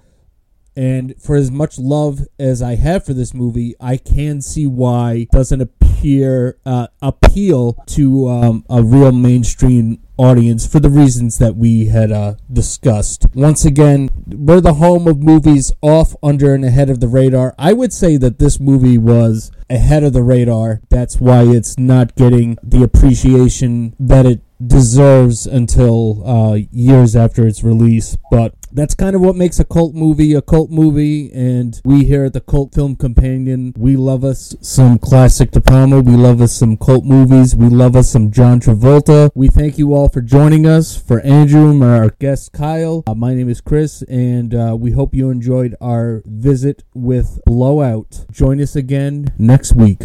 And 0.79 1.21
for 1.21 1.35
as 1.35 1.51
much 1.51 1.77
love 1.77 2.29
as 2.39 2.63
I 2.63 2.77
have 2.77 3.05
for 3.05 3.13
this 3.13 3.35
movie, 3.35 3.75
I 3.81 3.97
can 3.97 4.41
see 4.41 4.65
why 4.69 5.15
it 5.15 5.31
doesn't 5.33 5.61
appear 5.61 6.57
uh, 6.65 6.87
appeal 7.03 7.73
to 7.87 8.29
um, 8.29 8.65
a 8.71 8.81
real 8.81 9.11
mainstream 9.11 10.01
audience 10.17 10.69
for 10.69 10.79
the 10.79 10.89
reasons 10.89 11.39
that 11.39 11.57
we 11.57 11.87
had 11.87 12.13
uh, 12.13 12.35
discussed. 12.53 13.27
Once 13.35 13.65
again, 13.65 14.09
we're 14.29 14.61
the 14.61 14.75
home 14.75 15.09
of 15.09 15.21
movies 15.21 15.73
off, 15.81 16.15
under, 16.23 16.55
and 16.55 16.65
ahead 16.65 16.91
of 16.91 17.01
the 17.01 17.09
radar. 17.09 17.57
I 17.59 17.73
would 17.73 17.93
say 17.93 18.17
that 18.17 18.39
this 18.39 18.61
movie 18.61 18.99
was 18.99 19.51
ahead 19.69 20.05
of 20.05 20.13
the 20.13 20.23
radar. 20.23 20.81
That's 20.91 21.17
why 21.17 21.43
it's 21.43 21.77
not 21.77 22.15
getting 22.15 22.57
the 22.63 22.85
appreciation 22.85 23.97
that 23.99 24.27
it 24.27 24.43
deserves 24.65 25.47
until 25.47 26.27
uh, 26.27 26.59
years 26.71 27.15
after 27.15 27.47
its 27.47 27.63
release. 27.63 28.17
But 28.31 28.55
that's 28.73 28.95
kind 28.95 29.15
of 29.15 29.21
what 29.23 29.37
makes 29.37 29.59
a 29.59 29.65
cult 29.65 29.95
movie 29.95 30.35
a 30.35 30.43
cult 30.43 30.71
movie. 30.71 31.31
And 31.33 31.81
we 31.85 32.05
here 32.05 32.25
at 32.25 32.33
the 32.33 32.41
Cult 32.41 32.75
Film 32.75 32.97
Companion, 32.97 33.75
we 33.77 33.97
love 33.97 34.25
us 34.25 34.57
some 34.61 34.99
classic 34.99 35.51
De 35.51 35.61
Palma. 35.61 36.01
We 36.01 36.17
love 36.17 36.41
us 36.41 36.53
some 36.53 36.77
cult 36.77 37.05
movies. 37.05 37.55
We 37.55 37.69
love 37.69 37.97
us 37.97 38.09
some 38.11 38.31
John 38.31 38.61
Travolta. 38.61 39.31
We 39.35 39.49
thank 39.49 39.79
you 39.79 39.95
all 39.95 40.09
for 40.09 40.21
joining 40.21 40.67
us. 40.67 40.97
For 40.97 41.21
Andrew 41.21 41.69
our 41.83 42.11
guest 42.19 42.53
Kyle, 42.53 43.05
uh, 43.07 43.15
my 43.15 43.35
name 43.35 43.49
is 43.49 43.61
Chris, 43.61 44.03
and 44.03 44.55
uh, 44.55 44.77
we 44.79 44.93
hope 44.93 45.15
you 45.15 45.31
enjoyed 45.31 45.75
our 45.81 46.23
visit 46.25 46.85
with 46.95 47.41
Blow 47.45 47.83
Out. 47.83 48.25
Join 48.31 48.61
us 48.61 48.75
again 48.75 49.35
next 49.39 49.75
week. 49.75 50.03